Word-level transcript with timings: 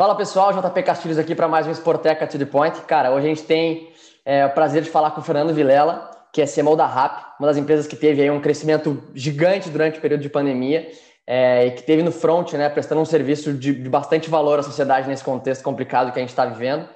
Fala 0.00 0.14
pessoal, 0.14 0.52
JP 0.52 0.80
Castilhos 0.84 1.18
aqui 1.18 1.34
para 1.34 1.48
mais 1.48 1.66
um 1.66 1.72
Sporteca 1.72 2.24
to 2.24 2.38
the 2.38 2.44
Point. 2.44 2.82
Cara, 2.82 3.10
hoje 3.10 3.26
a 3.26 3.28
gente 3.30 3.42
tem 3.42 3.92
é, 4.24 4.46
o 4.46 4.50
prazer 4.50 4.80
de 4.80 4.88
falar 4.88 5.10
com 5.10 5.20
o 5.20 5.24
Fernando 5.24 5.52
Vilela, 5.52 6.08
que 6.32 6.40
é 6.40 6.46
CMO 6.46 6.76
da 6.76 6.86
RAP, 6.86 7.34
uma 7.40 7.48
das 7.48 7.56
empresas 7.56 7.84
que 7.88 7.96
teve 7.96 8.22
aí 8.22 8.30
um 8.30 8.40
crescimento 8.40 9.02
gigante 9.12 9.68
durante 9.68 9.98
o 9.98 10.00
período 10.00 10.20
de 10.20 10.28
pandemia 10.28 10.88
é, 11.26 11.66
e 11.66 11.70
que 11.72 11.82
teve 11.82 12.04
no 12.04 12.12
front, 12.12 12.52
né, 12.52 12.68
prestando 12.68 13.00
um 13.00 13.04
serviço 13.04 13.52
de, 13.52 13.74
de 13.74 13.88
bastante 13.88 14.30
valor 14.30 14.60
à 14.60 14.62
sociedade 14.62 15.08
nesse 15.08 15.24
contexto 15.24 15.64
complicado 15.64 16.12
que 16.12 16.18
a 16.20 16.22
gente 16.22 16.30
está 16.30 16.46
vivendo. 16.46 16.88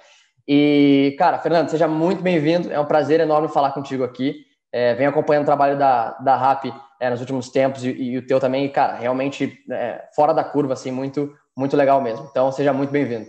E, 0.46 1.16
cara, 1.18 1.40
Fernando, 1.40 1.70
seja 1.70 1.88
muito 1.88 2.22
bem-vindo. 2.22 2.72
É 2.72 2.78
um 2.78 2.86
prazer 2.86 3.18
enorme 3.18 3.48
falar 3.48 3.72
contigo 3.72 4.04
aqui. 4.04 4.36
É, 4.72 4.94
venho 4.94 5.10
acompanhando 5.10 5.42
o 5.42 5.46
trabalho 5.46 5.76
da, 5.76 6.12
da 6.20 6.36
RAP 6.36 6.66
é, 7.02 7.10
nos 7.10 7.18
últimos 7.18 7.48
tempos 7.48 7.84
e, 7.84 7.90
e, 7.90 8.16
o 8.18 8.24
teu 8.24 8.38
também, 8.38 8.68
cara, 8.68 8.94
realmente 8.94 9.60
é, 9.68 10.04
fora 10.14 10.32
da 10.32 10.44
curva, 10.44 10.74
assim, 10.74 10.92
muito 10.92 11.36
muito 11.54 11.76
legal 11.76 12.00
mesmo. 12.00 12.28
Então, 12.30 12.50
seja 12.52 12.72
muito 12.72 12.90
bem-vindo. 12.90 13.26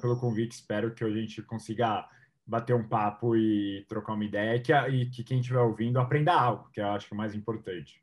Pelo 0.00 0.18
convite. 0.18 0.54
Espero 0.54 0.94
que 0.94 1.04
a 1.04 1.10
gente 1.10 1.42
consiga 1.42 2.06
bater 2.46 2.74
um 2.74 2.86
papo 2.86 3.36
e 3.36 3.84
trocar 3.88 4.14
uma 4.14 4.24
ideia 4.24 4.58
que, 4.58 4.72
e 4.72 5.06
que 5.06 5.22
quem 5.22 5.40
estiver 5.40 5.60
ouvindo 5.60 6.00
aprenda 6.00 6.32
algo, 6.32 6.68
que 6.72 6.80
eu 6.80 6.86
acho 6.88 7.06
que 7.06 7.14
é 7.14 7.16
o 7.16 7.18
mais 7.18 7.34
importante. 7.34 8.02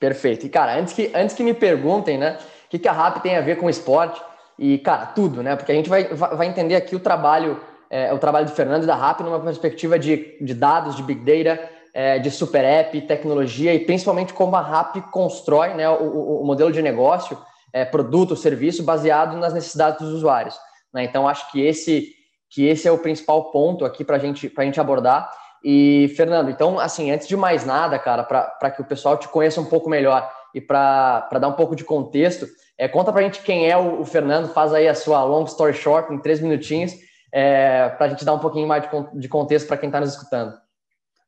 Perfeito. 0.00 0.46
E, 0.46 0.48
cara, 0.48 0.76
antes 0.76 0.92
que, 0.92 1.12
antes 1.14 1.36
que 1.36 1.44
me 1.44 1.54
perguntem, 1.54 2.18
né, 2.18 2.38
o 2.66 2.68
que, 2.68 2.78
que 2.78 2.88
a 2.88 2.92
RAP 2.92 3.22
tem 3.22 3.36
a 3.36 3.40
ver 3.40 3.56
com 3.56 3.70
esporte, 3.70 4.20
e, 4.58 4.78
cara, 4.78 5.06
tudo, 5.06 5.42
né, 5.42 5.54
porque 5.54 5.70
a 5.70 5.74
gente 5.74 5.88
vai, 5.88 6.04
vai 6.04 6.48
entender 6.48 6.74
aqui 6.74 6.96
o 6.96 7.00
trabalho, 7.00 7.60
é, 7.88 8.12
o 8.12 8.18
trabalho 8.18 8.46
do 8.46 8.52
Fernando 8.52 8.82
e 8.82 8.86
da 8.86 8.96
RAP 8.96 9.20
numa 9.20 9.38
perspectiva 9.38 9.98
de, 9.98 10.36
de 10.40 10.54
dados, 10.54 10.96
de 10.96 11.02
Big 11.02 11.20
Data, 11.20 11.70
é, 11.94 12.18
de 12.18 12.30
super 12.30 12.64
app, 12.64 13.00
tecnologia 13.02 13.72
e 13.72 13.78
principalmente 13.78 14.34
como 14.34 14.56
a 14.56 14.60
RAP 14.60 14.96
constrói 15.10 15.74
né, 15.74 15.88
o, 15.88 16.42
o 16.42 16.44
modelo 16.44 16.72
de 16.72 16.82
negócio, 16.82 17.38
é, 17.72 17.84
produto, 17.84 18.34
serviço 18.34 18.82
baseado 18.82 19.36
nas 19.36 19.54
necessidades 19.54 20.00
dos 20.00 20.12
usuários. 20.12 20.58
Né? 20.92 21.04
Então, 21.04 21.28
acho 21.28 21.50
que 21.50 21.60
esse, 21.60 22.14
que 22.50 22.66
esse 22.66 22.86
é 22.86 22.92
o 22.92 22.98
principal 22.98 23.50
ponto 23.50 23.84
aqui 23.84 24.04
para 24.04 24.18
gente, 24.18 24.52
a 24.56 24.62
gente 24.62 24.80
abordar. 24.80 25.30
E, 25.62 26.12
Fernando, 26.16 26.50
então, 26.50 26.78
assim, 26.78 27.10
antes 27.10 27.26
de 27.26 27.36
mais 27.36 27.64
nada, 27.64 27.98
cara, 27.98 28.22
para 28.22 28.70
que 28.70 28.80
o 28.80 28.84
pessoal 28.84 29.16
te 29.16 29.28
conheça 29.28 29.60
um 29.60 29.64
pouco 29.64 29.90
melhor 29.90 30.30
e 30.54 30.60
para 30.60 31.28
dar 31.40 31.48
um 31.48 31.54
pouco 31.54 31.74
de 31.74 31.84
contexto, 31.84 32.46
é, 32.78 32.88
conta 32.88 33.12
para 33.12 33.20
a 33.20 33.24
gente 33.24 33.42
quem 33.42 33.70
é 33.70 33.76
o, 33.76 34.00
o, 34.00 34.04
Fernando, 34.04 34.52
faz 34.52 34.72
aí 34.72 34.86
a 34.86 34.94
sua 34.94 35.24
long 35.24 35.44
story 35.44 35.74
short 35.74 36.12
em 36.12 36.18
três 36.18 36.40
minutinhos, 36.40 36.94
é, 37.32 37.88
para 37.90 38.06
a 38.06 38.08
gente 38.08 38.24
dar 38.24 38.34
um 38.34 38.38
pouquinho 38.38 38.66
mais 38.66 38.82
de, 38.82 39.20
de 39.20 39.28
contexto 39.28 39.66
para 39.66 39.76
quem 39.76 39.88
está 39.88 40.00
nos 40.00 40.10
escutando. 40.10 40.54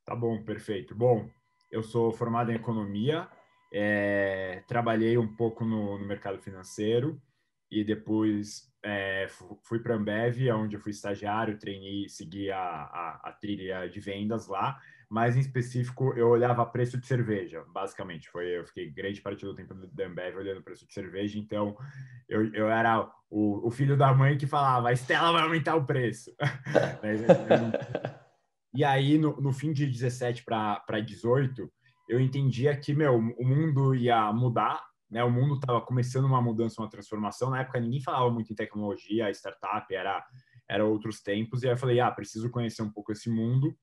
Tá 0.05 0.15
bom, 0.15 0.43
perfeito. 0.43 0.95
Bom, 0.95 1.27
eu 1.71 1.83
sou 1.83 2.13
formado 2.13 2.51
em 2.51 2.55
economia, 2.55 3.29
é, 3.73 4.63
trabalhei 4.67 5.19
um 5.19 5.35
pouco 5.37 5.65
no, 5.65 5.99
no 5.99 6.07
mercado 6.07 6.39
financeiro 6.39 7.21
e 7.71 7.85
depois 7.85 8.69
é, 8.83 9.27
fui 9.65 9.81
para 9.81 9.95
a 9.95 9.97
Ambev, 9.97 10.51
onde 10.53 10.77
eu 10.77 10.81
fui 10.81 10.91
estagiário, 10.91 11.59
treinei, 11.59 12.09
segui 12.09 12.51
a, 12.51 12.59
a, 12.59 13.21
a, 13.25 13.33
trilha 13.33 13.89
de 13.89 14.01
vendas 14.01 14.47
lá, 14.47 14.81
mas 15.11 15.37
em 15.37 15.41
específico 15.41 16.15
eu 16.17 16.29
olhava 16.29 16.65
preço 16.65 16.99
de 16.99 17.07
cerveja, 17.07 17.65
basicamente. 17.73 18.31
Foi, 18.31 18.47
eu 18.47 18.67
fiquei 18.67 18.91
grande 18.91 19.21
parte 19.21 19.45
do 19.45 19.55
tempo 19.55 19.75
da 19.75 20.07
Ambev 20.07 20.37
olhando 20.37 20.63
preço 20.63 20.87
de 20.87 20.93
cerveja, 20.93 21.39
então 21.39 21.77
eu, 22.29 22.53
eu 22.55 22.71
era 22.71 23.11
o, 23.29 23.67
o 23.67 23.71
filho 23.71 23.97
da 23.97 24.15
mãe 24.15 24.39
que 24.39 24.47
falava, 24.47 24.89
a 24.89 24.93
Estela 24.93 25.33
vai 25.33 25.43
aumentar 25.43 25.77
o 25.77 25.85
preço. 25.85 26.35
e 28.75 28.85
aí, 28.85 29.19
no, 29.19 29.41
no 29.41 29.53
fim 29.53 29.73
de 29.73 29.87
17 29.87 30.45
para 30.45 31.01
18, 31.01 31.71
eu 32.09 32.19
entendia 32.19 32.75
que, 32.77 32.95
meu, 32.95 33.17
o 33.17 33.45
mundo 33.45 33.95
ia 33.95 34.33
mudar, 34.33 34.83
né? 35.11 35.25
O 35.25 35.31
mundo 35.31 35.55
estava 35.55 35.81
começando 35.81 36.25
uma 36.25 36.41
mudança, 36.41 36.81
uma 36.81 36.91
transformação. 36.91 37.51
Na 37.51 37.61
época 37.61 37.81
ninguém 37.81 38.01
falava 38.01 38.31
muito 38.31 38.53
em 38.53 38.57
tecnologia, 38.57 39.31
startup, 39.31 39.93
era 39.95 40.25
era 40.69 40.85
outros 40.85 41.23
tempos. 41.23 41.63
E 41.63 41.67
aí 41.67 41.73
eu 41.73 41.79
falei, 41.79 41.99
ah, 41.99 42.11
preciso 42.11 42.51
conhecer 42.51 42.83
um 42.83 42.91
pouco 42.91 43.11
esse 43.11 43.31
mundo. 43.31 43.75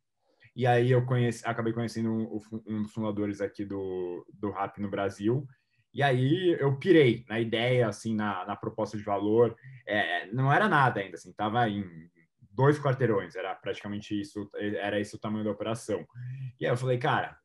E 0.56 0.68
aí 0.68 0.92
eu 0.92 1.04
conheci, 1.06 1.46
acabei 1.46 1.74
conhecendo 1.74 2.12
um, 2.12 2.40
um 2.68 2.84
dos 2.84 2.94
fundadores 2.94 3.42
aqui 3.42 3.66
do, 3.66 4.26
do 4.34 4.52
Rap 4.52 4.80
no 4.80 4.90
Brasil. 4.90 5.46
E 5.94 6.04
aí 6.04 6.56
eu 6.60 6.78
pirei 6.78 7.26
na 7.28 7.40
ideia, 7.40 7.88
assim, 7.88 8.14
na, 8.14 8.46
na 8.46 8.56
proposta 8.56 8.98
de 8.98 9.04
valor. 9.04 9.56
É, 9.88 10.28
não 10.32 10.54
era 10.54 10.70
nada 10.70 11.00
ainda, 11.00 11.16
assim, 11.16 11.34
tava 11.34 11.68
em 11.68 11.84
dois 12.52 12.80
quarteirões, 12.80 13.36
era 13.36 13.54
praticamente 13.56 14.18
isso, 14.20 14.50
era 14.56 15.00
esse 15.00 15.16
o 15.16 15.20
tamanho 15.20 15.44
da 15.44 15.52
operação. 15.52 16.06
E 16.60 16.66
aí 16.66 16.72
eu 16.72 16.78
falei, 16.78 16.98
cara, 16.98 17.38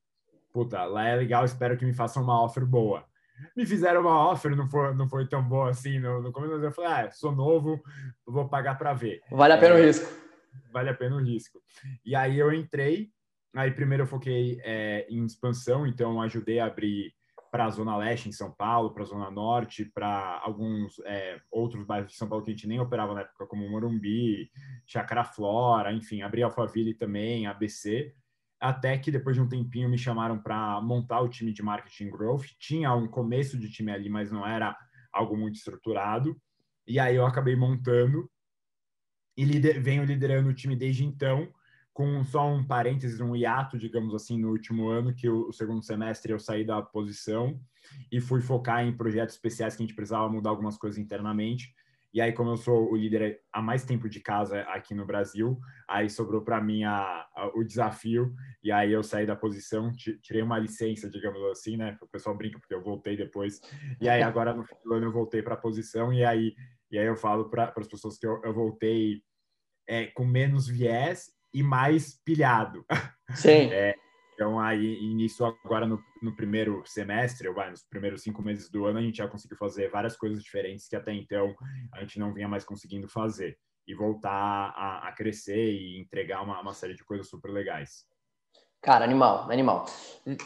puta, 0.52 0.84
lá 0.84 1.08
é 1.08 1.16
legal, 1.16 1.44
espero 1.44 1.76
que 1.76 1.84
me 1.84 1.94
façam 1.94 2.22
uma 2.22 2.44
offer 2.44 2.64
boa 2.64 3.09
me 3.56 3.66
fizeram 3.66 4.00
uma 4.02 4.30
offer, 4.30 4.56
não 4.56 4.68
foi, 4.68 4.94
não 4.94 5.08
foi 5.08 5.26
tão 5.26 5.42
boa 5.42 5.70
assim 5.70 5.98
no, 5.98 6.22
no 6.22 6.32
começo, 6.32 6.54
mas 6.54 6.62
eu 6.62 6.72
falei, 6.72 6.90
ah, 6.90 7.10
sou 7.10 7.32
novo, 7.32 7.82
vou 8.26 8.48
pagar 8.48 8.76
para 8.76 8.92
ver. 8.92 9.20
Vale 9.30 9.54
a 9.54 9.58
pena 9.58 9.76
é, 9.76 9.80
o 9.80 9.86
risco. 9.86 10.12
Vale 10.72 10.90
a 10.90 10.94
pena 10.94 11.16
o 11.16 11.22
risco. 11.22 11.60
E 12.04 12.14
aí 12.14 12.38
eu 12.38 12.52
entrei, 12.52 13.10
aí 13.54 13.70
primeiro 13.70 14.04
eu 14.04 14.06
foquei 14.06 14.60
é, 14.64 15.06
em 15.08 15.24
expansão, 15.24 15.86
então 15.86 16.20
ajudei 16.22 16.58
a 16.58 16.66
abrir 16.66 17.12
para 17.50 17.64
a 17.64 17.70
Zona 17.70 17.96
Leste 17.96 18.28
em 18.28 18.32
São 18.32 18.52
Paulo, 18.52 18.94
para 18.94 19.02
a 19.02 19.06
Zona 19.06 19.30
Norte, 19.30 19.84
para 19.84 20.40
alguns 20.44 21.00
é, 21.04 21.40
outros 21.50 21.84
bairros 21.84 22.12
de 22.12 22.16
São 22.16 22.28
Paulo 22.28 22.44
que 22.44 22.52
a 22.52 22.54
gente 22.54 22.68
nem 22.68 22.78
operava 22.78 23.12
na 23.12 23.22
época, 23.22 23.46
como 23.46 23.68
Morumbi, 23.68 24.48
Chacra 24.86 25.24
Flora, 25.24 25.92
enfim, 25.92 26.22
abri 26.22 26.42
Alphaville 26.42 26.94
também, 26.94 27.46
ABC 27.46 28.14
até 28.60 28.98
que 28.98 29.10
depois 29.10 29.36
de 29.36 29.42
um 29.42 29.48
tempinho 29.48 29.88
me 29.88 29.96
chamaram 29.96 30.38
para 30.38 30.80
montar 30.82 31.20
o 31.20 31.28
time 31.28 31.52
de 31.52 31.62
marketing 31.62 32.10
growth. 32.10 32.46
Tinha 32.58 32.94
um 32.94 33.08
começo 33.08 33.58
de 33.58 33.70
time 33.70 33.90
ali, 33.90 34.10
mas 34.10 34.30
não 34.30 34.46
era 34.46 34.76
algo 35.12 35.36
muito 35.36 35.56
estruturado. 35.56 36.36
E 36.86 36.98
aí 36.98 37.16
eu 37.16 37.24
acabei 37.24 37.56
montando 37.56 38.30
e 39.36 39.44
lider, 39.44 39.82
venho 39.82 40.04
liderando 40.04 40.50
o 40.50 40.54
time 40.54 40.76
desde 40.76 41.04
então, 41.04 41.50
com 41.92 42.22
só 42.22 42.46
um 42.46 42.62
parênteses, 42.62 43.20
um 43.20 43.34
hiato, 43.34 43.78
digamos 43.78 44.14
assim, 44.14 44.38
no 44.38 44.50
último 44.50 44.88
ano, 44.88 45.14
que 45.14 45.28
o, 45.28 45.48
o 45.48 45.52
segundo 45.52 45.82
semestre 45.82 46.32
eu 46.32 46.38
saí 46.38 46.64
da 46.64 46.82
posição 46.82 47.58
e 48.12 48.20
fui 48.20 48.42
focar 48.42 48.84
em 48.84 48.94
projetos 48.94 49.34
especiais 49.34 49.74
que 49.74 49.82
a 49.82 49.86
gente 49.86 49.96
precisava 49.96 50.28
mudar 50.28 50.50
algumas 50.50 50.76
coisas 50.76 50.98
internamente. 50.98 51.74
E 52.12 52.20
aí, 52.20 52.32
como 52.32 52.50
eu 52.50 52.56
sou 52.56 52.90
o 52.90 52.96
líder 52.96 53.40
há 53.52 53.62
mais 53.62 53.84
tempo 53.84 54.08
de 54.08 54.20
casa 54.20 54.62
aqui 54.62 54.94
no 54.94 55.06
Brasil, 55.06 55.58
aí 55.88 56.10
sobrou 56.10 56.42
para 56.42 56.60
mim 56.60 56.82
a, 56.82 57.26
a, 57.34 57.50
o 57.54 57.62
desafio. 57.62 58.34
E 58.62 58.72
aí 58.72 58.92
eu 58.92 59.02
saí 59.02 59.24
da 59.24 59.36
posição, 59.36 59.92
tirei 59.92 60.42
uma 60.42 60.58
licença, 60.58 61.08
digamos 61.08 61.42
assim, 61.50 61.76
né? 61.76 61.96
O 62.02 62.08
pessoal 62.08 62.36
brinca 62.36 62.58
porque 62.58 62.74
eu 62.74 62.82
voltei 62.82 63.16
depois. 63.16 63.60
E 64.00 64.08
aí 64.08 64.22
agora 64.22 64.52
no 64.52 64.64
fim 64.64 64.74
do 64.84 64.94
ano 64.94 65.06
eu 65.06 65.12
voltei 65.12 65.40
para 65.40 65.54
a 65.54 65.58
posição. 65.58 66.12
E 66.12 66.24
aí, 66.24 66.54
e 66.90 66.98
aí 66.98 67.06
eu 67.06 67.16
falo 67.16 67.48
para 67.48 67.72
as 67.76 67.88
pessoas 67.88 68.18
que 68.18 68.26
eu, 68.26 68.40
eu 68.42 68.52
voltei 68.52 69.22
é, 69.88 70.06
com 70.06 70.24
menos 70.24 70.66
viés 70.66 71.30
e 71.54 71.62
mais 71.62 72.20
pilhado. 72.24 72.84
Sim. 73.34 73.70
É, 73.72 73.94
então, 74.40 74.58
aí, 74.58 74.98
nisso, 75.12 75.44
agora 75.44 75.86
no, 75.86 76.02
no, 76.22 76.34
primeiro 76.34 76.82
semestre, 76.86 77.46
ou 77.46 77.54
vai, 77.54 77.68
nos 77.68 77.82
primeiros 77.82 78.22
cinco 78.22 78.40
meses 78.40 78.70
do 78.70 78.86
ano, 78.86 78.98
a 78.98 79.02
gente 79.02 79.18
já 79.18 79.28
conseguiu 79.28 79.58
fazer 79.58 79.90
várias 79.90 80.16
coisas 80.16 80.42
diferentes 80.42 80.88
que 80.88 80.96
até 80.96 81.12
então 81.12 81.54
a 81.92 82.00
gente 82.00 82.18
não 82.18 82.32
vinha 82.32 82.48
mais 82.48 82.64
conseguindo 82.64 83.06
fazer. 83.06 83.58
E 83.86 83.94
voltar 83.94 84.30
a, 84.30 85.08
a 85.08 85.12
crescer 85.12 85.72
e 85.72 86.00
entregar 86.00 86.40
uma, 86.40 86.58
uma, 86.58 86.72
série 86.72 86.94
de 86.94 87.04
coisas 87.04 87.28
super 87.28 87.50
legais. 87.50 88.06
Cara, 88.80 89.04
animal, 89.04 89.50
animal. 89.50 89.84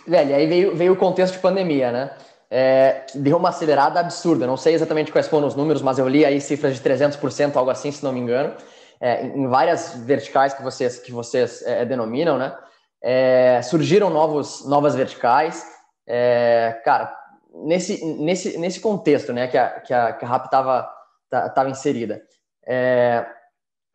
Velho, 0.08 0.34
aí 0.34 0.46
veio, 0.48 0.74
veio 0.74 0.92
o 0.94 0.96
contexto 0.96 1.34
de 1.34 1.40
pandemia, 1.40 1.92
né? 1.92 2.18
É, 2.50 3.06
deu 3.14 3.36
uma 3.36 3.50
acelerada 3.50 4.00
absurda. 4.00 4.44
Não 4.44 4.56
sei 4.56 4.74
exatamente 4.74 5.12
quais 5.12 5.28
foram 5.28 5.46
os 5.46 5.54
números, 5.54 5.82
mas 5.82 6.00
eu 6.00 6.08
li 6.08 6.24
aí 6.24 6.40
cifras 6.40 6.74
de 6.74 6.82
300%, 6.82 7.54
algo 7.54 7.70
assim, 7.70 7.92
se 7.92 8.02
não 8.02 8.12
me 8.12 8.18
engano, 8.18 8.56
é, 9.00 9.24
em 9.24 9.46
várias 9.46 9.94
verticais 9.98 10.52
que 10.52 10.64
vocês, 10.64 10.98
que 10.98 11.12
vocês 11.12 11.62
é, 11.62 11.84
denominam, 11.84 12.36
né? 12.36 12.56
É, 13.06 13.60
surgiram 13.62 14.08
novos, 14.08 14.66
novas 14.66 14.94
verticais. 14.94 15.62
É, 16.06 16.80
cara, 16.82 17.14
nesse, 17.54 18.02
nesse, 18.02 18.56
nesse 18.56 18.80
contexto 18.80 19.30
né, 19.30 19.46
que, 19.46 19.58
a, 19.58 19.80
que, 19.80 19.92
a, 19.92 20.12
que 20.14 20.24
a 20.24 20.28
RAP 20.28 20.46
estava 20.46 20.90
tava 21.54 21.68
inserida, 21.68 22.22
é, 22.64 23.26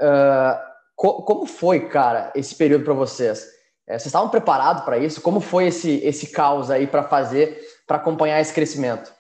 uh, 0.01 0.59
co, 0.94 1.23
como 1.23 1.45
foi, 1.45 1.88
cara, 1.88 2.31
esse 2.35 2.53
período 2.53 2.83
para 2.83 2.94
vocês? 2.94 3.47
É, 3.88 3.94
vocês 3.94 4.07
estavam 4.07 4.29
preparados 4.29 4.83
para 4.83 4.97
isso? 4.97 5.21
Como 5.21 5.39
foi 5.39 5.67
esse, 5.67 6.03
esse 6.03 6.27
caos 6.27 6.69
aí 6.69 6.85
para 6.85 7.01
fazer, 7.01 7.59
para 7.88 7.97
acompanhar 7.97 8.39
esse 8.41 8.53
crescimento? 8.53 9.11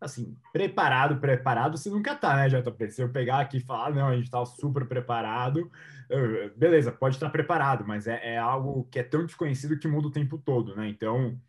Assim, 0.00 0.36
preparado, 0.52 1.20
preparado, 1.20 1.76
você 1.76 1.90
nunca 1.90 2.14
tá, 2.14 2.36
né, 2.36 2.48
JP? 2.48 2.90
Se 2.90 3.02
eu 3.02 3.08
pegar 3.08 3.40
aqui 3.40 3.58
e 3.58 3.64
falar, 3.64 3.94
não, 3.94 4.08
a 4.08 4.16
gente 4.16 4.30
tá 4.30 4.44
super 4.44 4.86
preparado, 4.86 5.70
beleza, 6.56 6.92
pode 6.92 7.16
estar 7.16 7.30
preparado, 7.30 7.84
mas 7.86 8.06
é, 8.06 8.34
é, 8.34 8.38
algo 8.38 8.84
que 8.90 8.98
é 8.98 9.02
tão 9.02 9.24
desconhecido 9.24 9.78
que 9.78 9.88
muda 9.88 10.08
o 10.08 10.12
tempo 10.12 10.38
todo, 10.38 10.74
né? 10.76 10.88
Então, 10.88 11.40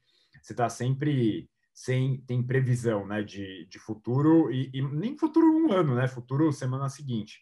você 0.42 0.54
tá 0.54 0.70
sempre 0.70 1.50
sem, 1.74 2.22
tem 2.22 2.42
previsão, 2.42 3.06
né, 3.06 3.22
de, 3.22 3.66
de 3.66 3.78
futuro, 3.78 4.52
e, 4.52 4.70
e 4.74 4.82
nem 4.82 5.18
futuro 5.18 5.46
um 5.46 5.72
ano, 5.72 5.96
né, 5.96 6.08
futuro 6.08 6.52
semana 6.52 6.90
seguinte. 6.90 7.40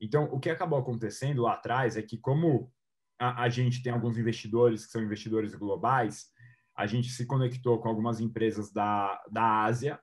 Então, 0.00 0.24
o 0.24 0.38
que 0.38 0.48
acabou 0.48 0.78
acontecendo 0.78 1.42
lá 1.42 1.54
atrás 1.54 1.96
é 1.96 2.02
que, 2.02 2.16
como 2.16 2.72
a, 3.18 3.42
a 3.42 3.48
gente 3.48 3.82
tem 3.82 3.92
alguns 3.92 4.16
investidores 4.16 4.86
que 4.86 4.92
são 4.92 5.02
investidores 5.02 5.54
globais, 5.54 6.26
a 6.74 6.86
gente 6.86 7.08
se 7.08 7.26
conectou 7.26 7.78
com 7.80 7.88
algumas 7.88 8.20
empresas 8.20 8.70
da, 8.70 9.22
da 9.30 9.64
Ásia 9.64 9.98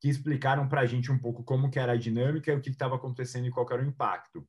que 0.00 0.08
explicaram 0.08 0.66
para 0.66 0.80
a 0.80 0.86
gente 0.86 1.12
um 1.12 1.18
pouco 1.18 1.44
como 1.44 1.70
que 1.70 1.78
era 1.78 1.92
a 1.92 1.96
dinâmica 1.96 2.54
o 2.54 2.60
que 2.60 2.70
estava 2.70 2.96
acontecendo 2.96 3.46
e 3.46 3.50
qual 3.50 3.66
era 3.70 3.82
o 3.82 3.86
impacto. 3.86 4.46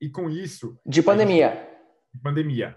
E 0.00 0.08
com 0.08 0.28
isso... 0.30 0.78
De 0.84 1.02
pandemia. 1.02 1.50
Gente, 1.50 2.14
de 2.14 2.20
pandemia. 2.20 2.76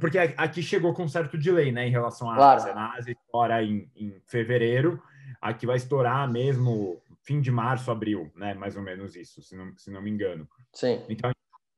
Porque 0.00 0.18
aqui 0.18 0.62
chegou 0.62 0.92
com 0.92 1.04
um 1.04 1.08
certo 1.08 1.38
delay, 1.38 1.72
né, 1.72 1.86
em 1.86 1.90
relação 1.90 2.30
à 2.30 2.36
claro. 2.36 2.60
Ásia. 2.60 2.74
Na 2.74 2.94
Ásia 2.94 3.12
estoura 3.12 3.62
em, 3.62 3.90
em 3.94 4.20
fevereiro, 4.26 5.02
aqui 5.40 5.66
vai 5.66 5.76
estourar 5.76 6.30
mesmo 6.30 7.02
fim 7.22 7.40
de 7.40 7.50
março, 7.50 7.90
abril, 7.90 8.30
né, 8.34 8.54
mais 8.54 8.76
ou 8.76 8.82
menos 8.82 9.14
isso, 9.14 9.42
se 9.42 9.54
não, 9.54 9.76
se 9.76 9.90
não 9.90 10.02
me 10.02 10.10
engano. 10.10 10.48
Sim. 10.72 11.04
Então, 11.08 11.30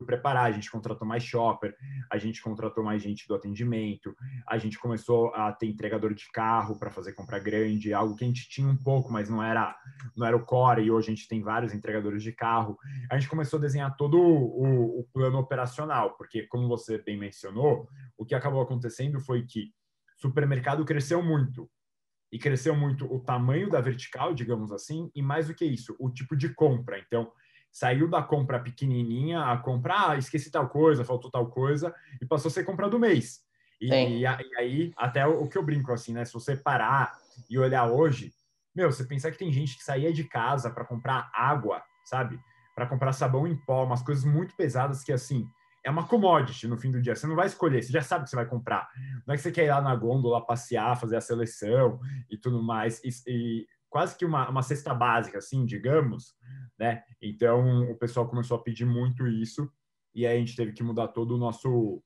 preparar, 0.04 0.46
a 0.46 0.52
gente 0.52 0.70
contratou 0.70 1.06
mais 1.06 1.22
shopper, 1.22 1.74
a 2.10 2.18
gente 2.18 2.42
contratou 2.42 2.84
mais 2.84 3.02
gente 3.02 3.26
do 3.26 3.34
atendimento, 3.34 4.14
a 4.48 4.58
gente 4.58 4.78
começou 4.78 5.34
a 5.34 5.52
ter 5.52 5.66
entregador 5.66 6.14
de 6.14 6.30
carro 6.32 6.78
para 6.78 6.90
fazer 6.90 7.12
compra 7.12 7.38
grande, 7.38 7.92
algo 7.92 8.16
que 8.16 8.24
a 8.24 8.26
gente 8.26 8.48
tinha 8.48 8.68
um 8.68 8.76
pouco, 8.76 9.12
mas 9.12 9.28
não 9.28 9.42
era 9.42 9.76
não 10.16 10.26
era 10.26 10.36
o 10.36 10.44
core, 10.44 10.82
e 10.82 10.90
hoje 10.90 11.08
a 11.10 11.14
gente 11.14 11.28
tem 11.28 11.42
vários 11.42 11.72
entregadores 11.72 12.22
de 12.22 12.32
carro. 12.32 12.76
A 13.10 13.18
gente 13.18 13.28
começou 13.28 13.58
a 13.58 13.62
desenhar 13.62 13.96
todo 13.96 14.18
o, 14.18 15.00
o 15.00 15.04
plano 15.12 15.38
operacional, 15.38 16.16
porque 16.16 16.46
como 16.46 16.68
você 16.68 16.98
bem 16.98 17.18
mencionou, 17.18 17.88
o 18.16 18.24
que 18.24 18.34
acabou 18.34 18.60
acontecendo 18.60 19.20
foi 19.20 19.44
que 19.44 19.72
supermercado 20.22 20.84
cresceu 20.84 21.22
muito. 21.22 21.68
E 22.30 22.38
cresceu 22.38 22.74
muito 22.74 23.04
o 23.12 23.20
tamanho 23.20 23.68
da 23.68 23.78
vertical, 23.78 24.32
digamos 24.32 24.72
assim, 24.72 25.10
e 25.14 25.20
mais 25.20 25.48
do 25.48 25.54
que 25.54 25.66
isso, 25.66 25.94
o 25.98 26.08
tipo 26.08 26.34
de 26.34 26.48
compra. 26.54 26.98
Então, 26.98 27.30
saiu 27.72 28.08
da 28.08 28.22
compra 28.22 28.60
pequenininha 28.60 29.40
a 29.40 29.56
compra, 29.56 30.10
ah, 30.10 30.16
esqueci 30.16 30.50
tal 30.50 30.68
coisa, 30.68 31.04
faltou 31.04 31.30
tal 31.30 31.46
coisa, 31.48 31.94
e 32.20 32.26
passou 32.26 32.50
a 32.50 32.52
ser 32.52 32.64
compra 32.64 32.88
do 32.88 32.98
mês. 32.98 33.40
E, 33.80 33.90
e, 33.90 34.20
e 34.20 34.26
aí, 34.26 34.92
até 34.96 35.26
o, 35.26 35.42
o, 35.42 35.48
que 35.48 35.56
eu 35.56 35.62
brinco 35.62 35.90
assim, 35.90 36.12
né? 36.12 36.24
Se 36.24 36.32
você 36.32 36.54
parar 36.54 37.18
e 37.50 37.58
olhar 37.58 37.86
hoje, 37.86 38.32
meu, 38.76 38.92
você 38.92 39.04
pensar 39.04 39.32
que 39.32 39.38
tem 39.38 39.50
gente 39.50 39.76
que 39.76 39.82
saía 39.82 40.12
de 40.12 40.22
casa 40.24 40.70
para 40.70 40.84
comprar 40.84 41.30
água, 41.34 41.82
sabe? 42.04 42.38
Para 42.74 42.86
comprar 42.86 43.12
sabão 43.12 43.46
em 43.46 43.56
pó, 43.56 43.84
umas 43.84 44.02
coisas 44.02 44.24
muito 44.24 44.54
pesadas 44.54 45.02
que, 45.02 45.12
assim, 45.12 45.48
é 45.84 45.90
uma 45.90 46.06
commodity 46.06 46.68
no 46.68 46.76
fim 46.76 46.90
do 46.90 47.02
dia. 47.02 47.16
Você 47.16 47.26
não 47.26 47.34
vai 47.34 47.46
escolher, 47.46 47.82
você 47.82 47.90
já 47.90 48.02
sabe 48.02 48.24
que 48.24 48.30
você 48.30 48.36
vai 48.36 48.46
comprar. 48.46 48.88
Não 49.26 49.34
é 49.34 49.36
que 49.36 49.42
você 49.42 49.50
quer 49.50 49.64
ir 49.64 49.70
lá 49.70 49.80
na 49.80 49.96
gôndola 49.96 50.44
passear, 50.44 50.96
fazer 50.96 51.16
a 51.16 51.20
seleção 51.20 51.98
e 52.30 52.36
tudo 52.36 52.62
mais. 52.62 53.02
E, 53.02 53.10
e 53.26 53.66
quase 53.92 54.16
que 54.16 54.24
uma, 54.24 54.48
uma 54.48 54.62
cesta 54.62 54.94
básica, 54.94 55.36
assim, 55.36 55.66
digamos, 55.66 56.34
né? 56.78 57.04
Então 57.20 57.90
o 57.90 57.94
pessoal 57.96 58.26
começou 58.26 58.56
a 58.56 58.62
pedir 58.62 58.86
muito 58.86 59.28
isso 59.28 59.70
e 60.14 60.26
aí 60.26 60.36
a 60.36 60.40
gente 60.40 60.56
teve 60.56 60.72
que 60.72 60.82
mudar 60.82 61.08
todo 61.08 61.34
o 61.34 61.38
nosso 61.38 62.02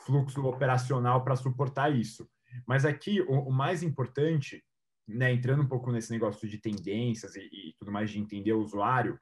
fluxo 0.00 0.42
operacional 0.46 1.22
para 1.22 1.36
suportar 1.36 1.94
isso. 1.94 2.26
Mas 2.66 2.86
aqui 2.86 3.20
o, 3.20 3.48
o, 3.48 3.52
mais 3.52 3.82
importante, 3.82 4.64
né, 5.06 5.30
entrando 5.30 5.62
um 5.62 5.68
pouco 5.68 5.92
nesse 5.92 6.10
negócio 6.10 6.48
de 6.48 6.58
tendências 6.58 7.36
e, 7.36 7.40
e 7.40 7.74
tudo 7.78 7.92
mais 7.92 8.10
de 8.10 8.18
entender 8.18 8.52
o 8.52 8.62
usuário, 8.62 9.20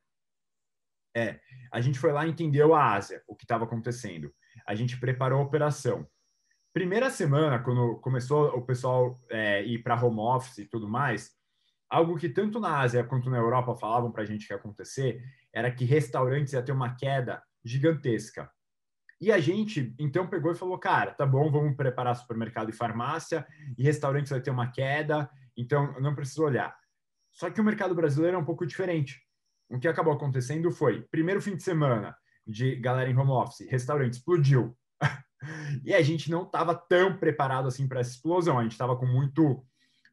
é 1.16 1.40
a 1.72 1.80
gente 1.80 1.98
foi 1.98 2.12
lá 2.12 2.26
e 2.26 2.30
entendeu 2.30 2.74
a 2.74 2.94
Ásia, 2.94 3.22
o 3.26 3.34
que 3.34 3.44
estava 3.44 3.64
acontecendo. 3.64 4.32
A 4.66 4.74
gente 4.74 4.98
preparou 5.00 5.40
a 5.40 5.44
operação. 5.44 6.06
Primeira 6.72 7.10
semana, 7.10 7.58
quando 7.58 7.96
começou 8.00 8.48
o 8.56 8.62
pessoal 8.62 9.20
é, 9.30 9.64
ir 9.64 9.82
para 9.82 10.00
home 10.00 10.20
office 10.20 10.58
e 10.58 10.66
tudo 10.66 10.88
mais, 10.88 11.32
algo 11.94 12.18
que 12.18 12.28
tanto 12.28 12.58
na 12.58 12.80
Ásia 12.80 13.04
quanto 13.04 13.30
na 13.30 13.36
Europa 13.36 13.76
falavam 13.76 14.10
para 14.10 14.22
a 14.22 14.26
gente 14.26 14.48
que 14.48 14.52
ia 14.52 14.56
acontecer 14.56 15.22
era 15.52 15.70
que 15.70 15.84
restaurantes 15.84 16.52
ia 16.52 16.62
ter 16.62 16.72
uma 16.72 16.96
queda 16.96 17.40
gigantesca. 17.64 18.50
E 19.20 19.30
a 19.30 19.38
gente, 19.38 19.94
então, 19.96 20.26
pegou 20.26 20.50
e 20.50 20.56
falou, 20.56 20.76
cara, 20.76 21.12
tá 21.12 21.24
bom, 21.24 21.48
vamos 21.52 21.76
preparar 21.76 22.16
supermercado 22.16 22.68
e 22.68 22.72
farmácia, 22.72 23.46
e 23.78 23.82
restaurantes 23.84 24.30
vai 24.30 24.40
ter 24.40 24.50
uma 24.50 24.72
queda, 24.72 25.30
então 25.56 25.98
não 26.00 26.16
precisa 26.16 26.42
olhar. 26.42 26.76
Só 27.30 27.48
que 27.48 27.60
o 27.60 27.64
mercado 27.64 27.94
brasileiro 27.94 28.36
é 28.36 28.40
um 28.40 28.44
pouco 28.44 28.66
diferente. 28.66 29.22
O 29.70 29.78
que 29.78 29.86
acabou 29.86 30.12
acontecendo 30.12 30.72
foi, 30.72 31.02
primeiro 31.02 31.40
fim 31.40 31.54
de 31.56 31.62
semana 31.62 32.16
de 32.44 32.74
galera 32.74 33.08
em 33.08 33.16
home 33.16 33.30
office, 33.30 33.70
restaurante 33.70 34.14
explodiu. 34.14 34.76
e 35.84 35.94
a 35.94 36.02
gente 36.02 36.28
não 36.28 36.42
estava 36.42 36.74
tão 36.74 37.16
preparado 37.16 37.68
assim 37.68 37.86
para 37.86 38.00
essa 38.00 38.10
explosão, 38.10 38.58
a 38.58 38.62
gente 38.64 38.72
estava 38.72 38.96
com 38.96 39.06
muito 39.06 39.64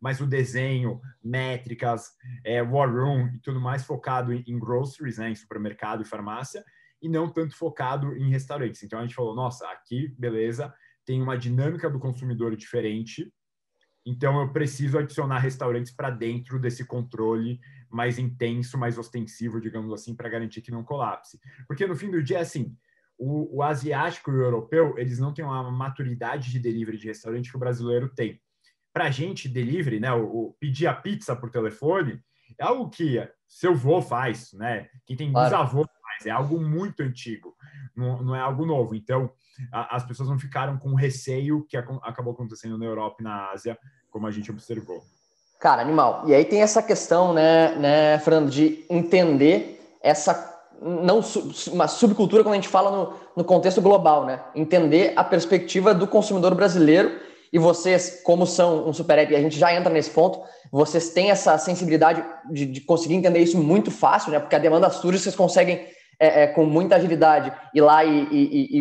mas 0.02 0.20
o 0.20 0.26
desenho, 0.26 1.00
métricas, 1.24 2.10
é, 2.44 2.62
war 2.64 2.92
room 2.92 3.28
e 3.28 3.40
tudo 3.40 3.62
mais 3.62 3.84
focado 3.84 4.34
em, 4.34 4.44
em 4.48 4.58
groceries, 4.58 5.20
né, 5.20 5.30
em 5.30 5.36
supermercado 5.36 6.02
e 6.02 6.06
farmácia, 6.06 6.66
e 7.00 7.08
não 7.08 7.30
tanto 7.32 7.56
focado 7.56 8.16
em 8.18 8.30
restaurantes. 8.32 8.82
Então 8.82 9.00
a 9.00 9.04
gente 9.04 9.16
falou, 9.16 9.36
nossa, 9.36 9.68
aqui, 9.70 10.14
beleza, 10.18 10.74
tem 11.06 11.22
uma 11.22 11.38
dinâmica 11.38 11.90
do 11.90 12.00
consumidor 12.00 12.56
diferente, 12.56 13.32
então 14.04 14.42
eu 14.42 14.52
preciso 14.52 14.98
adicionar 14.98 15.38
restaurantes 15.38 15.92
para 15.92 16.10
dentro 16.10 16.60
desse 16.60 16.84
controle 16.84 17.60
mais 17.88 18.18
intenso, 18.18 18.78
mais 18.78 18.98
ostensivo, 18.98 19.62
digamos 19.62 19.94
assim, 19.94 20.16
para 20.16 20.30
garantir 20.30 20.62
que 20.62 20.72
não 20.72 20.84
colapse. 20.84 21.40
Porque 21.68 21.86
no 21.86 21.96
fim 21.96 22.10
do 22.10 22.24
dia, 22.24 22.40
assim, 22.40 22.76
o, 23.20 23.58
o 23.58 23.62
asiático 23.62 24.32
e 24.32 24.34
o 24.34 24.42
europeu, 24.42 24.98
eles 24.98 25.20
não 25.20 25.32
têm 25.32 25.46
uma 25.46 25.70
maturidade 25.70 26.50
de 26.50 26.60
delivery 26.60 26.98
de 26.98 27.08
restaurante 27.08 27.52
que 27.52 27.56
o 27.56 27.60
brasileiro 27.60 28.10
tem 28.10 28.42
para 28.94 29.06
a 29.06 29.12
gente, 29.12 29.48
delivery, 29.48 30.00
né, 30.00 30.12
o, 30.14 30.24
o, 30.24 30.56
pedir 30.60 30.88
a 30.88 30.94
pizza 30.94 31.36
por 31.36 31.50
telefone, 31.50 32.22
é 32.58 32.64
algo 32.64 32.90
que 32.90 33.26
seu 33.48 33.72
avô 33.72 34.02
faz, 34.02 34.54
né? 34.54 34.88
Quem 35.06 35.16
tem 35.16 35.32
claro. 35.32 35.50
bisavô 35.50 35.86
faz, 36.04 36.26
é 36.26 36.30
algo 36.30 36.60
muito 36.60 37.02
antigo, 37.02 37.56
não, 37.96 38.22
não 38.22 38.36
é 38.36 38.40
algo 38.40 38.66
novo. 38.66 38.96
Então, 38.96 39.32
a, 39.72 39.96
as 39.96 40.04
pessoas 40.04 40.30
não 40.30 40.38
ficaram 40.38 40.78
com 40.78 40.94
receio 40.94 41.66
que 41.68 41.78
a, 41.78 41.82
acabou 42.04 42.34
acontecendo 42.34 42.78
na 42.78 42.86
Europa 42.86 43.18
e 43.20 43.24
na 43.24 43.52
Ásia, 43.52 43.78
como 44.10 44.28
a 44.28 44.32
gente 44.32 44.52
observou. 44.52 45.02
Cara, 45.60 45.82
animal. 45.82 46.24
E 46.28 46.34
aí 46.34 46.44
tem 46.44 46.62
essa 46.62 46.82
questão, 46.82 47.34
né, 47.34 47.76
né, 47.76 48.20
Fernando, 48.20 48.50
de 48.50 48.84
entender 48.90 49.98
essa 50.02 50.50
não 50.82 51.22
uma 51.72 51.88
subcultura 51.88 52.44
quando 52.44 52.54
a 52.54 52.56
gente 52.56 52.68
fala 52.68 52.90
no, 52.90 53.14
no 53.38 53.44
contexto 53.44 53.80
global, 53.80 54.26
né? 54.26 54.42
Entender 54.56 55.14
a 55.16 55.24
perspectiva 55.24 55.94
do 55.94 56.08
consumidor 56.08 56.56
brasileiro 56.56 57.12
e 57.52 57.60
vocês, 57.60 58.22
como 58.24 58.46
são 58.46 58.88
um 58.88 58.94
super 58.94 59.18
app, 59.18 59.36
a 59.36 59.42
gente 59.42 59.60
já 59.60 59.74
entra 59.74 59.92
nesse 59.92 60.10
ponto, 60.10 60.42
vocês 60.72 61.10
têm 61.10 61.32
essa 61.32 61.58
sensibilidade 61.58 62.24
de, 62.50 62.66
de 62.66 62.82
conseguir 62.82 63.16
entender 63.16 63.40
isso 63.40 63.58
muito 63.58 63.92
fácil, 63.92 64.32
né? 64.32 64.40
Porque 64.40 64.56
a 64.56 64.60
demanda 64.60 64.90
surge, 64.90 65.20
vocês 65.20 65.36
conseguem, 65.36 65.86
é, 66.18 66.44
é, 66.44 66.48
com 66.48 66.66
muita 66.66 66.96
agilidade, 66.96 67.52
ir 67.74 67.82
lá 67.82 68.06
e, 68.06 68.24
e, 68.32 68.80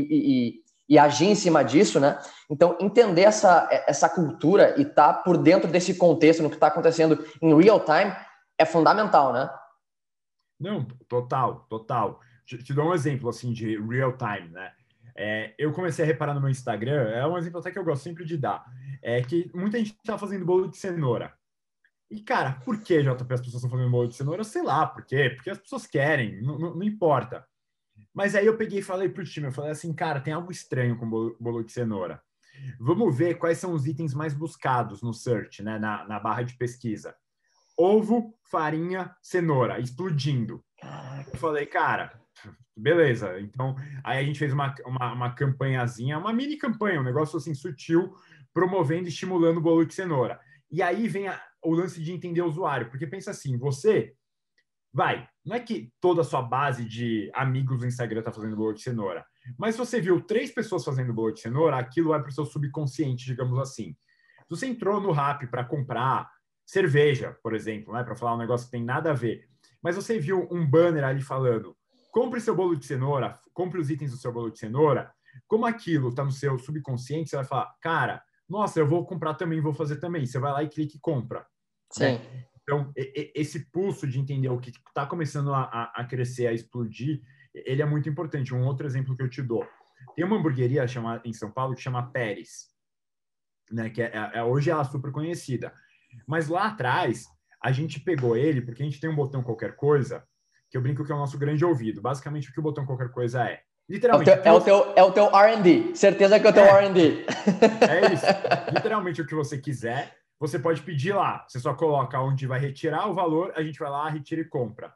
e, 0.50 0.62
e, 0.88 0.98
agir 0.98 1.26
em 1.26 1.34
cima 1.34 1.64
disso, 1.64 1.98
né? 1.98 2.20
Então, 2.48 2.76
entender 2.80 3.22
essa, 3.22 3.68
essa 3.88 4.08
cultura 4.08 4.74
e 4.78 4.82
estar 4.82 5.14
tá 5.14 5.22
por 5.22 5.36
dentro 5.36 5.68
desse 5.68 5.94
contexto, 5.94 6.42
no 6.42 6.48
que 6.48 6.56
está 6.56 6.68
acontecendo 6.68 7.24
em 7.42 7.60
real 7.60 7.80
time, 7.80 8.14
é 8.56 8.64
fundamental, 8.64 9.32
né? 9.32 9.50
Não, 10.60 10.86
total, 11.08 11.66
total. 11.68 12.20
Te, 12.46 12.62
te 12.62 12.72
dou 12.72 12.90
um 12.90 12.94
exemplo, 12.94 13.28
assim, 13.28 13.52
de 13.52 13.80
real 13.80 14.16
time, 14.16 14.48
né? 14.50 14.70
É, 15.16 15.54
eu 15.58 15.72
comecei 15.72 16.04
a 16.04 16.08
reparar 16.08 16.34
no 16.34 16.40
meu 16.40 16.50
Instagram, 16.50 17.08
é 17.10 17.26
um 17.26 17.38
exemplo 17.38 17.60
até 17.60 17.70
que 17.70 17.78
eu 17.78 17.84
gosto 17.84 18.02
sempre 18.02 18.24
de 18.24 18.36
dar, 18.36 18.64
é 19.02 19.22
que 19.22 19.50
muita 19.54 19.78
gente 19.78 19.92
está 19.92 20.16
fazendo 20.16 20.44
bolo 20.44 20.68
de 20.68 20.76
cenoura. 20.76 21.32
E, 22.10 22.20
cara, 22.20 22.60
por 22.64 22.82
que, 22.82 23.02
JP, 23.02 23.34
as 23.34 23.40
pessoas 23.40 23.54
estão 23.54 23.70
fazendo 23.70 23.90
bolo 23.90 24.08
de 24.08 24.16
cenoura? 24.16 24.42
Sei 24.42 24.62
lá, 24.62 24.86
por 24.86 25.04
quê? 25.04 25.30
Porque 25.30 25.50
as 25.50 25.58
pessoas 25.58 25.86
querem, 25.86 26.42
não, 26.42 26.58
não, 26.58 26.74
não 26.74 26.82
importa. 26.82 27.46
Mas 28.12 28.34
aí 28.34 28.46
eu 28.46 28.56
peguei 28.56 28.80
e 28.80 28.82
falei 28.82 29.08
pro 29.08 29.24
time, 29.24 29.46
eu 29.46 29.52
falei 29.52 29.70
assim, 29.70 29.92
cara, 29.92 30.20
tem 30.20 30.32
algo 30.32 30.50
estranho 30.50 30.98
com 30.98 31.08
bolo, 31.08 31.36
bolo 31.38 31.62
de 31.62 31.70
cenoura. 31.70 32.20
Vamos 32.78 33.16
ver 33.16 33.38
quais 33.38 33.58
são 33.58 33.72
os 33.72 33.86
itens 33.86 34.12
mais 34.12 34.34
buscados 34.34 35.02
no 35.02 35.14
search, 35.14 35.62
né, 35.62 35.78
na, 35.78 36.04
na 36.06 36.18
barra 36.18 36.42
de 36.42 36.54
pesquisa. 36.56 37.14
Ovo, 37.76 38.34
farinha, 38.50 39.14
cenoura, 39.22 39.78
explodindo. 39.78 40.62
Eu 41.32 41.38
falei, 41.38 41.64
cara, 41.64 42.19
Beleza, 42.80 43.38
então 43.40 43.76
aí 44.02 44.18
a 44.18 44.22
gente 44.24 44.38
fez 44.38 44.52
uma, 44.52 44.74
uma, 44.86 45.12
uma 45.12 45.34
campanhazinha, 45.34 46.18
uma 46.18 46.32
mini 46.32 46.56
campanha, 46.56 47.00
um 47.00 47.04
negócio 47.04 47.36
assim 47.36 47.54
sutil, 47.54 48.14
promovendo 48.54 49.06
e 49.06 49.08
estimulando 49.08 49.58
o 49.58 49.60
bolo 49.60 49.84
de 49.84 49.94
cenoura. 49.94 50.40
E 50.70 50.82
aí 50.82 51.06
vem 51.06 51.28
a, 51.28 51.40
o 51.62 51.74
lance 51.74 52.02
de 52.02 52.12
entender 52.12 52.40
o 52.40 52.46
usuário, 52.46 52.88
porque 52.88 53.06
pensa 53.06 53.32
assim, 53.32 53.58
você 53.58 54.14
vai, 54.92 55.28
não 55.44 55.54
é 55.54 55.60
que 55.60 55.92
toda 56.00 56.22
a 56.22 56.24
sua 56.24 56.40
base 56.40 56.84
de 56.84 57.30
amigos 57.34 57.80
no 57.80 57.86
Instagram 57.86 58.20
está 58.20 58.32
fazendo 58.32 58.56
bolo 58.56 58.72
de 58.72 58.82
cenoura, 58.82 59.24
mas 59.58 59.74
se 59.74 59.78
você 59.78 60.00
viu 60.00 60.20
três 60.20 60.50
pessoas 60.50 60.84
fazendo 60.84 61.12
bolo 61.12 61.32
de 61.32 61.40
cenoura, 61.40 61.76
aquilo 61.76 62.10
vai 62.10 62.20
para 62.20 62.30
o 62.30 62.32
seu 62.32 62.46
subconsciente, 62.46 63.26
digamos 63.26 63.58
assim. 63.58 63.94
Se 64.48 64.56
você 64.56 64.66
entrou 64.66 65.00
no 65.00 65.12
Rap 65.12 65.46
para 65.46 65.64
comprar 65.64 66.30
cerveja, 66.66 67.36
por 67.42 67.54
exemplo, 67.54 67.92
né? 67.92 68.02
Para 68.04 68.16
falar 68.16 68.34
um 68.34 68.38
negócio 68.38 68.66
que 68.66 68.72
tem 68.72 68.84
nada 68.84 69.10
a 69.10 69.14
ver. 69.14 69.48
Mas 69.82 69.96
você 69.96 70.18
viu 70.18 70.48
um 70.50 70.64
banner 70.64 71.04
ali 71.04 71.20
falando: 71.20 71.76
compre 72.12 72.40
seu 72.40 72.54
bolo 72.54 72.76
de 72.76 72.86
cenoura, 72.86 73.38
compre 73.52 73.80
os 73.80 73.90
itens 73.90 74.10
do 74.10 74.16
seu 74.16 74.32
bolo 74.32 74.50
de 74.50 74.58
cenoura. 74.58 75.12
Como 75.46 75.66
aquilo 75.66 76.08
está 76.08 76.24
no 76.24 76.32
seu 76.32 76.58
subconsciente, 76.58 77.30
você 77.30 77.36
vai 77.36 77.44
falar, 77.44 77.74
cara, 77.80 78.22
nossa, 78.48 78.80
eu 78.80 78.86
vou 78.86 79.06
comprar 79.06 79.34
também, 79.34 79.60
vou 79.60 79.72
fazer 79.72 79.96
também. 79.96 80.26
Você 80.26 80.38
vai 80.38 80.52
lá 80.52 80.62
e 80.62 80.68
clica 80.68 80.96
e 80.96 81.00
compra. 81.00 81.46
Sim. 81.92 82.18
Né? 82.18 82.44
Então, 82.62 82.92
esse 82.96 83.70
pulso 83.70 84.06
de 84.06 84.18
entender 84.18 84.48
o 84.48 84.58
que 84.58 84.70
está 84.70 85.06
começando 85.06 85.52
a, 85.52 85.92
a, 85.94 86.04
crescer, 86.04 86.46
a 86.46 86.52
explodir, 86.52 87.20
ele 87.54 87.82
é 87.82 87.86
muito 87.86 88.08
importante. 88.08 88.54
Um 88.54 88.64
outro 88.64 88.86
exemplo 88.86 89.16
que 89.16 89.22
eu 89.22 89.28
te 89.28 89.42
dou. 89.42 89.66
Tem 90.14 90.24
uma 90.24 90.36
hamburgueria 90.36 90.86
chamada, 90.86 91.22
em 91.24 91.32
São 91.32 91.50
Paulo 91.50 91.74
que 91.74 91.82
chama 91.82 92.10
Pérez, 92.10 92.68
né? 93.70 93.90
que 93.90 94.02
é, 94.02 94.06
é, 94.06 94.38
é 94.38 94.44
hoje 94.44 94.70
ela 94.70 94.82
é 94.82 94.84
super 94.84 95.10
conhecida. 95.10 95.72
Mas 96.26 96.48
lá 96.48 96.66
atrás, 96.66 97.26
a 97.62 97.72
gente 97.72 98.00
pegou 98.00 98.36
ele, 98.36 98.60
porque 98.60 98.82
a 98.82 98.84
gente 98.84 99.00
tem 99.00 99.10
um 99.10 99.16
botão 99.16 99.42
qualquer 99.42 99.76
coisa, 99.76 100.26
que 100.70 100.76
eu 100.76 100.80
brinco 100.80 101.04
que 101.04 101.10
é 101.10 101.14
o 101.14 101.18
nosso 101.18 101.36
grande 101.36 101.64
ouvido. 101.64 102.00
Basicamente, 102.00 102.48
o 102.48 102.52
que 102.52 102.60
o 102.60 102.62
botão 102.62 102.86
qualquer 102.86 103.10
coisa 103.10 103.44
é? 103.44 103.62
Literalmente. 103.88 104.30
É 104.30 104.52
o 104.52 104.60
teu, 104.60 104.92
é 104.94 105.02
o 105.02 105.10
teu, 105.10 105.24
é 105.24 105.54
RD. 105.54 105.96
Certeza 105.96 106.38
que 106.38 106.46
é 106.46 106.50
o 106.50 106.52
teu 106.52 106.62
é, 106.62 106.86
RD. 106.86 107.26
É 107.90 108.12
isso. 108.14 108.26
Literalmente 108.72 109.20
o 109.20 109.26
que 109.26 109.34
você 109.34 109.58
quiser, 109.58 110.16
você 110.38 110.60
pode 110.60 110.80
pedir 110.82 111.12
lá. 111.12 111.44
Você 111.48 111.58
só 111.58 111.74
coloca 111.74 112.20
onde 112.20 112.46
vai 112.46 112.60
retirar 112.60 113.08
o 113.08 113.14
valor, 113.14 113.52
a 113.56 113.62
gente 113.62 113.80
vai 113.80 113.90
lá, 113.90 114.08
retira 114.08 114.40
e 114.40 114.44
compra. 114.44 114.94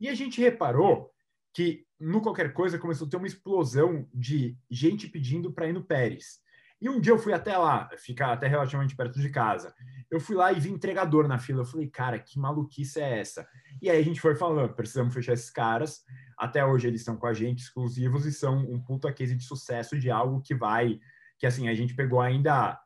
E 0.00 0.08
a 0.08 0.14
gente 0.14 0.40
reparou 0.40 1.12
que 1.52 1.86
no 2.00 2.20
qualquer 2.20 2.52
coisa 2.52 2.76
começou 2.76 3.06
a 3.06 3.10
ter 3.10 3.16
uma 3.16 3.28
explosão 3.28 4.06
de 4.12 4.56
gente 4.68 5.06
pedindo 5.06 5.52
para 5.52 5.68
ir 5.68 5.72
no 5.72 5.84
Pérez. 5.84 6.40
E 6.80 6.88
um 6.88 7.00
dia 7.00 7.12
eu 7.12 7.18
fui 7.18 7.32
até 7.32 7.56
lá, 7.56 7.88
ficar 7.96 8.32
até 8.32 8.46
relativamente 8.46 8.96
perto 8.96 9.18
de 9.18 9.30
casa. 9.30 9.74
Eu 10.10 10.20
fui 10.20 10.36
lá 10.36 10.52
e 10.52 10.60
vi 10.60 10.70
entregador 10.70 11.26
na 11.26 11.38
fila. 11.38 11.62
Eu 11.62 11.66
falei, 11.66 11.88
cara, 11.88 12.18
que 12.18 12.38
maluquice 12.38 13.00
é 13.00 13.20
essa? 13.20 13.48
E 13.80 13.88
aí 13.88 13.98
a 13.98 14.04
gente 14.04 14.20
foi 14.20 14.34
falando, 14.34 14.74
precisamos 14.74 15.14
fechar 15.14 15.32
esses 15.32 15.50
caras. 15.50 16.04
Até 16.38 16.64
hoje 16.64 16.86
eles 16.86 17.00
estão 17.00 17.16
com 17.16 17.26
a 17.26 17.32
gente, 17.32 17.60
exclusivos, 17.60 18.26
e 18.26 18.32
são 18.32 18.58
um 18.58 18.80
puta 18.82 19.12
case 19.12 19.34
de 19.34 19.44
sucesso 19.44 19.98
de 19.98 20.10
algo 20.10 20.42
que 20.42 20.54
vai, 20.54 21.00
que 21.38 21.46
assim, 21.46 21.68
a 21.68 21.74
gente 21.74 21.94
pegou 21.94 22.20
ainda 22.20 22.78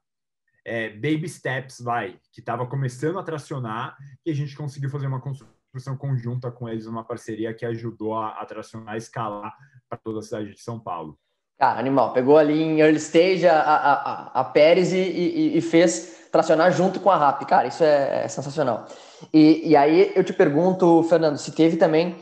é, 0.65 0.91
baby 0.91 1.29
steps, 1.29 1.81
vai, 1.81 2.21
que 2.33 2.41
estava 2.41 2.67
começando 2.67 3.19
a 3.19 3.23
tracionar, 3.23 3.97
e 4.25 4.31
a 4.31 4.35
gente 4.35 4.55
conseguiu 4.55 4.91
fazer 4.91 5.07
uma 5.07 5.21
construção 5.21 5.97
conjunta 5.97 6.51
com 6.51 6.69
eles, 6.69 6.87
uma 6.87 7.05
parceria 7.05 7.55
que 7.55 7.65
ajudou 7.65 8.15
a, 8.15 8.41
a 8.41 8.45
tracionar, 8.45 8.95
a 8.95 8.99
escalar 8.99 9.57
para 9.89 9.99
toda 9.99 10.21
a 10.21 10.23
cidade 10.23 10.53
de 10.53 10.61
São 10.61 10.79
Paulo. 10.79 11.19
Cara, 11.59 11.81
animal. 11.81 12.13
Pegou 12.13 12.39
ali 12.39 12.63
em 12.63 12.81
early 12.81 12.99
stage 12.99 13.47
a, 13.47 13.61
a, 13.61 13.93
a, 13.93 14.41
a 14.41 14.45
Pérez 14.45 14.93
e, 14.93 14.99
e, 14.99 15.59
e, 15.59 15.61
fez 15.61 16.29
tracionar 16.31 16.71
junto 16.71 17.01
com 17.01 17.11
a 17.11 17.17
RAP. 17.17 17.45
Cara, 17.47 17.67
isso 17.67 17.83
é, 17.83 18.25
é 18.25 18.29
sensacional. 18.29 18.87
E, 19.35 19.71
e, 19.71 19.77
aí 19.77 20.13
eu 20.15 20.23
te 20.23 20.33
pergunto, 20.33 21.03
Fernando, 21.03 21.37
se 21.37 21.51
teve 21.51 21.77
também 21.77 22.17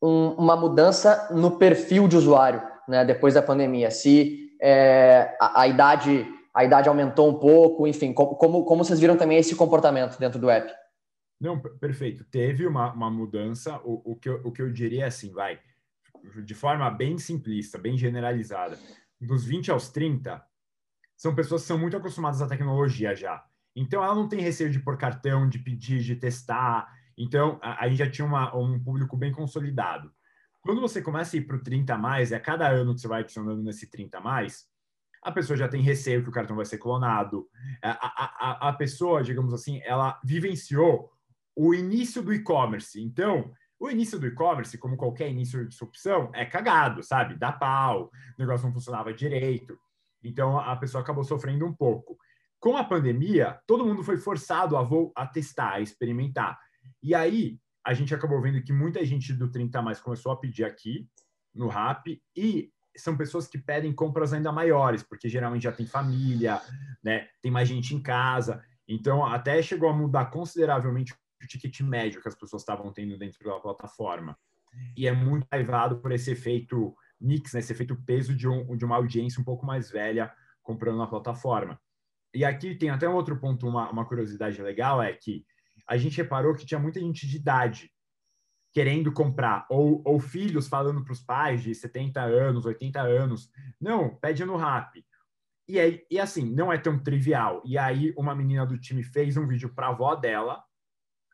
um, 0.00 0.28
uma 0.38 0.56
mudança 0.56 1.28
no 1.32 1.58
perfil 1.58 2.06
de 2.06 2.16
usuário, 2.16 2.62
né, 2.86 3.04
depois 3.04 3.34
da 3.34 3.42
pandemia. 3.42 3.90
Se 3.90 4.52
é, 4.62 5.36
a, 5.40 5.62
a, 5.62 5.68
idade 5.68 6.24
a 6.54 6.64
idade 6.64 6.88
aumentou 6.88 7.28
um 7.28 7.34
pouco, 7.34 7.88
enfim, 7.88 8.12
como, 8.12 8.64
como 8.64 8.84
vocês 8.84 9.00
viram 9.00 9.16
também 9.16 9.38
esse 9.38 9.56
comportamento 9.56 10.16
dentro 10.16 10.38
do 10.38 10.48
app? 10.48 10.72
Não, 11.40 11.60
perfeito. 11.60 12.24
Teve 12.24 12.66
uma, 12.66 12.92
uma 12.92 13.10
mudança. 13.10 13.80
O, 13.84 14.12
o, 14.12 14.16
que 14.16 14.28
eu, 14.28 14.40
o 14.44 14.52
que 14.52 14.62
eu 14.62 14.72
diria 14.72 15.04
é 15.04 15.08
assim, 15.08 15.32
vai 15.32 15.58
de 16.44 16.54
forma 16.54 16.90
bem 16.90 17.18
simplista, 17.18 17.78
bem 17.78 17.96
generalizada, 17.96 18.78
dos 19.20 19.44
20 19.44 19.70
aos 19.70 19.88
30, 19.88 20.44
são 21.16 21.34
pessoas 21.34 21.62
que 21.62 21.68
são 21.68 21.78
muito 21.78 21.96
acostumadas 21.96 22.42
à 22.42 22.46
tecnologia 22.46 23.14
já. 23.14 23.44
Então, 23.74 24.02
ela 24.02 24.14
não 24.14 24.28
tem 24.28 24.40
receio 24.40 24.70
de 24.70 24.80
pôr 24.80 24.96
cartão, 24.96 25.48
de 25.48 25.58
pedir, 25.58 26.00
de 26.00 26.16
testar. 26.16 26.88
Então, 27.16 27.58
a, 27.62 27.84
a 27.84 27.88
gente 27.88 27.98
já 27.98 28.10
tinha 28.10 28.26
uma, 28.26 28.54
um 28.56 28.82
público 28.82 29.16
bem 29.16 29.32
consolidado. 29.32 30.12
Quando 30.60 30.80
você 30.80 31.00
começa 31.00 31.36
a 31.36 31.38
ir 31.38 31.46
para 31.46 31.56
o 31.56 31.62
30 31.62 31.94
a 31.94 31.98
mais, 31.98 32.32
é 32.32 32.36
a 32.36 32.40
cada 32.40 32.68
ano 32.68 32.94
que 32.94 33.00
você 33.00 33.08
vai 33.08 33.20
adicionando 33.20 33.62
nesse 33.62 33.90
30 33.90 34.18
a 34.18 34.20
mais, 34.20 34.66
a 35.22 35.32
pessoa 35.32 35.56
já 35.56 35.68
tem 35.68 35.82
receio 35.82 36.22
que 36.22 36.28
o 36.28 36.32
cartão 36.32 36.56
vai 36.56 36.64
ser 36.64 36.78
clonado. 36.78 37.48
A, 37.82 37.90
a, 37.90 38.68
a 38.68 38.72
pessoa, 38.72 39.22
digamos 39.22 39.52
assim, 39.52 39.80
ela 39.84 40.20
vivenciou 40.24 41.10
o 41.54 41.74
início 41.74 42.22
do 42.22 42.32
e-commerce. 42.32 43.00
Então, 43.02 43.52
o 43.78 43.90
início 43.90 44.18
do 44.18 44.26
e-commerce, 44.26 44.78
como 44.78 44.96
qualquer 44.96 45.30
início 45.30 45.62
de 45.62 45.68
disrupção, 45.68 46.30
é 46.34 46.44
cagado, 46.44 47.02
sabe? 47.02 47.36
Dá 47.36 47.52
pau, 47.52 48.06
o 48.06 48.40
negócio 48.40 48.66
não 48.66 48.72
funcionava 48.72 49.12
direito. 49.12 49.78
Então 50.22 50.58
a 50.58 50.74
pessoa 50.76 51.02
acabou 51.02 51.24
sofrendo 51.24 51.66
um 51.66 51.72
pouco. 51.72 52.18
Com 52.58 52.76
a 52.76 52.84
pandemia, 52.84 53.60
todo 53.66 53.84
mundo 53.84 54.02
foi 54.02 54.16
forçado 54.16 54.76
a, 54.76 54.88
a 55.14 55.26
testar, 55.26 55.74
a 55.74 55.80
experimentar. 55.80 56.58
E 57.02 57.14
aí 57.14 57.58
a 57.84 57.92
gente 57.92 58.14
acabou 58.14 58.40
vendo 58.40 58.62
que 58.62 58.72
muita 58.72 59.04
gente 59.04 59.32
do 59.32 59.50
30 59.50 59.80
mais 59.82 60.00
começou 60.00 60.32
a 60.32 60.36
pedir 60.36 60.64
aqui 60.64 61.08
no 61.54 61.68
Rap 61.68 62.20
e 62.34 62.72
são 62.96 63.16
pessoas 63.16 63.46
que 63.46 63.58
pedem 63.58 63.92
compras 63.92 64.32
ainda 64.32 64.50
maiores, 64.50 65.02
porque 65.02 65.28
geralmente 65.28 65.64
já 65.64 65.72
tem 65.72 65.86
família, 65.86 66.60
né? 67.04 67.28
Tem 67.42 67.52
mais 67.52 67.68
gente 67.68 67.94
em 67.94 68.02
casa. 68.02 68.64
Então 68.88 69.24
até 69.24 69.60
chegou 69.62 69.88
a 69.88 69.92
mudar 69.92 70.26
consideravelmente 70.26 71.14
o 71.46 71.48
ticket 71.48 71.80
médio 71.80 72.20
que 72.20 72.28
as 72.28 72.34
pessoas 72.34 72.62
estavam 72.62 72.92
tendo 72.92 73.16
dentro 73.16 73.42
da 73.44 73.58
plataforma. 73.60 74.38
E 74.96 75.06
é 75.06 75.12
muito 75.12 75.46
aivado 75.50 75.98
por 75.98 76.12
esse 76.12 76.30
efeito 76.32 76.94
mix, 77.20 77.54
né? 77.54 77.60
esse 77.60 77.72
efeito 77.72 77.96
peso 78.04 78.34
de, 78.34 78.46
um, 78.46 78.76
de 78.76 78.84
uma 78.84 78.96
audiência 78.96 79.40
um 79.40 79.44
pouco 79.44 79.64
mais 79.64 79.90
velha 79.90 80.32
comprando 80.62 80.98
na 80.98 81.06
plataforma. 81.06 81.80
E 82.34 82.44
aqui 82.44 82.74
tem 82.74 82.90
até 82.90 83.08
um 83.08 83.14
outro 83.14 83.38
ponto, 83.38 83.66
uma, 83.66 83.90
uma 83.90 84.04
curiosidade 84.04 84.60
legal, 84.60 85.00
é 85.02 85.12
que 85.12 85.46
a 85.86 85.96
gente 85.96 86.16
reparou 86.16 86.54
que 86.54 86.66
tinha 86.66 86.80
muita 86.80 87.00
gente 87.00 87.26
de 87.26 87.36
idade 87.36 87.90
querendo 88.72 89.10
comprar, 89.10 89.64
ou, 89.70 90.02
ou 90.04 90.20
filhos 90.20 90.68
falando 90.68 91.02
para 91.02 91.12
os 91.12 91.22
pais 91.22 91.62
de 91.62 91.74
70 91.74 92.20
anos, 92.20 92.66
80 92.66 93.00
anos, 93.00 93.50
não, 93.80 94.14
pede 94.16 94.44
no 94.44 94.56
Rap. 94.56 95.02
E, 95.68 95.80
aí, 95.80 96.06
e 96.10 96.20
assim, 96.20 96.44
não 96.54 96.72
é 96.72 96.76
tão 96.76 96.98
trivial. 96.98 97.62
E 97.64 97.78
aí 97.78 98.12
uma 98.16 98.34
menina 98.34 98.66
do 98.66 98.78
time 98.78 99.02
fez 99.02 99.36
um 99.36 99.46
vídeo 99.46 99.72
para 99.74 99.86
a 99.86 99.90
avó 99.90 100.14
dela, 100.14 100.62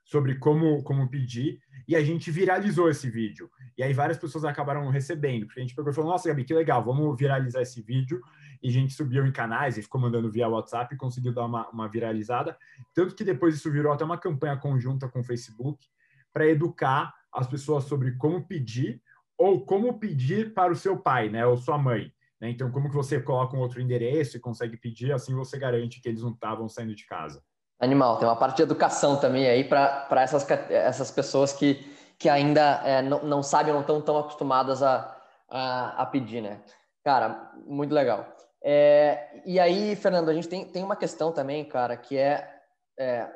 sobre 0.05 0.37
como, 0.37 0.83
como 0.83 1.09
pedir, 1.09 1.61
e 1.87 1.97
a 1.97 2.03
gente 2.03 2.31
viralizou 2.31 2.89
esse 2.89 3.11
vídeo. 3.11 3.51
E 3.77 3.83
aí 3.83 3.93
várias 3.93 4.19
pessoas 4.19 4.45
acabaram 4.45 4.89
recebendo, 4.89 5.47
porque 5.47 5.61
a 5.61 5.63
gente 5.63 5.75
pegou 5.75 5.91
e 5.91 5.95
falou, 5.95 6.11
nossa, 6.11 6.29
Gabi, 6.29 6.45
que 6.45 6.55
legal, 6.55 6.85
vamos 6.85 7.19
viralizar 7.19 7.61
esse 7.61 7.83
vídeo. 7.83 8.21
E 8.63 8.69
a 8.69 8.73
gente 8.73 8.93
subiu 8.93 9.27
em 9.27 9.33
canais 9.33 9.77
e 9.77 9.83
ficou 9.83 10.01
mandando 10.01 10.31
via 10.31 10.49
WhatsApp 10.49 10.95
e 10.95 10.99
conseguiu 10.99 11.33
dar 11.33 11.45
uma, 11.45 11.69
uma 11.71 11.89
viralizada. 11.89 12.57
Tanto 12.95 13.15
que 13.15 13.25
depois 13.25 13.55
isso 13.55 13.71
virou 13.71 13.93
até 13.93 14.05
uma 14.05 14.19
campanha 14.19 14.57
conjunta 14.57 15.09
com 15.09 15.21
o 15.21 15.25
Facebook 15.25 15.85
para 16.33 16.47
educar 16.47 17.13
as 17.33 17.47
pessoas 17.47 17.85
sobre 17.85 18.13
como 18.13 18.47
pedir 18.47 19.03
ou 19.37 19.65
como 19.65 19.99
pedir 19.99 20.55
para 20.55 20.73
o 20.73 20.77
seu 20.77 20.97
pai, 20.97 21.29
né, 21.29 21.45
ou 21.45 21.57
sua 21.57 21.77
mãe. 21.77 22.13
Né? 22.41 22.51
Então, 22.51 22.71
como 22.71 22.89
que 22.89 22.95
você 22.95 23.21
coloca 23.21 23.57
um 23.57 23.61
outro 23.61 23.81
endereço 23.81 24.37
e 24.37 24.41
consegue 24.41 24.77
pedir, 24.77 25.13
assim 25.13 25.35
você 25.35 25.59
garante 25.59 26.01
que 26.01 26.09
eles 26.09 26.23
não 26.23 26.31
estavam 26.31 26.69
saindo 26.69 26.95
de 26.95 27.07
casa. 27.07 27.43
Animal, 27.83 28.17
tem 28.17 28.29
uma 28.29 28.37
parte 28.37 28.59
de 28.59 28.63
educação 28.63 29.19
também 29.19 29.49
aí 29.49 29.65
para 29.65 30.07
essas, 30.23 30.49
essas 30.71 31.11
pessoas 31.11 31.53
que, 31.53 31.85
que 32.17 32.29
ainda 32.29 32.81
é, 32.85 33.03
não, 33.03 33.25
não 33.25 33.43
sabem, 33.43 33.75
não 33.75 33.81
estão 33.81 34.01
tão 34.01 34.17
acostumadas 34.17 34.85
a, 34.85 35.21
a, 35.51 36.03
a, 36.03 36.07
pedir, 36.07 36.41
né? 36.41 36.63
Cara, 37.03 37.51
muito 37.67 37.93
legal. 37.93 38.37
É, 38.63 39.43
e 39.45 39.59
aí, 39.59 39.97
Fernando, 39.97 40.29
a 40.29 40.33
gente 40.33 40.47
tem, 40.47 40.65
tem 40.65 40.85
uma 40.85 40.95
questão 40.95 41.33
também, 41.33 41.65
cara, 41.65 41.97
que 41.97 42.17
é, 42.17 42.49
é 42.97 43.29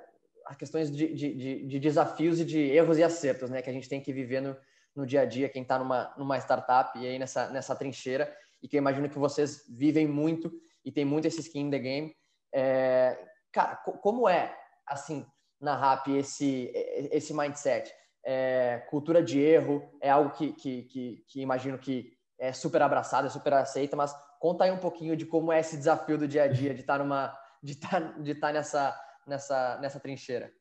as 0.46 0.56
questões 0.56 0.94
de, 0.94 1.12
de, 1.12 1.66
de, 1.66 1.80
desafios 1.80 2.38
e 2.38 2.44
de 2.44 2.60
erros 2.60 2.98
e 2.98 3.02
acertos, 3.02 3.50
né? 3.50 3.60
Que 3.60 3.70
a 3.70 3.72
gente 3.72 3.88
tem 3.88 4.00
que 4.00 4.12
viver 4.12 4.40
no, 4.40 4.56
no 4.94 5.04
dia 5.04 5.22
a 5.22 5.24
dia, 5.24 5.48
quem 5.48 5.62
está 5.62 5.76
numa, 5.76 6.14
numa 6.16 6.38
startup 6.38 6.96
e 6.96 7.04
aí 7.04 7.18
nessa, 7.18 7.48
nessa 7.48 7.74
trincheira, 7.74 8.32
e 8.62 8.68
que 8.68 8.76
eu 8.76 8.78
imagino 8.78 9.08
que 9.08 9.18
vocês 9.18 9.64
vivem 9.68 10.06
muito 10.06 10.52
e 10.84 10.92
tem 10.92 11.04
muito 11.04 11.26
esse 11.26 11.40
skin 11.40 11.62
in 11.62 11.70
the 11.70 11.78
game. 11.80 12.14
É, 12.54 13.18
Cara, 13.56 13.76
como 13.76 14.28
é, 14.28 14.54
assim, 14.86 15.24
na 15.58 15.74
RAP 15.74 16.08
esse, 16.08 16.70
esse 17.10 17.32
mindset? 17.32 17.90
É, 18.22 18.84
cultura 18.90 19.22
de 19.22 19.40
erro 19.40 19.82
é 20.02 20.10
algo 20.10 20.28
que, 20.32 20.52
que, 20.52 20.82
que, 20.82 21.24
que, 21.26 21.40
imagino 21.40 21.78
que 21.78 22.12
é 22.38 22.52
super 22.52 22.82
abraçado, 22.82 23.28
é 23.28 23.30
super 23.30 23.54
aceita, 23.54 23.96
mas 23.96 24.14
conta 24.38 24.64
aí 24.64 24.70
um 24.70 24.76
pouquinho 24.76 25.16
de 25.16 25.24
como 25.24 25.50
é 25.50 25.60
esse 25.60 25.74
desafio 25.74 26.18
do 26.18 26.28
dia 26.28 26.42
a 26.42 26.48
dia, 26.48 26.74
de 26.74 26.82
estar 26.82 26.98
numa, 26.98 27.34
de 27.62 27.72
estar, 27.72 28.20
de 28.20 28.32
estar 28.32 28.52
nessa, 28.52 28.94
nessa, 29.26 29.78
nessa 29.80 29.98
trincheira. 29.98 30.52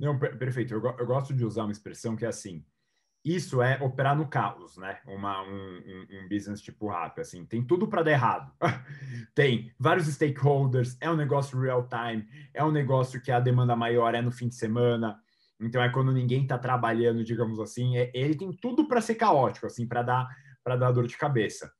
Não, 0.00 0.18
perfeito. 0.18 0.72
Eu, 0.72 0.82
eu 0.82 1.06
gosto 1.06 1.34
de 1.34 1.44
usar 1.44 1.64
uma 1.64 1.72
expressão 1.72 2.16
que 2.16 2.24
é 2.24 2.28
assim: 2.28 2.64
isso 3.24 3.62
é 3.62 3.80
operar 3.80 4.16
no 4.16 4.26
caos, 4.26 4.76
né? 4.76 4.98
Uma, 5.06 5.42
um, 5.42 5.46
um, 5.46 6.06
um 6.18 6.28
business 6.28 6.60
tipo 6.60 6.88
rap, 6.88 7.20
assim, 7.20 7.44
tem 7.44 7.62
tudo 7.62 7.86
para 7.86 8.02
dar 8.02 8.10
errado. 8.10 8.52
tem 9.34 9.72
vários 9.78 10.06
stakeholders, 10.06 10.96
é 11.00 11.10
um 11.10 11.16
negócio 11.16 11.58
real 11.60 11.88
time, 11.88 12.26
é 12.52 12.64
um 12.64 12.72
negócio 12.72 13.20
que 13.20 13.30
a 13.30 13.38
demanda 13.38 13.76
maior 13.76 14.14
é 14.14 14.20
no 14.20 14.32
fim 14.32 14.48
de 14.48 14.56
semana, 14.56 15.18
então 15.60 15.82
é 15.82 15.88
quando 15.88 16.12
ninguém 16.12 16.42
está 16.42 16.58
trabalhando, 16.58 17.22
digamos 17.22 17.60
assim, 17.60 17.96
é, 17.96 18.10
ele 18.12 18.34
tem 18.34 18.52
tudo 18.52 18.88
para 18.88 19.00
ser 19.00 19.14
caótico, 19.14 19.66
assim, 19.66 19.86
para 19.86 20.02
dar 20.02 20.28
para 20.64 20.76
dar 20.76 20.92
dor 20.92 21.08
de 21.08 21.16
cabeça. 21.16 21.72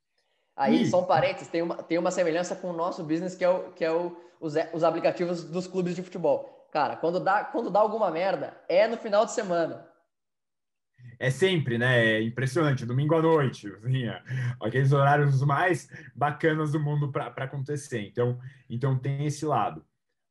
Aí, 0.57 0.83
e... 0.83 0.87
só 0.87 1.01
um 1.01 1.05
parênteses, 1.05 1.47
tem 1.47 1.61
uma, 1.61 1.75
tem 1.81 1.97
uma 1.97 2.11
semelhança 2.11 2.53
com 2.53 2.69
o 2.69 2.75
nosso 2.75 3.01
business, 3.01 3.33
que 3.33 3.45
é, 3.45 3.49
o, 3.49 3.71
que 3.71 3.85
é 3.85 3.91
o, 3.91 4.15
os, 4.41 4.55
os 4.73 4.83
aplicativos 4.83 5.45
dos 5.45 5.67
clubes 5.67 5.95
de 5.95 6.03
futebol 6.03 6.53
cara, 6.73 6.95
quando 6.95 7.19
dá, 7.19 7.43
quando 7.43 7.69
dá 7.69 7.79
alguma 7.79 8.09
merda, 8.09 8.57
é 8.67 8.87
no 8.87 8.97
final 8.97 9.25
de 9.25 9.31
semana. 9.31 9.87
É 11.19 11.29
sempre, 11.29 11.77
né? 11.77 12.15
É 12.15 12.21
impressionante, 12.21 12.85
domingo 12.85 13.15
à 13.15 13.21
noite, 13.21 13.67
assim, 13.67 14.03
aqueles 14.61 14.91
horários 14.91 15.41
mais 15.41 15.89
bacanas 16.15 16.71
do 16.71 16.79
mundo 16.79 17.11
para 17.11 17.27
acontecer. 17.37 18.01
Então, 18.01 18.39
então 18.69 18.97
tem 18.97 19.25
esse 19.25 19.45
lado. 19.45 19.85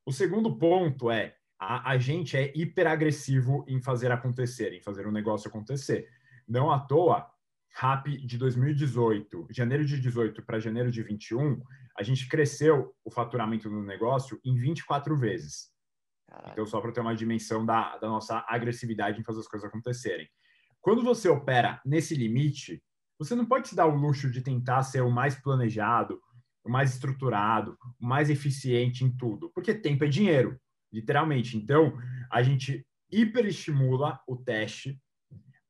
O 0.05 0.13
segundo 0.13 0.57
ponto 0.57 1.11
é 1.11 1.37
a, 1.59 1.93
a 1.93 1.99
gente 1.99 2.37
é 2.37 2.53
hiperagressivo 2.55 3.65
em 3.69 3.81
fazer 3.81 4.11
acontecer, 4.11 4.73
em 4.73 4.81
fazer 4.81 5.07
um 5.07 5.13
negócio 5.13 5.49
acontecer. 5.49 6.09
Não 6.47 6.71
à 6.71 6.79
toa, 6.79 7.31
RAP 7.75 8.09
de 8.09 8.37
2018, 8.37 9.47
janeiro 9.51 9.85
de 9.85 9.99
18 9.99 10.43
para 10.43 10.59
janeiro 10.59 10.91
de 10.91 11.03
21, 11.03 11.63
a 11.97 12.03
gente 12.03 12.29
cresceu 12.29 12.95
o 13.05 13.11
faturamento 13.11 13.71
do 13.71 13.83
negócio 13.83 14.39
em 14.45 14.55
24 14.55 15.17
vezes. 15.17 15.73
Então, 16.51 16.67
só 16.67 16.81
para 16.81 16.93
ter 16.93 17.01
uma 17.01 17.15
dimensão 17.15 17.65
da, 17.65 17.97
da 17.99 18.09
nossa 18.09 18.45
agressividade 18.49 19.21
em 19.21 19.25
fazer 19.25 19.41
as 19.41 19.49
coisas 19.49 19.69
acontecerem. 19.69 20.29
Quando 20.83 21.03
você 21.03 21.29
opera 21.29 21.81
nesse 21.87 22.13
limite, 22.15 22.83
você 23.17 23.37
não 23.37 23.47
pode 23.47 23.69
se 23.69 23.77
dar 23.77 23.87
o 23.87 23.95
luxo 23.95 24.29
de 24.29 24.43
tentar 24.43 24.83
ser 24.83 25.01
o 25.01 25.11
mais 25.11 25.37
planejado, 25.37 26.21
o 26.65 26.69
mais 26.69 26.93
estruturado, 26.93 27.79
o 28.01 28.05
mais 28.05 28.29
eficiente 28.29 29.05
em 29.05 29.17
tudo, 29.17 29.49
porque 29.55 29.73
tempo 29.73 30.03
é 30.03 30.09
dinheiro, 30.09 30.61
literalmente. 30.93 31.57
Então, 31.57 31.97
a 32.29 32.43
gente 32.43 32.85
hiperestimula 33.09 34.21
o 34.27 34.37
teste, 34.37 35.01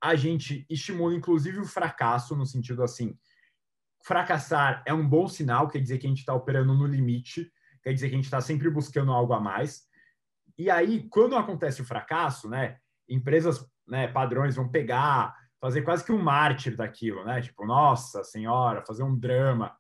a 0.03 0.15
gente 0.15 0.65
estimula 0.69 1.15
inclusive 1.15 1.61
o 1.61 1.67
fracasso, 1.67 2.35
no 2.35 2.47
sentido 2.47 2.83
assim, 2.83 3.15
fracassar 4.03 4.83
é 4.87 4.95
um 4.95 5.07
bom 5.07 5.29
sinal, 5.29 5.69
quer 5.69 5.81
dizer 5.81 5.99
que 5.99 6.07
a 6.07 6.09
gente 6.09 6.21
está 6.21 6.35
operando 6.35 6.75
no 6.75 6.87
limite, 6.87 7.53
quer 7.83 7.93
dizer 7.93 8.09
que 8.09 8.15
a 8.15 8.17
gente 8.17 8.25
está 8.25 8.41
sempre 8.41 8.71
buscando 8.71 9.13
algo 9.13 9.35
a 9.35 9.41
mais. 9.41 9.83
E 10.57 10.71
aí, 10.71 11.07
quando 11.09 11.37
acontece 11.37 11.83
o 11.83 11.85
fracasso, 11.85 12.49
né, 12.49 12.79
empresas 13.09 13.71
né, 13.87 14.09
padrões 14.09 14.57
vão 14.57 14.69
pegar, 14.69 15.35
fazer 15.61 15.83
quase 15.83 16.05
que 16.05 16.13
um 16.13 16.23
mártir 16.23 16.77
daquilo, 16.77 17.25
né? 17.25 17.41
Tipo, 17.41 17.65
nossa 17.65 18.25
senhora, 18.25 18.85
fazer 18.85 19.03
um 19.03 19.17
drama. 19.17 19.75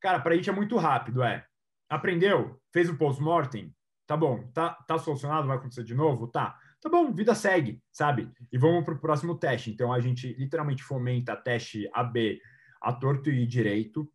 Cara, 0.00 0.20
para 0.20 0.32
a 0.32 0.36
gente 0.36 0.48
é 0.48 0.52
muito 0.52 0.76
rápido, 0.76 1.22
é. 1.22 1.44
Aprendeu? 1.88 2.60
Fez 2.72 2.88
o 2.88 2.96
post-mortem? 2.96 3.74
Tá 4.06 4.16
bom. 4.16 4.46
Tá, 4.52 4.70
tá 4.86 4.98
solucionado? 4.98 5.46
Vai 5.46 5.56
acontecer 5.56 5.84
de 5.84 5.94
novo? 5.94 6.26
Tá. 6.26 6.56
Tá 6.80 6.88
bom, 6.88 7.12
vida 7.12 7.34
segue, 7.34 7.82
sabe? 7.90 8.30
E 8.52 8.56
vamos 8.56 8.84
para 8.84 8.94
o 8.94 8.98
próximo 8.98 9.36
teste. 9.36 9.70
Então, 9.70 9.92
a 9.92 10.00
gente 10.00 10.32
literalmente 10.34 10.82
fomenta 10.82 11.36
teste 11.36 11.88
AB 11.92 12.40
a 12.80 12.92
torto 12.92 13.30
e 13.30 13.46
direito. 13.46 14.10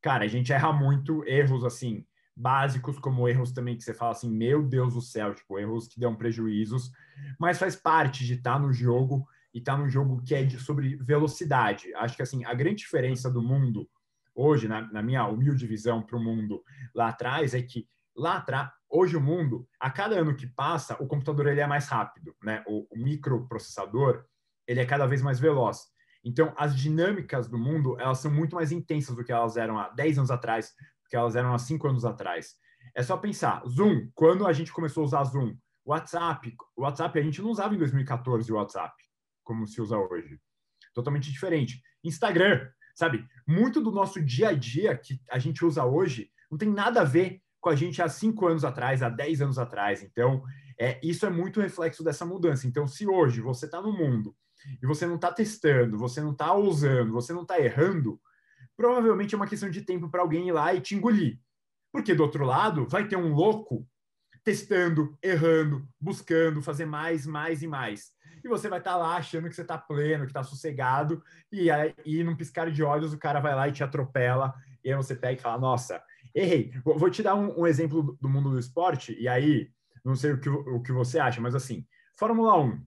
Cara, 0.00 0.24
a 0.24 0.28
gente 0.28 0.52
erra 0.52 0.72
muito, 0.72 1.22
erros 1.26 1.64
assim, 1.64 2.06
básicos, 2.36 2.98
como 2.98 3.28
erros 3.28 3.52
também 3.52 3.76
que 3.76 3.84
você 3.84 3.94
fala 3.94 4.12
assim, 4.12 4.30
meu 4.30 4.62
Deus 4.62 4.94
do 4.94 5.00
céu, 5.00 5.34
tipo, 5.34 5.58
erros 5.58 5.86
que 5.86 6.00
dão 6.00 6.16
prejuízos, 6.16 6.90
mas 7.38 7.58
faz 7.58 7.76
parte 7.76 8.24
de 8.24 8.34
estar 8.34 8.54
tá 8.54 8.58
no 8.58 8.72
jogo 8.72 9.26
e 9.52 9.58
estar 9.58 9.76
tá 9.76 9.78
no 9.78 9.88
jogo 9.88 10.22
que 10.22 10.34
é 10.34 10.42
de, 10.42 10.58
sobre 10.58 10.96
velocidade. 10.96 11.94
Acho 11.94 12.16
que 12.16 12.22
assim, 12.22 12.44
a 12.44 12.52
grande 12.54 12.76
diferença 12.76 13.30
do 13.30 13.42
mundo 13.42 13.88
hoje, 14.34 14.66
na, 14.66 14.80
na 14.92 15.02
minha 15.02 15.26
humilde 15.26 15.66
visão 15.66 16.02
para 16.02 16.16
o 16.16 16.22
mundo 16.22 16.62
lá 16.94 17.08
atrás, 17.08 17.54
é 17.54 17.62
que 17.62 17.86
lá 18.16 18.36
atrás, 18.36 18.70
hoje 18.90 19.16
o 19.16 19.20
mundo, 19.20 19.68
a 19.78 19.90
cada 19.90 20.18
ano 20.18 20.34
que 20.34 20.46
passa, 20.46 20.94
o 21.00 21.06
computador 21.06 21.46
ele 21.46 21.60
é 21.60 21.66
mais 21.66 21.86
rápido, 21.88 22.34
né? 22.42 22.64
O, 22.66 22.86
o 22.90 22.98
microprocessador, 22.98 24.24
ele 24.66 24.80
é 24.80 24.86
cada 24.86 25.06
vez 25.06 25.22
mais 25.22 25.38
veloz. 25.38 25.92
Então, 26.24 26.54
as 26.56 26.74
dinâmicas 26.74 27.48
do 27.48 27.58
mundo, 27.58 28.00
elas 28.00 28.18
são 28.18 28.30
muito 28.30 28.56
mais 28.56 28.72
intensas 28.72 29.14
do 29.14 29.22
que 29.22 29.30
elas 29.30 29.56
eram 29.56 29.78
há 29.78 29.90
10 29.90 30.18
anos 30.18 30.30
atrás, 30.30 30.72
que 31.08 31.16
elas 31.16 31.36
eram 31.36 31.54
há 31.54 31.58
cinco 31.58 31.88
anos 31.88 32.04
atrás. 32.04 32.54
É 32.94 33.02
só 33.02 33.16
pensar, 33.16 33.62
Zoom, 33.66 34.08
quando 34.14 34.46
a 34.46 34.52
gente 34.52 34.72
começou 34.72 35.02
a 35.02 35.06
usar 35.06 35.24
Zoom, 35.24 35.56
WhatsApp, 35.84 36.56
WhatsApp 36.76 37.18
a 37.18 37.22
gente 37.22 37.42
não 37.42 37.50
usava 37.50 37.74
em 37.74 37.78
2014 37.78 38.50
o 38.50 38.56
WhatsApp, 38.56 38.94
como 39.42 39.66
se 39.66 39.80
usa 39.80 39.96
hoje. 39.98 40.40
Totalmente 40.94 41.30
diferente. 41.30 41.82
Instagram, 42.02 42.68
sabe? 42.94 43.26
Muito 43.46 43.80
do 43.80 43.90
nosso 43.90 44.22
dia 44.22 44.48
a 44.48 44.52
dia 44.52 44.96
que 44.96 45.20
a 45.30 45.38
gente 45.38 45.64
usa 45.64 45.84
hoje 45.84 46.30
não 46.50 46.56
tem 46.56 46.70
nada 46.70 47.02
a 47.02 47.04
ver 47.04 47.42
com 47.60 47.68
a 47.68 47.74
gente 47.74 48.00
há 48.00 48.08
cinco 48.08 48.46
anos 48.46 48.64
atrás, 48.64 49.02
há 49.02 49.08
dez 49.08 49.40
anos 49.40 49.58
atrás. 49.58 50.02
Então, 50.02 50.42
é, 50.78 51.00
isso 51.02 51.26
é 51.26 51.30
muito 51.30 51.60
reflexo 51.60 52.04
dessa 52.04 52.24
mudança. 52.24 52.66
Então, 52.66 52.86
se 52.86 53.06
hoje 53.06 53.40
você 53.40 53.66
está 53.66 53.80
no 53.80 53.92
mundo 53.92 54.36
e 54.82 54.86
você 54.86 55.06
não 55.06 55.16
está 55.16 55.32
testando, 55.32 55.98
você 55.98 56.20
não 56.20 56.32
está 56.32 56.54
usando, 56.54 57.12
você 57.12 57.32
não 57.32 57.42
está 57.42 57.58
errando, 57.58 58.20
provavelmente 58.76 59.34
é 59.34 59.36
uma 59.36 59.46
questão 59.46 59.70
de 59.70 59.82
tempo 59.82 60.08
para 60.08 60.22
alguém 60.22 60.48
ir 60.48 60.52
lá 60.52 60.74
e 60.74 60.80
te 60.80 60.94
engolir. 60.94 61.38
Porque 61.92 62.14
do 62.14 62.22
outro 62.22 62.44
lado, 62.44 62.86
vai 62.88 63.06
ter 63.06 63.16
um 63.16 63.32
louco 63.32 63.86
testando, 64.42 65.16
errando, 65.22 65.88
buscando 65.98 66.60
fazer 66.60 66.84
mais, 66.84 67.26
mais 67.26 67.62
e 67.62 67.66
mais. 67.66 68.12
E 68.44 68.48
você 68.48 68.68
vai 68.68 68.78
estar 68.78 68.92
tá 68.92 68.96
lá 68.96 69.16
achando 69.16 69.48
que 69.48 69.54
você 69.54 69.62
está 69.62 69.78
pleno, 69.78 70.24
que 70.24 70.30
está 70.30 70.42
sossegado, 70.42 71.22
e 71.50 71.70
aí, 71.70 72.22
num 72.22 72.36
piscar 72.36 72.70
de 72.70 72.82
olhos, 72.82 73.14
o 73.14 73.18
cara 73.18 73.40
vai 73.40 73.54
lá 73.54 73.68
e 73.68 73.72
te 73.72 73.82
atropela, 73.82 74.54
e 74.84 74.90
aí 74.90 74.96
você 74.96 75.16
pega 75.16 75.38
e 75.40 75.42
fala: 75.42 75.58
Nossa, 75.58 76.02
errei. 76.34 76.72
Vou 76.84 77.08
te 77.08 77.22
dar 77.22 77.34
um, 77.34 77.60
um 77.60 77.66
exemplo 77.66 78.18
do 78.20 78.28
mundo 78.28 78.50
do 78.50 78.58
esporte, 78.58 79.16
e 79.18 79.26
aí, 79.26 79.70
não 80.04 80.14
sei 80.14 80.32
o 80.32 80.40
que, 80.40 80.50
o 80.50 80.82
que 80.82 80.92
você 80.92 81.18
acha, 81.18 81.40
mas 81.40 81.54
assim, 81.54 81.86
Fórmula 82.18 82.58
1 82.60 82.84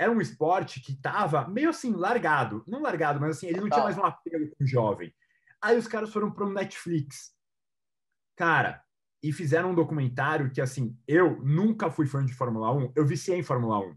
era 0.00 0.10
um 0.10 0.20
esporte 0.20 0.80
que 0.80 0.92
estava 0.92 1.46
meio 1.48 1.70
assim, 1.70 1.92
largado. 1.92 2.62
Não 2.66 2.80
largado, 2.80 3.20
mas 3.20 3.36
assim, 3.36 3.48
ele 3.48 3.60
não 3.60 3.68
tinha 3.68 3.82
mais 3.82 3.98
um 3.98 4.04
apelo 4.04 4.48
com 4.48 4.64
o 4.64 4.66
jovem. 4.66 5.12
Aí 5.62 5.76
os 5.76 5.88
caras 5.88 6.12
foram 6.12 6.30
para 6.30 6.46
o 6.46 6.52
Netflix. 6.52 7.32
Cara, 8.36 8.82
e 9.22 9.32
fizeram 9.32 9.72
um 9.72 9.74
documentário 9.74 10.50
que, 10.50 10.60
assim, 10.60 10.96
eu 11.06 11.40
nunca 11.42 11.90
fui 11.90 12.06
fã 12.06 12.24
de 12.24 12.32
Fórmula 12.32 12.72
1, 12.72 12.92
eu 12.94 13.04
viciei 13.04 13.38
em 13.38 13.42
Fórmula 13.42 13.80
1. 13.80 13.96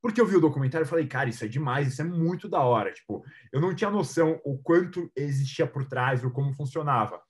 Porque 0.00 0.20
eu 0.20 0.26
vi 0.26 0.36
o 0.36 0.40
documentário 0.40 0.86
e 0.86 0.88
falei, 0.88 1.06
cara, 1.06 1.28
isso 1.28 1.44
é 1.44 1.48
demais, 1.48 1.88
isso 1.88 2.00
é 2.00 2.04
muito 2.04 2.48
da 2.48 2.60
hora. 2.60 2.92
Tipo, 2.92 3.24
eu 3.52 3.60
não 3.60 3.74
tinha 3.74 3.90
noção 3.90 4.40
o 4.44 4.56
quanto 4.56 5.10
existia 5.14 5.66
por 5.66 5.84
trás, 5.84 6.24
ou 6.24 6.30
como 6.30 6.54
funcionava. 6.54 7.20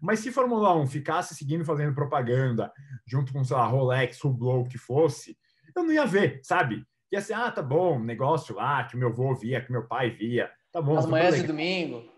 Mas 0.00 0.20
se 0.20 0.30
Fórmula 0.30 0.76
1 0.76 0.86
ficasse 0.86 1.34
seguindo 1.34 1.64
fazendo 1.64 1.94
propaganda, 1.94 2.70
junto 3.06 3.32
com, 3.32 3.42
sei 3.42 3.56
lá, 3.56 3.66
Rolex, 3.66 4.22
Hublot, 4.22 4.66
o 4.66 4.70
que 4.70 4.78
fosse, 4.78 5.36
eu 5.74 5.82
não 5.82 5.92
ia 5.92 6.06
ver, 6.06 6.40
sabe? 6.44 6.84
Ia 7.10 7.20
ser, 7.20 7.32
ah, 7.32 7.50
tá 7.50 7.62
bom, 7.62 7.98
negócio 7.98 8.54
lá, 8.54 8.84
que 8.84 8.96
meu 8.96 9.08
avô 9.08 9.34
via, 9.34 9.64
que 9.64 9.72
meu 9.72 9.86
pai 9.86 10.10
via, 10.10 10.50
tá 10.70 10.82
bom. 10.82 10.98
As 10.98 11.06
manhãs 11.06 11.36
de 11.36 11.46
domingo 11.46 12.17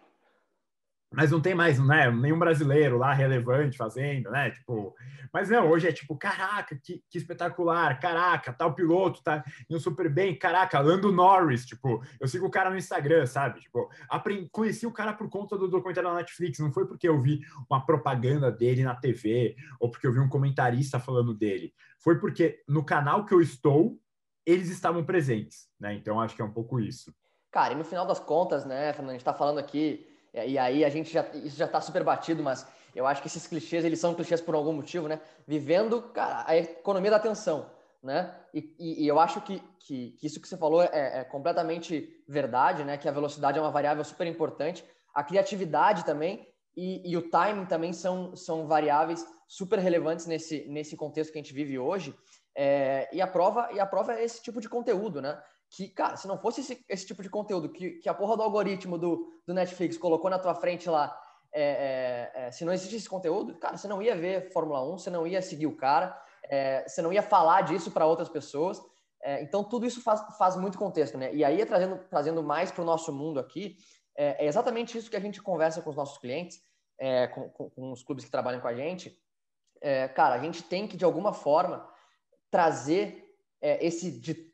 mas 1.13 1.33
não 1.33 1.41
tem 1.41 1.55
mais, 1.55 1.79
né, 1.79 2.09
nenhum 2.11 2.39
brasileiro 2.39 2.97
lá 2.97 3.13
relevante 3.13 3.77
fazendo, 3.77 4.31
né, 4.31 4.51
tipo, 4.51 4.95
mas 5.33 5.51
não, 5.51 5.69
hoje 5.69 5.89
é 5.89 5.93
tipo, 5.93 6.17
caraca, 6.17 6.77
que, 6.77 7.03
que 7.11 7.19
espetacular, 7.19 7.99
caraca, 7.99 8.53
tal 8.53 8.75
piloto 8.75 9.23
tá 9.23 9.45
indo 9.69 9.81
super 9.81 10.09
bem, 10.09 10.39
caraca, 10.39 10.79
Lando 10.79 11.11
Norris, 11.11 11.67
tipo, 11.67 12.01
eu 12.21 12.29
sigo 12.29 12.47
o 12.47 12.51
cara 12.51 12.71
no 12.71 12.77
Instagram, 12.77 13.27
sabe, 13.27 13.61
tipo, 13.61 13.91
aprendi, 14.09 14.49
conheci 14.51 14.87
o 14.87 14.93
cara 14.93 15.13
por 15.13 15.29
conta 15.29 15.59
do 15.59 15.69
documentário 15.69 16.09
da 16.09 16.17
Netflix, 16.17 16.61
não 16.61 16.73
foi 16.73 16.87
porque 16.87 17.09
eu 17.09 17.21
vi 17.21 17.41
uma 17.69 17.85
propaganda 17.85 18.51
dele 18.53 18.85
na 18.85 18.95
TV, 18.95 19.57
ou 19.81 19.91
porque 19.91 20.07
eu 20.07 20.13
vi 20.13 20.21
um 20.21 20.29
comentarista 20.29 21.01
falando 21.01 21.35
dele, 21.35 21.75
foi 21.99 22.21
porque 22.21 22.63
no 22.69 22.85
canal 22.85 23.27
que 23.27 23.35
eu 23.35 23.41
estou, 23.41 23.99
eles 24.47 24.71
estavam 24.71 25.05
presentes, 25.05 25.69
né, 25.79 25.93
então 25.93 26.21
acho 26.21 26.37
que 26.37 26.43
é 26.43 26.45
um 26.45 26.53
pouco 26.53 26.79
isso. 26.79 27.13
Cara, 27.51 27.73
e 27.73 27.77
no 27.77 27.85
final 27.85 28.07
das 28.07 28.21
contas, 28.21 28.65
né, 28.65 28.93
Fernando, 28.93 29.11
a 29.11 29.15
gente 29.15 29.25
tá 29.25 29.35
falando 29.35 29.59
aqui 29.59 30.07
e 30.35 30.59
aí 30.59 30.85
a 30.85 30.89
gente 30.89 31.13
já 31.13 31.27
isso 31.35 31.57
já 31.57 31.67
está 31.67 31.81
super 31.81 32.05
batido, 32.05 32.43
mas 32.43 32.67
eu 32.95 33.07
acho 33.07 33.21
que 33.21 33.29
esses 33.29 33.47
clichês 33.47 33.85
eles 33.85 33.99
são 33.99 34.15
clichês 34.15 34.41
por 34.41 34.55
algum 34.55 34.73
motivo, 34.73 35.09
né? 35.09 35.21
Vivendo 35.47 36.03
cara, 36.03 36.45
a 36.47 36.57
economia 36.57 37.11
da 37.11 37.17
atenção, 37.17 37.71
né? 38.03 38.35
E, 38.53 38.75
e, 38.79 39.05
e 39.05 39.09
eu 39.09 39.19
acho 39.19 39.41
que, 39.43 39.63
que, 39.79 40.13
que, 40.13 40.27
isso 40.27 40.41
que 40.41 40.49
você 40.49 40.57
falou 40.57 40.83
é, 40.83 41.21
é, 41.21 41.25
completamente 41.25 42.23
verdade, 42.29 42.85
né? 42.85 42.97
Que 42.97 43.09
a 43.09 43.13
velocidade 43.13 43.59
é 43.59 43.61
uma 43.61 43.71
variável 43.71 44.05
super 44.05 44.27
importante, 44.27 44.85
a 45.15 45.23
criatividade 45.23 46.05
também 46.05 46.47
e, 46.77 47.11
e 47.11 47.17
o 47.17 47.29
timing 47.29 47.67
também 47.67 47.93
são, 47.93 48.35
são 48.37 48.67
variáveis 48.67 49.27
super 49.49 49.79
relevantes 49.79 50.27
nesse, 50.27 50.67
nesse 50.69 50.97
contexto 50.97 51.33
que 51.33 51.39
a 51.39 51.43
gente 51.43 51.55
vive 51.55 51.79
hoje. 51.79 52.15
É, 52.55 53.09
e 53.13 53.21
a 53.21 53.27
prova 53.27 53.69
e 53.73 53.81
a 53.81 53.87
prova 53.87 54.15
é 54.15 54.25
esse 54.25 54.43
tipo 54.43 54.61
de 54.61 54.69
conteúdo, 54.69 55.21
né? 55.21 55.41
Que, 55.71 55.89
cara, 55.89 56.17
se 56.17 56.27
não 56.27 56.37
fosse 56.37 56.61
esse, 56.61 56.85
esse 56.89 57.07
tipo 57.07 57.23
de 57.23 57.31
conteúdo 57.31 57.69
que, 57.69 57.93
que 57.93 58.09
a 58.09 58.15
porra 58.15 58.37
do 58.37 58.43
algoritmo 58.43 58.99
do, 58.99 59.33
do 59.47 59.55
Netflix 59.55 59.97
colocou 59.97 60.29
na 60.29 60.39
tua 60.39 60.55
frente 60.55 60.91
lá, 60.91 61.17
é, 61.53 62.31
é, 62.35 62.47
é, 62.47 62.51
se 62.51 62.65
não 62.65 62.73
existisse 62.73 63.03
esse 63.03 63.09
conteúdo, 63.09 63.57
cara, 63.57 63.77
você 63.77 63.89
não 63.89 64.03
ia 64.03 64.17
ver 64.17 64.53
Fórmula 64.53 64.85
1, 64.93 64.99
você 64.99 65.11
não 65.11 65.27
ia 65.27 65.41
seguir 65.41 65.67
o 65.67 65.77
cara, 65.77 66.21
é, 66.45 66.87
você 66.89 67.01
não 67.01 67.13
ia 67.13 67.23
falar 67.23 67.63
disso 67.63 67.91
para 67.91 68.07
outras 68.07 68.29
pessoas. 68.29 68.83
É, 69.23 69.43
então, 69.43 69.63
tudo 69.63 69.87
isso 69.87 70.03
faz, 70.03 70.21
faz 70.37 70.57
muito 70.57 70.79
contexto, 70.79 71.19
né? 71.19 71.33
E 71.35 71.45
aí, 71.45 71.65
trazendo, 71.65 71.99
trazendo 72.09 72.43
mais 72.43 72.73
para 72.73 72.83
o 72.83 72.85
nosso 72.85 73.13
mundo 73.13 73.39
aqui, 73.39 73.77
é, 74.17 74.45
é, 74.45 74.49
exatamente 74.49 74.99
isso 74.99 75.11
que 75.11 75.17
a 75.17 75.21
gente 75.21 75.43
conversa 75.43 75.83
com 75.83 75.91
os 75.91 75.97
nossos 75.97 76.19
clientes, 76.19 76.61
com, 77.35 77.49
com, 77.49 77.71
com, 77.71 77.93
os 77.93 78.03
clubes 78.03 78.27
que 78.27 78.31
trabalham 78.31 78.61
com 78.61 78.69
a 78.69 78.75
gente. 78.75 79.19
cara, 80.15 80.35
a 80.35 80.39
gente 80.39 80.63
tem 80.63 80.87
que, 80.87 80.99
de 80.99 81.05
alguma 81.05 81.33
forma, 81.33 81.89
trazer 82.51 83.25
esse 83.63 84.21
de 84.21 84.50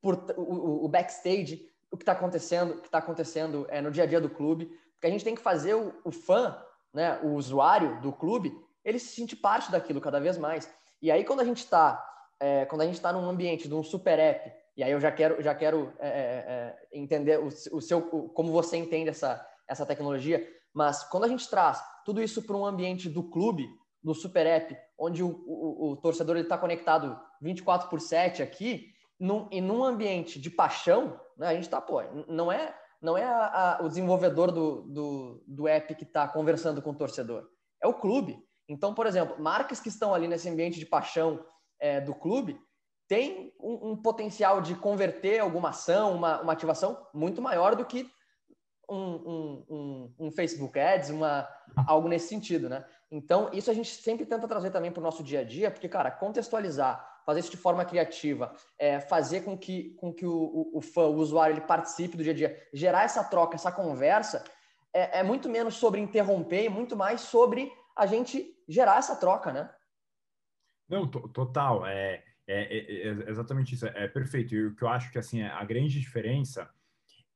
por 0.00 0.24
o, 0.36 0.84
o 0.84 0.88
backstage, 0.88 1.68
o 1.90 1.96
que 1.96 2.02
está 2.02 2.12
acontecendo, 2.12 2.74
o 2.74 2.78
que 2.80 2.86
está 2.86 2.98
acontecendo 2.98 3.66
é, 3.68 3.80
no 3.80 3.90
dia 3.90 4.04
a 4.04 4.06
dia 4.06 4.20
do 4.20 4.30
clube, 4.30 4.66
porque 4.94 5.06
a 5.06 5.10
gente 5.10 5.24
tem 5.24 5.34
que 5.34 5.40
fazer 5.40 5.74
o, 5.74 5.94
o 6.04 6.10
fã, 6.10 6.56
né, 6.92 7.18
o 7.22 7.34
usuário 7.34 8.00
do 8.00 8.12
clube, 8.12 8.52
ele 8.84 8.98
se 8.98 9.14
sentir 9.14 9.36
parte 9.36 9.70
daquilo 9.70 10.00
cada 10.00 10.20
vez 10.20 10.38
mais. 10.38 10.70
E 11.02 11.10
aí, 11.10 11.24
quando 11.24 11.40
a 11.40 11.44
gente 11.44 11.58
está 11.58 12.06
é, 12.40 12.64
quando 12.64 12.80
a 12.80 12.86
gente 12.86 12.94
está 12.94 13.12
num 13.12 13.28
ambiente 13.28 13.68
de 13.68 13.74
um 13.74 13.82
super 13.82 14.18
app, 14.18 14.50
e 14.74 14.82
aí 14.82 14.90
eu 14.90 14.98
já 14.98 15.12
quero, 15.12 15.42
já 15.42 15.54
quero 15.54 15.92
é, 15.98 16.08
é, 16.08 16.12
é 16.12 16.98
entender 16.98 17.38
o, 17.38 17.46
o 17.48 17.80
seu, 17.80 17.98
o, 17.98 18.30
como 18.30 18.50
você 18.50 18.78
entende 18.78 19.10
essa, 19.10 19.46
essa 19.68 19.84
tecnologia, 19.84 20.42
mas 20.72 21.02
quando 21.04 21.24
a 21.24 21.28
gente 21.28 21.48
traz 21.50 21.82
tudo 22.04 22.22
isso 22.22 22.42
para 22.42 22.56
um 22.56 22.64
ambiente 22.64 23.10
do 23.10 23.22
clube, 23.22 23.68
do 24.02 24.14
super 24.14 24.46
app, 24.46 24.74
onde 24.98 25.22
o, 25.22 25.28
o 25.28 25.96
torcedor 25.96 26.38
está 26.38 26.56
conectado 26.56 27.20
24 27.42 27.90
por 27.90 28.00
7 28.00 28.42
aqui, 28.42 28.86
num, 29.20 29.46
e 29.50 29.60
num 29.60 29.84
ambiente 29.84 30.40
de 30.40 30.48
paixão, 30.48 31.20
né, 31.36 31.48
a 31.48 31.54
gente 31.54 31.64
está, 31.64 31.80
pô, 31.80 32.02
não 32.26 32.50
é, 32.50 32.74
não 33.02 33.18
é 33.18 33.24
a, 33.24 33.78
a, 33.78 33.84
o 33.84 33.88
desenvolvedor 33.88 34.50
do, 34.50 34.82
do, 34.82 35.44
do 35.46 35.68
app 35.68 35.94
que 35.94 36.04
está 36.04 36.26
conversando 36.26 36.80
com 36.80 36.90
o 36.90 36.96
torcedor, 36.96 37.46
é 37.82 37.86
o 37.86 37.94
clube. 37.94 38.42
Então, 38.66 38.94
por 38.94 39.06
exemplo, 39.06 39.36
marcas 39.38 39.78
que 39.78 39.88
estão 39.88 40.14
ali 40.14 40.26
nesse 40.26 40.48
ambiente 40.48 40.78
de 40.78 40.86
paixão 40.86 41.44
é, 41.78 42.00
do 42.00 42.14
clube 42.14 42.58
têm 43.08 43.52
um, 43.60 43.90
um, 43.90 43.96
potencial 43.96 44.60
de 44.60 44.74
converter 44.74 45.40
alguma 45.40 45.70
ação, 45.70 46.14
uma, 46.14 46.40
uma 46.40 46.52
ativação 46.52 46.96
muito 47.12 47.42
maior 47.42 47.74
do 47.74 47.84
que 47.84 48.08
um, 48.88 49.64
um, 49.68 50.14
um, 50.18 50.30
Facebook 50.32 50.78
Ads, 50.78 51.10
uma, 51.10 51.48
algo 51.86 52.08
nesse 52.08 52.28
sentido, 52.28 52.68
né? 52.68 52.84
Então, 53.10 53.50
isso 53.52 53.70
a 53.70 53.74
gente 53.74 53.90
sempre 53.90 54.24
tenta 54.24 54.46
trazer 54.46 54.70
também 54.70 54.92
para 54.92 55.00
o 55.00 55.02
nosso 55.02 55.22
dia 55.22 55.40
a 55.40 55.44
dia, 55.44 55.70
porque, 55.70 55.88
cara, 55.88 56.10
contextualizar, 56.10 57.04
fazer 57.30 57.40
isso 57.40 57.50
de 57.50 57.56
forma 57.56 57.84
criativa, 57.84 58.52
é, 58.76 58.98
fazer 58.98 59.42
com 59.42 59.56
que, 59.56 59.90
com 59.94 60.12
que 60.12 60.26
o, 60.26 60.32
o, 60.32 60.78
o, 60.78 60.80
fã, 60.80 61.02
o 61.02 61.14
usuário, 61.14 61.54
ele 61.54 61.60
participe 61.60 62.16
do 62.16 62.24
dia 62.24 62.32
a 62.32 62.36
dia, 62.36 62.68
gerar 62.74 63.04
essa 63.04 63.22
troca, 63.22 63.54
essa 63.54 63.70
conversa, 63.70 64.42
é, 64.92 65.20
é 65.20 65.22
muito 65.22 65.48
menos 65.48 65.76
sobre 65.76 66.00
interromper 66.00 66.64
e 66.64 66.68
muito 66.68 66.96
mais 66.96 67.20
sobre 67.20 67.72
a 67.96 68.04
gente 68.04 68.52
gerar 68.68 68.98
essa 68.98 69.14
troca, 69.14 69.52
né? 69.52 69.70
Não, 70.88 71.06
total. 71.08 71.86
É, 71.86 72.24
é, 72.48 72.78
é, 72.78 73.08
é, 73.08 73.30
exatamente 73.30 73.76
isso. 73.76 73.86
É, 73.86 74.08
perfeito. 74.08 74.52
E 74.52 74.66
o 74.66 74.74
que 74.74 74.82
eu 74.82 74.88
acho 74.88 75.12
que 75.12 75.18
assim 75.18 75.42
a 75.42 75.64
grande 75.64 76.00
diferença 76.00 76.68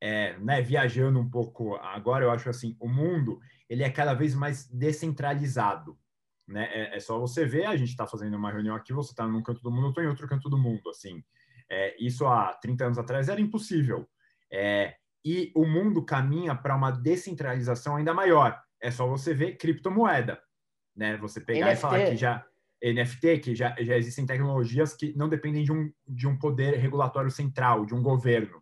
é, 0.01 0.37
né, 0.39 0.61
viajando 0.61 1.19
um 1.19 1.29
pouco 1.29 1.75
agora, 1.77 2.25
eu 2.25 2.31
acho 2.31 2.49
assim, 2.49 2.75
o 2.81 2.89
mundo 2.89 3.39
ele 3.69 3.81
é 3.81 3.89
cada 3.89 4.13
vez 4.13 4.35
mais 4.35 4.67
descentralizado. 4.67 5.97
Né? 6.47 6.69
É, 6.71 6.97
é 6.97 6.99
só 6.99 7.19
você 7.19 7.45
ver, 7.45 7.65
a 7.65 7.75
gente 7.75 7.89
está 7.89 8.05
fazendo 8.05 8.35
uma 8.37 8.51
reunião 8.51 8.75
aqui, 8.75 8.93
você 8.93 9.11
está 9.11 9.27
num 9.27 9.41
canto 9.41 9.61
do 9.61 9.71
mundo, 9.71 9.85
eu 9.85 9.89
estou 9.89 10.03
em 10.03 10.07
outro 10.07 10.27
canto 10.27 10.49
do 10.49 10.57
mundo. 10.57 10.89
Assim, 10.89 11.23
é, 11.69 11.95
isso 11.99 12.25
há 12.27 12.53
30 12.53 12.85
anos 12.85 12.97
atrás 12.97 13.29
era 13.29 13.41
impossível. 13.41 14.07
É, 14.51 14.95
e 15.23 15.51
o 15.55 15.65
mundo 15.65 16.05
caminha 16.05 16.53
para 16.55 16.75
uma 16.75 16.91
descentralização 16.91 17.95
ainda 17.95 18.13
maior. 18.13 18.61
É 18.79 18.91
só 18.91 19.07
você 19.07 19.33
ver 19.33 19.57
criptomoeda. 19.57 20.39
Né? 20.95 21.17
Você 21.17 21.41
pegar 21.41 21.67
NFT. 21.67 21.77
e 21.77 21.81
falar 21.81 22.05
que 22.05 22.15
já 22.15 22.45
NFT, 22.83 23.39
que 23.39 23.55
já, 23.55 23.75
já 23.79 23.97
existem 23.97 24.25
tecnologias 24.25 24.93
que 24.93 25.17
não 25.17 25.27
dependem 25.27 25.63
de 25.63 25.71
um, 25.71 25.91
de 26.07 26.27
um 26.27 26.37
poder 26.37 26.75
regulatório 26.75 27.31
central, 27.31 27.85
de 27.85 27.95
um 27.95 28.03
governo. 28.03 28.61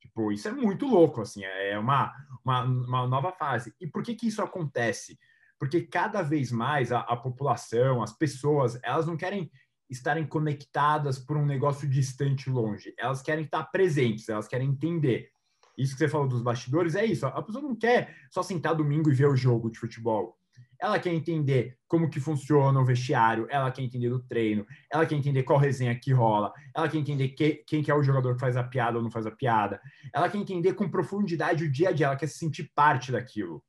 Tipo, 0.00 0.32
isso 0.32 0.48
é 0.48 0.52
muito 0.52 0.86
louco, 0.86 1.20
assim, 1.20 1.44
é 1.44 1.78
uma, 1.78 2.14
uma, 2.44 2.62
uma 2.62 3.06
nova 3.06 3.32
fase. 3.32 3.74
E 3.80 3.86
por 3.86 4.02
que 4.02 4.14
que 4.14 4.28
isso 4.28 4.40
acontece? 4.40 5.18
Porque 5.58 5.82
cada 5.82 6.22
vez 6.22 6.52
mais 6.52 6.92
a, 6.92 7.00
a 7.00 7.16
população, 7.16 8.02
as 8.02 8.12
pessoas, 8.12 8.78
elas 8.82 9.06
não 9.06 9.16
querem 9.16 9.50
estarem 9.90 10.26
conectadas 10.26 11.18
por 11.18 11.36
um 11.36 11.46
negócio 11.46 11.88
distante, 11.88 12.50
longe. 12.50 12.94
Elas 12.98 13.22
querem 13.22 13.44
estar 13.44 13.64
presentes, 13.64 14.28
elas 14.28 14.46
querem 14.46 14.68
entender. 14.68 15.30
Isso 15.76 15.92
que 15.92 15.98
você 15.98 16.08
falou 16.08 16.28
dos 16.28 16.42
bastidores 16.42 16.94
é 16.94 17.04
isso. 17.04 17.26
A 17.26 17.42
pessoa 17.42 17.62
não 17.62 17.74
quer 17.74 18.14
só 18.30 18.42
sentar 18.42 18.74
domingo 18.74 19.10
e 19.10 19.14
ver 19.14 19.26
o 19.26 19.36
jogo 19.36 19.70
de 19.70 19.78
futebol 19.78 20.38
ela 20.80 20.98
quer 20.98 21.12
entender 21.12 21.76
como 21.88 22.08
que 22.08 22.20
funciona 22.20 22.78
o 22.78 22.84
vestiário, 22.84 23.46
ela 23.50 23.70
quer 23.70 23.82
entender 23.82 24.08
do 24.08 24.20
treino, 24.20 24.66
ela 24.90 25.04
quer 25.04 25.16
entender 25.16 25.42
qual 25.42 25.58
resenha 25.58 25.98
que 25.98 26.12
rola, 26.12 26.52
ela 26.74 26.88
quer 26.88 26.98
entender 26.98 27.30
que, 27.30 27.64
quem 27.66 27.82
que 27.82 27.90
é 27.90 27.94
o 27.94 28.02
jogador 28.02 28.34
que 28.34 28.40
faz 28.40 28.56
a 28.56 28.62
piada 28.62 28.96
ou 28.96 29.02
não 29.02 29.10
faz 29.10 29.26
a 29.26 29.30
piada, 29.30 29.80
ela 30.14 30.28
quer 30.28 30.38
entender 30.38 30.74
com 30.74 30.88
profundidade 30.88 31.64
o 31.64 31.70
dia 31.70 31.88
a 31.88 31.92
dia, 31.92 32.06
ela 32.06 32.16
quer 32.16 32.28
se 32.28 32.38
sentir 32.38 32.70
parte 32.74 33.10
daquilo. 33.10 33.62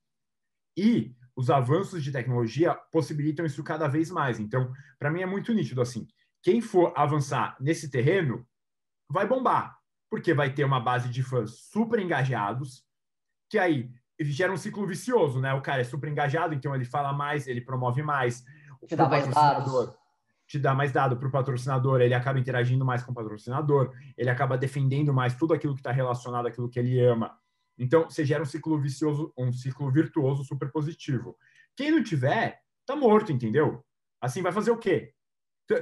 E 0.77 1.15
os 1.39 1.49
avanços 1.49 2.03
de 2.03 2.11
tecnologia 2.11 2.75
possibilitam 2.91 3.45
isso 3.45 3.63
cada 3.63 3.87
vez 3.87 4.11
mais. 4.11 4.41
Então, 4.41 4.73
para 4.99 5.09
mim 5.09 5.21
é 5.21 5.25
muito 5.25 5.53
nítido 5.53 5.81
assim, 5.81 6.05
quem 6.43 6.59
for 6.59 6.91
avançar 6.97 7.55
nesse 7.61 7.89
terreno 7.89 8.45
vai 9.09 9.25
bombar, 9.25 9.77
porque 10.09 10.33
vai 10.33 10.53
ter 10.53 10.65
uma 10.65 10.81
base 10.81 11.07
de 11.07 11.23
fãs 11.23 11.69
super 11.71 11.97
engajados, 11.97 12.83
que 13.49 13.57
aí 13.57 13.89
gera 14.19 14.51
um 14.51 14.57
ciclo 14.57 14.85
vicioso, 14.85 15.39
né? 15.39 15.53
O 15.53 15.61
cara 15.61 15.79
é 15.79 15.85
super 15.85 16.09
engajado, 16.09 16.53
então 16.53 16.75
ele 16.75 16.83
fala 16.83 17.13
mais, 17.13 17.47
ele 17.47 17.61
promove 17.61 18.03
mais. 18.03 18.43
Te 18.85 18.97
dá 18.97 19.07
mais 19.07 19.25
dados. 19.25 19.93
Te 20.45 20.59
dá 20.59 20.75
mais 20.75 20.91
dado 20.91 21.15
para 21.15 21.27
o 21.29 21.31
patrocinador, 21.31 22.01
ele 22.01 22.13
acaba 22.13 22.37
interagindo 22.37 22.83
mais 22.83 23.01
com 23.01 23.13
o 23.13 23.15
patrocinador, 23.15 23.95
ele 24.17 24.29
acaba 24.29 24.57
defendendo 24.57 25.13
mais 25.13 25.35
tudo 25.35 25.53
aquilo 25.53 25.73
que 25.73 25.79
está 25.79 25.91
relacionado 25.93 26.47
àquilo 26.47 26.69
que 26.69 26.79
ele 26.79 26.99
ama. 26.99 27.39
Então, 27.79 28.03
você 28.03 28.25
gera 28.25 28.43
um 28.43 28.45
ciclo 28.45 28.77
vicioso, 28.77 29.33
um 29.37 29.53
ciclo 29.53 29.89
virtuoso 29.89 30.43
super 30.43 30.69
positivo. 30.69 31.37
Quem 31.75 31.91
não 31.91 32.03
tiver, 32.03 32.59
tá 32.85 32.95
morto, 32.95 33.31
entendeu? 33.31 33.83
Assim, 34.21 34.41
vai 34.41 34.51
fazer 34.51 34.71
o 34.71 34.77
quê? 34.77 35.13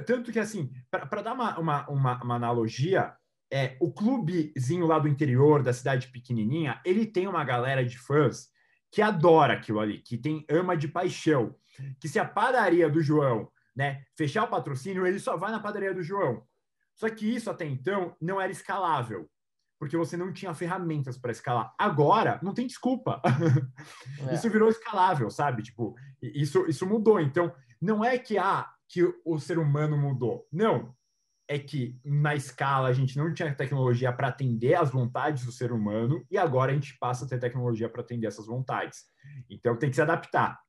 Tanto 0.06 0.30
que, 0.30 0.38
assim, 0.38 0.70
para 0.90 1.22
dar 1.22 1.32
uma, 1.32 1.58
uma, 1.58 1.88
uma, 1.88 2.22
uma 2.22 2.34
analogia, 2.36 3.16
é, 3.50 3.76
o 3.80 3.92
clubezinho 3.92 4.86
lá 4.86 4.98
do 4.98 5.08
interior, 5.08 5.62
da 5.62 5.72
cidade 5.72 6.08
pequenininha, 6.08 6.80
ele 6.84 7.06
tem 7.06 7.26
uma 7.26 7.42
galera 7.42 7.84
de 7.84 7.98
fãs 7.98 8.48
que 8.92 9.02
adora 9.02 9.54
aquilo 9.54 9.80
ali, 9.80 9.98
que 9.98 10.16
tem 10.16 10.44
ama 10.48 10.76
de 10.76 10.88
paixão, 10.88 11.54
que 12.00 12.08
se 12.08 12.18
a 12.18 12.24
padaria 12.24 12.88
do 12.88 13.02
João, 13.02 13.50
né, 13.74 14.04
fechar 14.16 14.44
o 14.44 14.48
patrocínio, 14.48 15.06
ele 15.06 15.18
só 15.18 15.36
vai 15.36 15.50
na 15.50 15.60
padaria 15.60 15.94
do 15.94 16.02
João. 16.02 16.42
Só 16.94 17.08
que 17.08 17.26
isso 17.26 17.50
até 17.50 17.64
então 17.64 18.16
não 18.20 18.40
era 18.40 18.52
escalável, 18.52 19.28
porque 19.78 19.96
você 19.96 20.16
não 20.16 20.32
tinha 20.32 20.52
ferramentas 20.54 21.16
para 21.16 21.30
escalar. 21.30 21.72
Agora 21.78 22.38
não 22.42 22.52
tem 22.52 22.66
desculpa. 22.66 23.20
É. 24.28 24.34
Isso 24.34 24.50
virou 24.50 24.68
escalável, 24.68 25.30
sabe? 25.30 25.62
Tipo, 25.62 25.94
isso 26.20 26.66
isso 26.66 26.86
mudou. 26.86 27.20
Então, 27.20 27.52
não 27.80 28.04
é 28.04 28.18
que 28.18 28.36
ah, 28.36 28.68
que 28.88 29.02
o 29.24 29.38
ser 29.38 29.58
humano 29.58 29.96
mudou. 29.96 30.46
Não, 30.52 30.94
é 31.48 31.58
que 31.58 31.98
na 32.04 32.34
escala 32.34 32.88
a 32.88 32.92
gente 32.92 33.16
não 33.16 33.32
tinha 33.32 33.54
tecnologia 33.54 34.12
para 34.12 34.28
atender 34.28 34.74
às 34.74 34.90
vontades 34.90 35.44
do 35.44 35.52
ser 35.52 35.72
humano 35.72 36.24
e 36.30 36.36
agora 36.36 36.72
a 36.72 36.74
gente 36.74 36.98
passa 36.98 37.24
a 37.24 37.28
ter 37.28 37.38
tecnologia 37.38 37.88
para 37.88 38.02
atender 38.02 38.26
essas 38.26 38.46
vontades. 38.46 39.06
Então 39.48 39.76
tem 39.76 39.88
que 39.88 39.96
se 39.96 40.02
adaptar. 40.02 40.60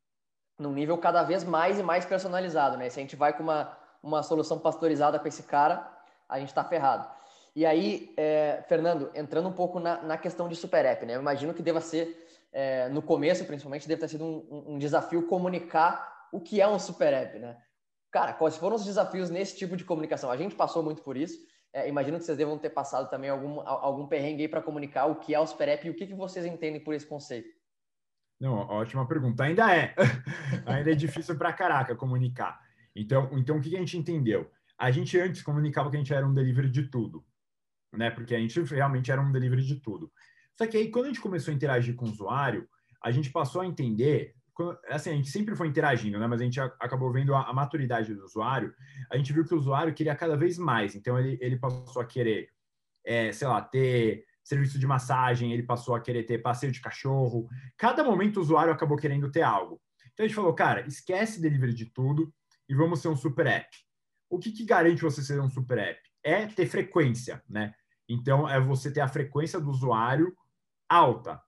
Num 0.58 0.74
nível 0.74 0.98
cada 0.98 1.24
vez 1.24 1.44
mais 1.44 1.80
e 1.80 1.84
mais 1.84 2.06
personalizado, 2.06 2.78
né? 2.78 2.90
Se 2.90 3.00
a 3.00 3.02
gente 3.02 3.16
vai 3.16 3.36
com 3.36 3.44
uma, 3.44 3.78
uma 4.02 4.24
solução 4.24 4.60
pastorizada 4.60 5.20
com 5.20 5.28
esse 5.28 5.44
cara, 5.44 5.86
a 6.28 6.40
gente 6.40 6.50
está 6.50 6.64
ferrado. 6.64 7.19
E 7.60 7.66
aí, 7.66 8.14
é, 8.16 8.64
Fernando, 8.70 9.12
entrando 9.14 9.50
um 9.50 9.52
pouco 9.52 9.82
na, 9.82 10.02
na, 10.02 10.18
questão 10.18 10.48
de 10.48 10.56
super 10.56 10.86
app, 10.86 11.06
né? 11.06 11.18
Eu 11.18 11.20
imagino 11.20 11.54
que 11.54 11.62
deva 11.62 11.82
ser, 11.82 12.26
é, 12.54 12.88
no 12.88 13.02
começo 13.02 13.44
principalmente, 13.44 13.86
deve 13.86 14.00
ter 14.00 14.08
sido 14.08 14.24
um, 14.24 14.76
um 14.76 14.78
desafio 14.78 15.28
comunicar 15.28 16.30
o 16.32 16.40
que 16.40 16.62
é 16.62 16.68
um 16.70 16.80
super 16.80 17.12
app, 17.12 17.38
né? 17.38 17.58
Cara, 18.14 18.32
quais 18.32 18.56
foram 18.56 18.78
os 18.78 18.86
desafios 18.86 19.30
nesse 19.30 19.58
tipo 19.58 19.76
de 19.76 19.84
comunicação? 19.84 20.32
A 20.32 20.38
gente 20.38 20.56
passou 20.56 20.82
muito 20.82 21.02
por 21.02 21.18
isso. 21.18 21.38
É, 21.74 21.90
imagino 21.90 22.18
que 22.18 22.24
vocês 22.24 22.38
devam 22.38 22.58
ter 22.58 22.70
passado 22.70 23.10
também 23.10 23.30
algum, 23.30 23.60
algum 23.60 24.08
perrengue 24.08 24.44
aí 24.44 24.48
para 24.48 24.62
comunicar 24.62 25.08
o 25.08 25.16
que 25.16 25.36
é 25.36 25.40
o 25.42 25.46
Super 25.46 25.68
App 25.68 25.86
e 25.86 25.90
o 25.90 25.94
que, 25.94 26.08
que 26.08 26.16
vocês 26.16 26.46
entendem 26.46 26.82
por 26.82 26.94
esse 26.94 27.06
conceito. 27.06 27.50
Não, 28.40 28.54
ótima 28.54 29.06
pergunta. 29.06 29.44
Ainda 29.44 29.76
é. 29.76 29.94
Ainda 30.66 30.94
é 30.94 30.96
difícil 30.96 31.38
para 31.38 31.52
caraca 31.52 31.94
comunicar. 31.94 32.58
Então, 32.96 33.30
então, 33.34 33.58
o 33.58 33.62
que 33.62 33.76
a 33.76 33.80
gente 33.80 33.98
entendeu? 33.98 34.50
A 34.78 34.92
gente 34.92 35.20
antes 35.20 35.42
comunicava 35.42 35.90
que 35.90 35.98
a 35.98 36.00
gente 36.00 36.14
era 36.14 36.26
um 36.26 36.34
delivery 36.34 36.70
de 36.70 36.84
tudo, 36.84 37.26
né? 37.94 38.10
Porque 38.10 38.36
a 38.36 38.40
gente 38.40 38.60
realmente 38.62 39.12
era 39.12 39.22
um 39.22 39.32
delivery 39.32 39.64
de 39.64 39.80
tudo. 39.80 40.12
Só 40.58 40.68
que 40.68 40.78
aí, 40.78 40.92
quando 40.92 41.06
a 41.06 41.08
gente 41.10 41.22
começou 41.22 41.52
a 41.52 41.56
interagir 41.56 41.96
com 41.96 42.06
o 42.06 42.10
usuário, 42.10 42.68
a 43.02 43.12
gente 43.12 43.32
passou 43.32 43.62
a 43.62 43.66
entender 43.66 44.36
assim, 44.90 45.12
a 45.12 45.14
gente 45.14 45.30
sempre 45.30 45.56
foi 45.56 45.68
interagindo, 45.68 46.20
né? 46.20 46.28
Mas 46.28 46.42
a 46.42 46.44
gente 46.44 46.60
acabou 46.60 47.12
vendo 47.12 47.34
a, 47.34 47.44
a, 47.44 47.54
maturidade 47.54 48.14
do 48.14 48.24
usuário. 48.24 48.74
A 49.10 49.18
gente 49.18 49.32
viu 49.32 49.46
que 49.46 49.54
o 49.54 49.58
usuário 49.58 49.94
queria 49.94 50.16
cada 50.16 50.36
vez 50.36 50.58
mais. 50.58 50.96
Então, 50.96 51.18
ele, 51.18 51.38
ele 51.42 51.58
passou 51.58 52.02
a 52.02 52.06
querer, 52.06 52.50
é, 53.06 53.32
sei 53.32 53.48
lá, 53.48 53.62
ter 53.62 54.26
serviço 54.44 54.80
de 54.80 54.88
massagem, 54.88 55.54
ele 55.54 55.64
passou 55.64 55.96
a 55.96 56.02
querer 56.02 56.24
ter 56.24 56.40
passeio 56.40 56.72
de 56.72 56.82
cachorro. 56.82 57.48
Cada 57.78 58.04
momento 58.04 58.38
o 58.38 58.42
usuário 58.42 58.74
acabou 58.74 58.98
querendo 58.98 59.32
ter 59.32 59.44
algo. 59.44 59.82
Então, 60.14 60.26
a 60.26 60.28
gente 60.28 60.36
falou, 60.36 60.54
cara, 60.54 60.86
esquece 60.88 61.42
delivery 61.42 61.74
de 61.74 61.86
tudo 61.86 62.34
e 62.68 62.76
vamos 62.76 63.00
ser 63.02 63.08
um 63.08 63.16
super 63.16 63.48
app. 63.48 63.70
O 64.30 64.38
que, 64.38 64.52
que 64.52 64.66
garante 64.66 65.02
você 65.02 65.22
ser 65.22 65.40
um 65.40 65.50
super 65.50 65.78
app? 65.78 66.02
É 66.24 66.46
ter 66.46 66.66
frequência, 66.66 67.42
né? 67.48 67.74
Então, 68.10 68.50
é 68.50 68.60
você 68.60 68.92
ter 68.92 69.02
a 69.02 69.08
frequência 69.08 69.60
do 69.60 69.70
usuário 69.70 70.36
alta. 70.90 71.40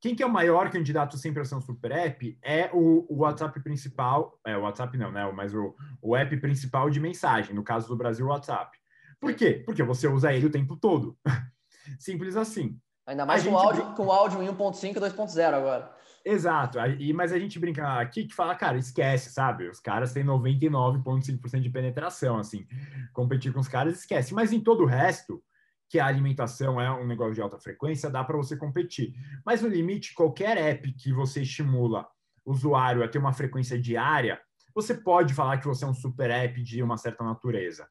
Quem 0.00 0.14
que 0.14 0.22
é 0.22 0.26
o 0.26 0.32
maior 0.32 0.70
candidato 0.70 1.18
sempre 1.18 1.42
a 1.42 1.44
ser 1.44 1.56
um 1.56 1.60
super 1.60 1.92
app 1.92 2.38
é 2.42 2.70
o, 2.72 3.06
o 3.06 3.18
WhatsApp 3.18 3.60
principal, 3.60 4.40
é 4.46 4.56
o 4.56 4.62
WhatsApp 4.62 4.96
não, 4.96 5.12
né? 5.12 5.30
Mas 5.30 5.54
o, 5.54 5.76
o 6.00 6.16
app 6.16 6.34
principal 6.38 6.88
de 6.88 6.98
mensagem, 6.98 7.54
no 7.54 7.62
caso 7.62 7.86
do 7.86 7.96
Brasil, 7.96 8.24
o 8.24 8.30
WhatsApp. 8.30 8.78
Por 9.20 9.34
quê? 9.34 9.62
Porque 9.66 9.82
você 9.82 10.08
usa 10.08 10.32
ele 10.32 10.46
o 10.46 10.50
tempo 10.50 10.74
todo. 10.74 11.18
Simples 12.00 12.34
assim. 12.34 12.80
Ainda 13.06 13.26
mais 13.26 13.44
com, 13.44 13.50
gente... 13.50 13.60
áudio, 13.60 13.94
com 13.94 14.10
áudio 14.10 14.42
em 14.42 14.48
1.5 14.48 14.96
e 14.96 15.00
2.0 15.00 15.52
agora. 15.52 15.94
Exato. 16.24 16.78
Aí, 16.78 17.12
mas 17.12 17.32
a 17.32 17.38
gente 17.38 17.58
brinca 17.58 17.98
aqui 17.98 18.24
que 18.24 18.34
fala, 18.34 18.54
cara, 18.54 18.78
esquece, 18.78 19.30
sabe? 19.30 19.68
Os 19.68 19.80
caras 19.80 20.12
têm 20.12 20.24
99,5% 20.24 21.60
de 21.60 21.70
penetração, 21.70 22.38
assim. 22.38 22.66
Competir 23.12 23.52
com 23.52 23.60
os 23.60 23.68
caras, 23.68 23.98
esquece. 23.98 24.32
Mas 24.32 24.52
em 24.52 24.60
todo 24.60 24.84
o 24.84 24.86
resto, 24.86 25.42
que 25.90 25.98
a 25.98 26.06
alimentação 26.06 26.80
é 26.80 26.88
um 26.88 27.04
negócio 27.04 27.34
de 27.34 27.42
alta 27.42 27.58
frequência, 27.58 28.08
dá 28.08 28.22
para 28.22 28.36
você 28.36 28.56
competir. 28.56 29.12
Mas 29.44 29.60
no 29.60 29.68
limite, 29.68 30.14
qualquer 30.14 30.56
app 30.56 30.92
que 30.92 31.12
você 31.12 31.42
estimula 31.42 32.06
o 32.44 32.52
usuário 32.52 33.02
a 33.02 33.08
ter 33.08 33.18
uma 33.18 33.32
frequência 33.32 33.76
diária, 33.76 34.40
você 34.72 34.94
pode 34.94 35.34
falar 35.34 35.58
que 35.58 35.66
você 35.66 35.84
é 35.84 35.88
um 35.88 35.94
super 35.94 36.30
app 36.30 36.62
de 36.62 36.80
uma 36.80 36.96
certa 36.96 37.24
natureza. 37.24 37.88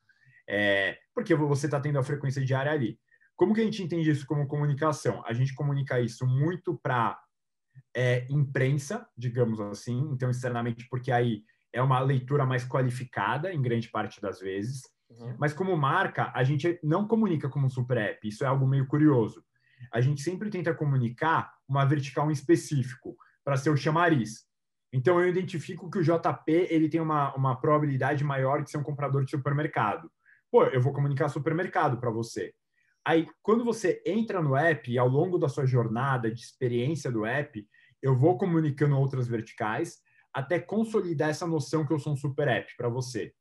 É, 0.47 0.97
porque 1.13 1.35
você 1.35 1.67
está 1.67 1.77
tendo 1.77 1.99
a 1.99 2.03
frequência 2.03 2.43
diária 2.43 2.71
ali. 2.71 2.97
Como 3.35 3.53
que 3.53 3.59
a 3.59 3.65
gente 3.65 3.83
entende 3.83 4.09
isso 4.09 4.25
como 4.25 4.47
comunicação? 4.47 5.21
A 5.25 5.33
gente 5.33 5.53
comunica 5.53 5.99
isso 5.99 6.25
muito 6.25 6.79
para 6.81 7.19
é, 7.93 8.25
imprensa, 8.29 9.05
digamos 9.17 9.59
assim, 9.59 10.09
então 10.13 10.29
externamente, 10.29 10.87
porque 10.89 11.11
aí 11.11 11.43
é 11.73 11.81
uma 11.81 11.99
leitura 11.99 12.45
mais 12.45 12.65
qualificada, 12.65 13.53
em 13.53 13.61
grande 13.61 13.89
parte 13.89 14.21
das 14.21 14.39
vezes. 14.39 14.83
Uhum. 15.09 15.35
Mas 15.39 15.53
como 15.53 15.75
marca, 15.75 16.31
a 16.35 16.43
gente 16.43 16.79
não 16.83 17.07
comunica 17.07 17.49
como 17.49 17.65
um 17.65 17.69
super 17.69 17.97
app, 17.97 18.27
isso 18.27 18.43
é 18.43 18.47
algo 18.47 18.67
meio 18.67 18.87
curioso. 18.87 19.43
A 19.91 20.01
gente 20.01 20.21
sempre 20.21 20.49
tenta 20.49 20.73
comunicar 20.73 21.53
uma 21.67 21.85
vertical 21.85 22.29
em 22.29 22.33
específico, 22.33 23.15
para 23.43 23.57
ser 23.57 23.69
o 23.69 23.77
chamariz. 23.77 24.45
Então, 24.91 25.19
eu 25.19 25.27
identifico 25.27 25.89
que 25.89 25.99
o 25.99 26.03
JP 26.03 26.51
ele 26.69 26.89
tem 26.89 26.99
uma, 26.99 27.33
uma 27.35 27.55
probabilidade 27.55 28.23
maior 28.23 28.63
de 28.63 28.69
ser 28.69 28.77
um 28.77 28.83
comprador 28.83 29.23
de 29.23 29.31
supermercado. 29.31 30.11
Pô, 30.51 30.65
eu 30.65 30.81
vou 30.81 30.93
comunicar 30.93 31.29
supermercado 31.29 31.99
para 31.99 32.09
você. 32.09 32.53
Aí, 33.05 33.27
quando 33.41 33.63
você 33.63 34.01
entra 34.05 34.41
no 34.41 34.55
app, 34.55 34.97
ao 34.97 35.07
longo 35.07 35.37
da 35.37 35.47
sua 35.47 35.65
jornada 35.65 36.31
de 36.31 36.41
experiência 36.41 37.11
do 37.11 37.25
app, 37.25 37.67
eu 38.01 38.15
vou 38.15 38.37
comunicando 38.37 38.97
outras 38.97 39.27
verticais 39.27 39.97
até 40.33 40.59
consolidar 40.59 41.29
essa 41.29 41.47
noção 41.47 41.85
que 41.85 41.93
eu 41.93 41.99
sou 41.99 42.13
um 42.13 42.17
super 42.17 42.47
app 42.47 42.71
para 42.77 42.89
você. 42.89 43.33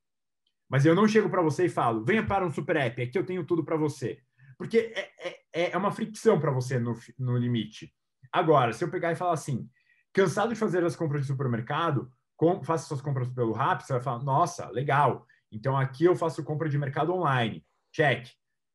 Mas 0.68 0.85
eu 0.85 0.94
não 0.94 1.09
chego 1.09 1.31
para 1.31 1.42
você 1.42 1.66
e 1.66 1.68
falo, 1.68 2.04
venha 2.04 2.24
para 2.24 2.46
um 2.46 2.50
super 2.50 2.76
app, 2.76 3.00
aqui 3.00 3.18
eu 3.18 3.24
tenho 3.24 3.44
tudo 3.44 3.64
para 3.64 3.76
você. 3.76 4.20
Porque 4.57 4.92
é, 4.94 5.40
é, 5.52 5.70
é 5.70 5.76
uma 5.76 5.90
fricção 5.90 6.38
para 6.38 6.50
você 6.50 6.78
no, 6.78 6.96
no 7.18 7.37
limite. 7.37 7.92
Agora, 8.31 8.72
se 8.72 8.85
eu 8.85 8.90
pegar 8.90 9.12
e 9.12 9.16
falar 9.16 9.33
assim, 9.33 9.68
cansado 10.12 10.52
de 10.52 10.59
fazer 10.59 10.85
as 10.85 10.96
compras 10.96 11.22
de 11.22 11.28
supermercado, 11.28 12.11
com, 12.37 12.62
faça 12.62 12.87
suas 12.87 13.00
compras 13.00 13.28
pelo 13.28 13.52
Rappi, 13.52 13.85
você 13.85 13.92
vai 13.94 14.02
falar, 14.02 14.22
nossa, 14.22 14.68
legal. 14.70 15.26
Então 15.50 15.76
aqui 15.76 16.04
eu 16.04 16.14
faço 16.14 16.44
compra 16.44 16.68
de 16.68 16.78
mercado 16.78 17.12
online. 17.12 17.64
Check. 17.92 18.28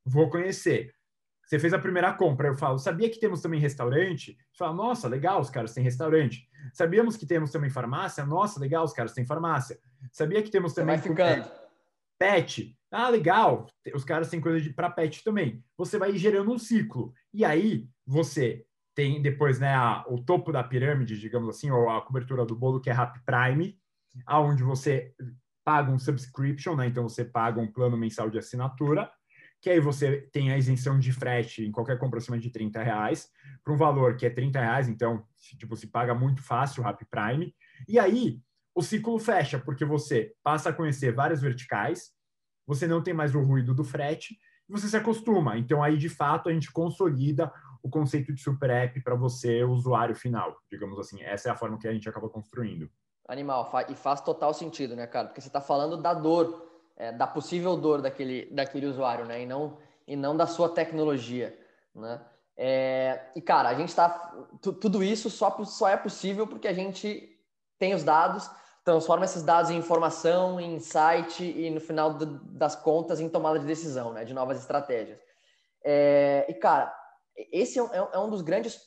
Vou 0.06 0.30
conhecer. 0.30 0.94
Você 1.46 1.60
fez 1.60 1.74
a 1.74 1.80
primeira 1.80 2.12
compra, 2.14 2.48
eu 2.48 2.56
falo, 2.56 2.80
sabia 2.80 3.10
que 3.10 3.20
temos 3.20 3.42
também 3.42 3.60
restaurante? 3.60 4.38
Você 4.52 4.58
fala, 4.58 4.74
nossa, 4.74 5.08
legal, 5.08 5.40
os 5.40 5.50
caras 5.50 5.74
têm 5.74 5.84
restaurante. 5.84 6.48
Sabíamos 6.74 7.18
que 7.18 7.26
temos 7.26 7.52
também 7.52 7.70
farmácia? 7.70 8.26
Nossa, 8.26 8.60
legal, 8.60 8.84
os 8.84 8.94
caras 8.94 9.14
têm 9.14 9.26
farmácia. 9.26 9.78
Sabia 10.12 10.42
que 10.42 10.50
temos 10.50 10.74
também 10.74 10.98
Você 10.98 11.10
vai 11.10 11.36
ficando. 11.36 11.63
Pet? 12.24 12.74
Ah, 12.90 13.10
legal, 13.10 13.68
os 13.94 14.06
caras 14.06 14.30
têm 14.30 14.40
coisa 14.40 14.72
para 14.74 14.90
pet 14.90 15.24
também. 15.26 15.62
Você 15.78 15.98
vai 15.98 16.16
gerando 16.16 16.54
um 16.54 16.58
ciclo. 16.58 17.14
E 17.34 17.44
aí 17.44 17.86
você 18.06 18.66
tem 18.96 19.22
depois 19.22 19.60
né, 19.60 19.74
a, 19.76 20.06
o 20.08 20.24
topo 20.24 20.52
da 20.52 20.64
pirâmide, 20.64 21.20
digamos 21.20 21.50
assim, 21.50 21.70
ou 21.70 21.90
a 21.90 22.02
cobertura 22.02 22.46
do 22.46 22.56
bolo, 22.56 22.80
que 22.80 22.90
é 22.90 22.94
Rap 22.94 23.20
Prime, 23.26 23.78
aonde 24.26 24.64
você 24.64 25.14
paga 25.66 25.92
um 25.92 26.00
subscription, 26.00 26.76
né? 26.76 26.88
Então 26.88 27.04
você 27.04 27.26
paga 27.26 27.60
um 27.60 27.70
plano 27.70 27.98
mensal 27.98 28.30
de 28.30 28.38
assinatura 28.38 29.12
que 29.64 29.70
aí 29.70 29.80
você 29.80 30.28
tem 30.34 30.52
a 30.52 30.58
isenção 30.58 31.00
de 31.00 31.14
frete 31.14 31.66
em 31.66 31.72
qualquer 31.72 31.98
compra 31.98 32.20
acima 32.20 32.38
de 32.38 32.50
30 32.50 32.84
reais, 32.84 33.30
para 33.64 33.74
um 33.74 33.78
valor 33.78 34.18
que 34.18 34.26
é 34.26 34.30
30 34.30 34.60
reais, 34.60 34.90
então, 34.90 35.26
tipo, 35.58 35.78
se 35.78 35.88
paga 35.88 36.14
muito 36.14 36.44
fácil 36.44 36.82
o 36.82 36.84
Rappi 36.84 37.06
Prime. 37.06 37.56
E 37.88 37.98
aí, 37.98 38.42
o 38.76 38.82
ciclo 38.82 39.20
fecha, 39.20 39.60
porque 39.60 39.86
você 39.86 40.34
passa 40.44 40.70
a 40.70 40.74
conhecer 40.74 41.14
várias 41.14 41.42
verticais, 41.42 42.12
você 42.66 42.88
não 42.88 43.04
tem 43.04 43.14
mais 43.14 43.36
o 43.36 43.42
ruído 43.42 43.74
do 43.74 43.84
frete, 43.84 44.38
e 44.68 44.72
você 44.72 44.88
se 44.88 44.98
acostuma. 44.98 45.58
Então, 45.58 45.84
aí, 45.84 45.98
de 45.98 46.10
fato, 46.10 46.50
a 46.50 46.54
gente 46.54 46.72
consolida 46.72 47.52
o 47.84 47.90
conceito 47.90 48.34
de 48.34 48.42
super 48.42 48.70
app 48.70 49.00
para 49.02 49.16
você, 49.16 49.64
usuário 49.64 50.16
final, 50.16 50.58
digamos 50.72 50.98
assim. 50.98 51.22
Essa 51.22 51.50
é 51.50 51.52
a 51.52 51.56
forma 51.56 51.78
que 51.78 51.88
a 51.88 51.94
gente 51.94 52.08
acaba 52.08 52.30
construindo. 52.30 52.90
Animal, 53.28 53.70
e 53.90 53.96
faz 53.96 54.22
total 54.22 54.54
sentido, 54.54 54.96
né, 54.96 55.06
cara? 55.06 55.28
Porque 55.28 55.42
você 55.42 55.48
está 55.48 55.62
falando 55.62 55.98
da 55.98 56.14
dor 56.14 56.72
é, 56.96 57.12
da 57.12 57.28
possível 57.28 57.76
dor 57.76 58.02
daquele, 58.02 58.46
daquele 58.52 58.86
usuário, 58.86 59.26
né? 59.26 59.42
E 59.42 59.46
não, 59.46 59.78
e 60.08 60.16
não 60.16 60.36
da 60.36 60.46
sua 60.48 60.70
tecnologia, 60.70 61.58
né? 61.94 62.22
É, 62.56 63.32
e, 63.36 63.42
cara, 63.42 63.70
a 63.70 63.74
gente 63.74 63.90
está... 63.90 64.10
Tudo 64.62 65.04
isso 65.04 65.30
só, 65.30 65.64
só 65.66 65.90
é 65.90 65.98
possível 65.98 66.46
porque 66.46 66.68
a 66.68 66.74
gente 66.74 67.30
tem 67.80 67.96
os 67.96 68.04
dados, 68.04 68.50
transforma 68.84 69.26
esses 69.26 69.44
dados 69.44 69.72
em 69.72 69.78
informação, 69.78 70.60
em 70.60 70.76
insight 70.76 71.44
e, 71.44 71.70
no 71.70 71.80
final 71.80 72.14
do, 72.14 72.26
das 72.26 72.76
contas, 72.76 73.20
em 73.20 73.30
tomada 73.30 73.58
de 73.58 73.66
decisão, 73.66 74.12
né? 74.12 74.26
De 74.26 74.34
novas 74.34 74.60
estratégias. 74.60 75.20
É, 75.84 76.46
e, 76.50 76.54
cara, 76.54 76.94
esse 77.52 77.80
é, 77.80 77.84
é, 77.84 78.10
é 78.14 78.20
um 78.20 78.30
dos 78.30 78.42
grandes 78.42 78.82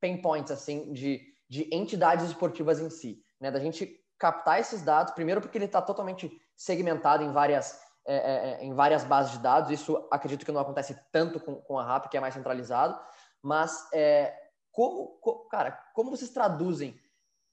pain 0.00 0.20
points, 0.20 0.50
assim, 0.50 0.92
de, 0.92 1.20
de 1.48 1.68
entidades 1.72 2.26
esportivas 2.26 2.80
em 2.80 2.88
si, 2.88 3.22
né? 3.40 3.50
Da 3.50 3.58
gente 3.58 4.00
captar 4.16 4.60
esses 4.60 4.82
dados, 4.82 5.12
primeiro 5.12 5.40
porque 5.40 5.58
ele 5.58 5.64
está 5.64 5.82
totalmente 5.82 6.30
segmentado 6.56 7.24
em 7.24 7.32
várias, 7.32 7.80
é, 8.06 8.14
é, 8.14 8.50
é, 8.50 8.64
em 8.64 8.72
várias 8.72 9.02
bases 9.02 9.32
de 9.32 9.38
dados. 9.40 9.70
Isso 9.72 10.06
acredito 10.12 10.44
que 10.44 10.52
não 10.52 10.60
acontece 10.60 10.96
tanto 11.10 11.40
com, 11.40 11.56
com 11.56 11.78
a 11.78 11.84
RAP, 11.84 12.08
que 12.08 12.16
é 12.16 12.20
mais 12.20 12.34
centralizado. 12.34 12.96
Mas, 13.42 13.88
como, 14.70 15.18
co, 15.20 15.48
cara, 15.48 15.72
como 15.94 16.12
vocês 16.12 16.30
traduzem 16.30 16.96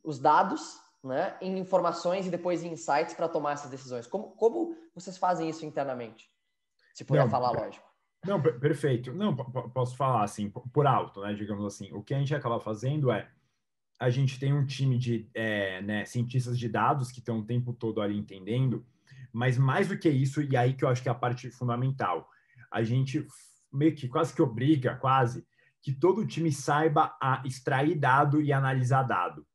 os 0.04 0.19
dados 0.19 0.80
né, 1.03 1.38
em 1.41 1.57
informações 1.57 2.27
e 2.27 2.29
depois 2.29 2.63
em 2.63 2.73
insights 2.73 3.13
para 3.13 3.29
tomar 3.29 3.53
essas 3.53 3.71
decisões? 3.71 4.07
Como, 4.07 4.31
como 4.31 4.75
vocês 4.93 5.17
fazem 5.17 5.49
isso 5.49 5.65
internamente? 5.65 6.29
Se 6.93 7.05
puder 7.05 7.23
não, 7.23 7.29
falar, 7.29 7.51
lógico. 7.51 7.88
Não, 8.25 8.41
perfeito. 8.41 9.13
Não, 9.13 9.35
posso 9.35 9.95
falar 9.95 10.23
assim, 10.23 10.49
por 10.49 10.85
alto, 10.85 11.21
né? 11.21 11.33
Digamos 11.33 11.65
assim. 11.65 11.91
O 11.93 12.03
que 12.03 12.13
a 12.13 12.19
gente 12.19 12.35
acaba 12.35 12.59
fazendo 12.59 13.12
é 13.12 13.29
a 13.99 14.09
gente 14.09 14.39
tem 14.39 14.53
um 14.53 14.65
time 14.65 14.97
de 14.97 15.29
é, 15.33 15.81
né, 15.81 16.05
cientistas 16.05 16.57
de 16.57 16.69
dados 16.69 17.12
que 17.12 17.19
estão 17.19 17.39
o 17.39 17.45
tempo 17.45 17.73
todo 17.73 18.01
ali 18.01 18.17
entendendo, 18.17 18.85
mas 19.31 19.57
mais 19.57 19.89
do 19.89 19.97
que 19.97 20.09
isso, 20.09 20.41
e 20.41 20.55
aí 20.55 20.73
que 20.73 20.85
eu 20.85 20.89
acho 20.89 21.03
que 21.03 21.09
é 21.09 21.12
a 21.12 21.15
parte 21.15 21.51
fundamental, 21.51 22.29
a 22.71 22.81
gente 22.81 23.27
meio 23.71 23.93
que 23.93 24.07
quase 24.07 24.33
que 24.33 24.41
obriga, 24.41 24.95
quase, 24.95 25.45
que 25.81 25.91
todo 25.91 26.21
o 26.21 26.27
time 26.27 26.51
saiba 26.51 27.15
a 27.21 27.43
extrair 27.45 27.95
dado 27.95 28.41
e 28.41 28.53
analisar 28.53 29.03
dado. 29.03 29.45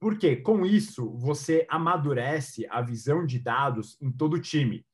Porque 0.00 0.36
com 0.36 0.64
isso 0.64 1.10
você 1.16 1.66
amadurece 1.68 2.66
a 2.70 2.80
visão 2.80 3.26
de 3.26 3.38
dados 3.38 3.96
em 4.00 4.10
todo 4.10 4.34
o 4.34 4.40
time. 4.40 4.86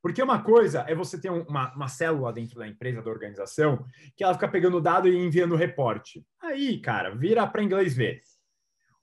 Porque 0.00 0.22
uma 0.22 0.42
coisa 0.42 0.84
é 0.86 0.94
você 0.94 1.18
ter 1.18 1.30
uma, 1.30 1.74
uma 1.74 1.88
célula 1.88 2.32
dentro 2.32 2.58
da 2.58 2.68
empresa, 2.68 3.02
da 3.02 3.10
organização, 3.10 3.84
que 4.14 4.22
ela 4.22 4.34
fica 4.34 4.46
pegando 4.46 4.80
dado 4.80 5.08
e 5.08 5.16
enviando 5.16 5.56
reporte. 5.56 6.24
Aí, 6.42 6.78
cara, 6.78 7.14
vira 7.14 7.46
para 7.46 7.62
inglês 7.62 7.94
ver. 7.94 8.20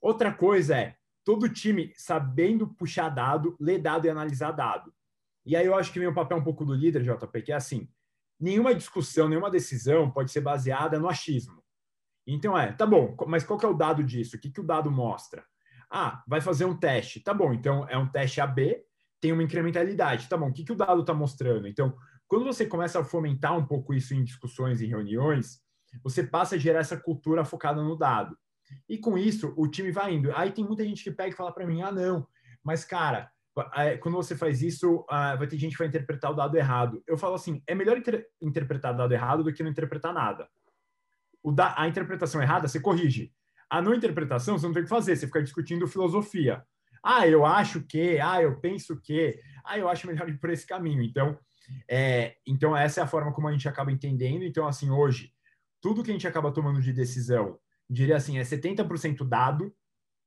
Outra 0.00 0.32
coisa 0.32 0.76
é 0.76 0.94
todo 1.24 1.48
time 1.48 1.92
sabendo 1.96 2.68
puxar 2.68 3.08
dado, 3.08 3.56
ler 3.60 3.78
dado 3.80 4.06
e 4.06 4.10
analisar 4.10 4.52
dado. 4.52 4.92
E 5.44 5.56
aí 5.56 5.66
eu 5.66 5.74
acho 5.74 5.92
que 5.92 5.98
vem 5.98 6.08
o 6.08 6.14
papel 6.14 6.38
um 6.38 6.44
pouco 6.44 6.64
do 6.64 6.74
líder, 6.74 7.02
JP, 7.02 7.42
que 7.42 7.52
é 7.52 7.56
assim: 7.56 7.88
nenhuma 8.38 8.74
discussão, 8.74 9.28
nenhuma 9.28 9.50
decisão 9.50 10.10
pode 10.10 10.30
ser 10.30 10.40
baseada 10.40 10.98
no 10.98 11.08
achismo. 11.08 11.61
Então 12.26 12.56
é, 12.56 12.72
tá 12.72 12.86
bom, 12.86 13.16
mas 13.26 13.44
qual 13.44 13.58
que 13.58 13.66
é 13.66 13.68
o 13.68 13.74
dado 13.74 14.02
disso? 14.04 14.36
O 14.36 14.38
que, 14.38 14.50
que 14.50 14.60
o 14.60 14.66
dado 14.66 14.90
mostra? 14.90 15.44
Ah, 15.90 16.22
vai 16.26 16.40
fazer 16.40 16.64
um 16.64 16.76
teste. 16.76 17.20
Tá 17.20 17.34
bom, 17.34 17.52
então 17.52 17.86
é 17.88 17.98
um 17.98 18.08
teste 18.08 18.40
AB 18.40 18.82
tem 19.22 19.32
uma 19.32 19.44
incrementalidade. 19.44 20.28
Tá 20.28 20.36
bom, 20.36 20.48
o 20.48 20.52
que, 20.52 20.64
que 20.64 20.72
o 20.72 20.76
dado 20.76 21.00
está 21.00 21.14
mostrando? 21.14 21.68
Então, 21.68 21.96
quando 22.26 22.44
você 22.44 22.66
começa 22.66 22.98
a 22.98 23.04
fomentar 23.04 23.56
um 23.56 23.64
pouco 23.64 23.94
isso 23.94 24.12
em 24.12 24.24
discussões 24.24 24.80
e 24.80 24.86
reuniões, 24.86 25.60
você 26.02 26.24
passa 26.24 26.56
a 26.56 26.58
gerar 26.58 26.80
essa 26.80 26.96
cultura 26.96 27.44
focada 27.44 27.80
no 27.80 27.96
dado. 27.96 28.36
E 28.88 28.98
com 28.98 29.16
isso, 29.16 29.54
o 29.56 29.68
time 29.68 29.92
vai 29.92 30.14
indo. 30.14 30.34
Aí 30.34 30.50
tem 30.50 30.64
muita 30.64 30.84
gente 30.84 31.04
que 31.04 31.10
pega 31.12 31.30
e 31.32 31.36
fala 31.36 31.52
para 31.52 31.66
mim: 31.66 31.82
ah, 31.82 31.92
não, 31.92 32.26
mas 32.64 32.84
cara, 32.84 33.30
quando 34.00 34.16
você 34.16 34.34
faz 34.34 34.60
isso, 34.60 35.06
vai 35.08 35.46
ter 35.46 35.56
gente 35.56 35.72
que 35.72 35.78
vai 35.78 35.88
interpretar 35.88 36.32
o 36.32 36.34
dado 36.34 36.56
errado. 36.56 37.00
Eu 37.06 37.16
falo 37.16 37.34
assim: 37.34 37.62
é 37.66 37.76
melhor 37.76 37.96
inter 37.96 38.26
interpretar 38.40 38.92
o 38.92 38.96
dado 38.96 39.12
errado 39.12 39.44
do 39.44 39.52
que 39.52 39.62
não 39.62 39.70
interpretar 39.70 40.12
nada. 40.12 40.48
Da 41.44 41.74
a 41.76 41.88
interpretação 41.88 42.40
errada, 42.40 42.68
você 42.68 42.78
corrige. 42.78 43.32
A 43.68 43.80
não 43.80 43.94
interpretação, 43.94 44.58
você 44.58 44.66
não 44.66 44.72
tem 44.72 44.82
o 44.82 44.84
que 44.84 44.90
fazer, 44.90 45.16
você 45.16 45.26
fica 45.26 45.42
discutindo 45.42 45.88
filosofia. 45.88 46.62
Ah, 47.02 47.26
eu 47.26 47.44
acho 47.44 47.82
que, 47.82 48.20
ah, 48.20 48.40
eu 48.40 48.60
penso 48.60 49.00
que, 49.00 49.40
ah, 49.64 49.78
eu 49.78 49.88
acho 49.88 50.06
melhor 50.06 50.28
ir 50.30 50.38
por 50.38 50.50
esse 50.50 50.66
caminho. 50.66 51.02
Então, 51.02 51.38
é, 51.88 52.36
então 52.46 52.76
essa 52.76 53.00
é 53.00 53.02
a 53.02 53.06
forma 53.06 53.32
como 53.32 53.48
a 53.48 53.52
gente 53.52 53.68
acaba 53.68 53.90
entendendo. 53.90 54.44
Então, 54.44 54.66
assim, 54.66 54.90
hoje, 54.90 55.32
tudo 55.80 56.02
que 56.02 56.10
a 56.10 56.12
gente 56.12 56.28
acaba 56.28 56.52
tomando 56.52 56.80
de 56.80 56.92
decisão, 56.92 57.58
diria 57.90 58.16
assim, 58.16 58.38
é 58.38 58.42
70% 58.42 59.26
dado 59.26 59.74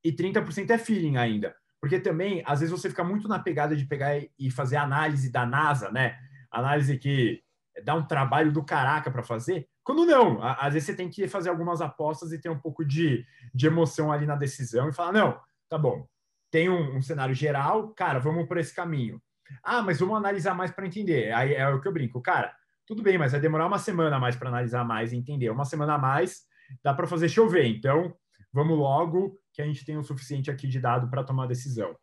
e 0.04 0.12
30% 0.12 0.70
é 0.70 0.78
feeling 0.78 1.16
ainda. 1.16 1.54
Porque 1.80 1.98
também, 2.00 2.42
às 2.44 2.60
vezes, 2.60 2.72
você 2.72 2.90
fica 2.90 3.04
muito 3.04 3.28
na 3.28 3.38
pegada 3.38 3.76
de 3.76 3.86
pegar 3.86 4.20
e 4.38 4.50
fazer 4.50 4.76
análise 4.76 5.30
da 5.30 5.46
NASA, 5.46 5.90
né? 5.90 6.18
Análise 6.50 6.98
que 6.98 7.42
dá 7.84 7.94
um 7.94 8.06
trabalho 8.06 8.52
do 8.52 8.64
caraca 8.64 9.10
para 9.10 9.22
fazer. 9.22 9.68
Quando 9.86 10.04
não, 10.04 10.42
às 10.42 10.74
vezes 10.74 10.86
você 10.86 10.96
tem 10.96 11.08
que 11.08 11.28
fazer 11.28 11.48
algumas 11.48 11.80
apostas 11.80 12.32
e 12.32 12.40
ter 12.40 12.48
um 12.48 12.58
pouco 12.58 12.84
de, 12.84 13.24
de 13.54 13.68
emoção 13.68 14.10
ali 14.10 14.26
na 14.26 14.34
decisão 14.34 14.88
e 14.88 14.92
falar, 14.92 15.12
não, 15.12 15.40
tá 15.68 15.78
bom, 15.78 16.04
tem 16.50 16.68
um, 16.68 16.96
um 16.96 17.00
cenário 17.00 17.32
geral, 17.32 17.90
cara, 17.90 18.18
vamos 18.18 18.48
por 18.48 18.58
esse 18.58 18.74
caminho. 18.74 19.22
Ah, 19.62 19.82
mas 19.82 20.00
vamos 20.00 20.16
analisar 20.16 20.56
mais 20.56 20.72
para 20.72 20.88
entender. 20.88 21.32
Aí 21.32 21.54
é 21.54 21.68
o 21.68 21.80
que 21.80 21.86
eu 21.86 21.92
brinco, 21.92 22.20
cara, 22.20 22.52
tudo 22.84 23.00
bem, 23.00 23.16
mas 23.16 23.30
vai 23.30 23.40
demorar 23.40 23.68
uma 23.68 23.78
semana 23.78 24.16
a 24.16 24.18
mais 24.18 24.34
para 24.34 24.48
analisar 24.48 24.84
mais 24.84 25.12
e 25.12 25.16
entender. 25.16 25.50
Uma 25.50 25.64
semana 25.64 25.94
a 25.94 25.98
mais 25.98 26.42
dá 26.82 26.92
para 26.92 27.06
fazer 27.06 27.28
chover, 27.28 27.66
então 27.66 28.12
vamos 28.52 28.76
logo 28.76 29.38
que 29.52 29.62
a 29.62 29.64
gente 29.64 29.84
tem 29.84 29.96
o 29.96 30.02
suficiente 30.02 30.50
aqui 30.50 30.66
de 30.66 30.80
dado 30.80 31.08
para 31.08 31.22
tomar 31.22 31.46
decisão. 31.46 31.96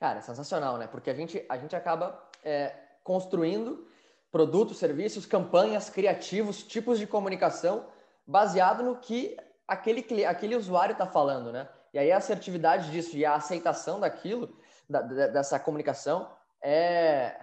Cara, 0.00 0.20
sensacional, 0.20 0.76
né? 0.76 0.88
Porque 0.88 1.08
a 1.08 1.14
gente, 1.14 1.46
a 1.48 1.56
gente 1.56 1.76
acaba 1.76 2.20
é, 2.42 2.74
construindo 3.04 3.87
produtos, 4.30 4.78
serviços, 4.78 5.26
campanhas, 5.26 5.88
criativos, 5.88 6.62
tipos 6.62 6.98
de 6.98 7.06
comunicação 7.06 7.86
baseado 8.26 8.82
no 8.82 8.96
que 8.96 9.36
aquele, 9.66 10.24
aquele 10.24 10.56
usuário 10.56 10.92
está 10.92 11.06
falando, 11.06 11.50
né? 11.52 11.68
E 11.92 11.98
aí 11.98 12.12
a 12.12 12.18
assertividade 12.18 12.90
disso 12.90 13.16
e 13.16 13.24
a 13.24 13.34
aceitação 13.34 13.98
daquilo, 13.98 14.54
da, 14.88 15.00
dessa 15.00 15.58
comunicação, 15.58 16.30
é 16.62 17.38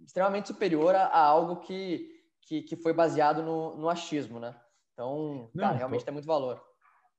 extremamente 0.00 0.48
superior 0.48 0.94
a, 0.94 1.04
a 1.04 1.20
algo 1.20 1.56
que, 1.56 2.10
que, 2.40 2.62
que, 2.62 2.76
foi 2.76 2.92
baseado 2.92 3.42
no, 3.42 3.76
no 3.76 3.88
achismo, 3.88 4.40
né? 4.40 4.54
Então, 4.92 5.48
Não, 5.54 5.64
cara, 5.64 5.76
realmente 5.76 6.00
tô... 6.00 6.06
tem 6.06 6.14
muito 6.14 6.26
valor. 6.26 6.60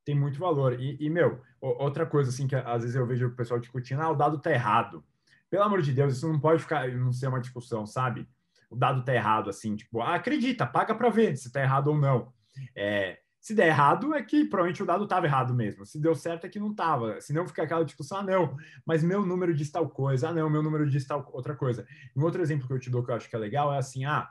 Tem 0.03 0.15
muito 0.15 0.39
valor. 0.39 0.79
E, 0.79 0.97
e, 0.99 1.09
meu, 1.09 1.41
outra 1.61 2.05
coisa 2.05 2.29
assim 2.29 2.47
que 2.47 2.55
às 2.55 2.81
vezes 2.81 2.95
eu 2.95 3.05
vejo 3.05 3.27
o 3.27 3.35
pessoal 3.35 3.59
discutindo, 3.59 4.01
ah, 4.01 4.09
o 4.09 4.15
dado 4.15 4.39
tá 4.39 4.51
errado. 4.51 5.03
Pelo 5.49 5.63
amor 5.63 5.81
de 5.81 5.93
Deus, 5.93 6.15
isso 6.15 6.27
não 6.27 6.39
pode 6.39 6.61
ficar, 6.61 6.87
não 6.89 7.11
ser 7.11 7.27
uma 7.27 7.39
discussão, 7.39 7.85
sabe? 7.85 8.27
O 8.71 8.75
dado 8.75 9.03
tá 9.03 9.13
errado, 9.13 9.49
assim, 9.49 9.75
tipo, 9.75 10.01
ah, 10.01 10.15
acredita, 10.15 10.65
paga 10.65 10.95
para 10.95 11.09
ver 11.09 11.35
se 11.35 11.51
tá 11.51 11.61
errado 11.61 11.89
ou 11.89 11.97
não. 11.97 12.33
É, 12.75 13.19
se 13.41 13.53
der 13.53 13.67
errado, 13.67 14.13
é 14.13 14.23
que 14.23 14.45
provavelmente 14.45 14.81
o 14.81 14.85
dado 14.85 15.03
estava 15.03 15.25
errado 15.25 15.53
mesmo. 15.53 15.85
Se 15.85 15.99
deu 15.99 16.15
certo, 16.15 16.45
é 16.45 16.49
que 16.49 16.59
não 16.59 16.71
estava. 16.71 17.19
Se 17.19 17.33
não 17.33 17.45
fica 17.45 17.63
aquela 17.63 17.83
discussão, 17.83 18.19
ah, 18.19 18.23
não, 18.23 18.55
mas 18.85 19.03
meu 19.03 19.25
número 19.25 19.53
diz 19.53 19.69
tal 19.69 19.89
coisa, 19.89 20.29
ah, 20.29 20.33
não, 20.33 20.49
meu 20.49 20.63
número 20.63 20.89
diz 20.89 21.05
tal 21.05 21.29
outra 21.33 21.53
coisa. 21.53 21.85
Um 22.15 22.23
outro 22.23 22.41
exemplo 22.41 22.65
que 22.65 22.73
eu 22.73 22.79
te 22.79 22.89
dou 22.89 23.03
que 23.03 23.11
eu 23.11 23.15
acho 23.15 23.29
que 23.29 23.35
é 23.35 23.39
legal 23.39 23.73
é 23.73 23.77
assim, 23.77 24.05
ah, 24.05 24.29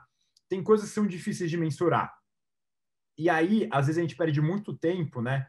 tem 0.49 0.63
coisas 0.63 0.89
que 0.89 0.95
são 0.95 1.05
difíceis 1.05 1.51
de 1.51 1.57
mensurar. 1.57 2.11
E 3.15 3.29
aí, 3.29 3.69
às 3.71 3.85
vezes 3.85 3.99
a 3.99 4.01
gente 4.01 4.15
perde 4.15 4.41
muito 4.41 4.75
tempo, 4.75 5.21
né, 5.21 5.45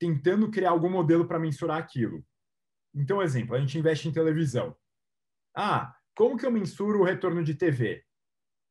tentando 0.00 0.50
criar 0.50 0.70
algum 0.70 0.90
modelo 0.90 1.28
para 1.28 1.38
mensurar 1.38 1.78
aquilo. 1.78 2.24
Então, 2.92 3.22
exemplo, 3.22 3.54
a 3.54 3.60
gente 3.60 3.78
investe 3.78 4.08
em 4.08 4.12
televisão. 4.12 4.74
Ah, 5.54 5.94
como 6.14 6.38
que 6.38 6.46
eu 6.46 6.50
mensuro 6.50 7.00
o 7.00 7.04
retorno 7.04 7.44
de 7.44 7.54
TV? 7.54 8.05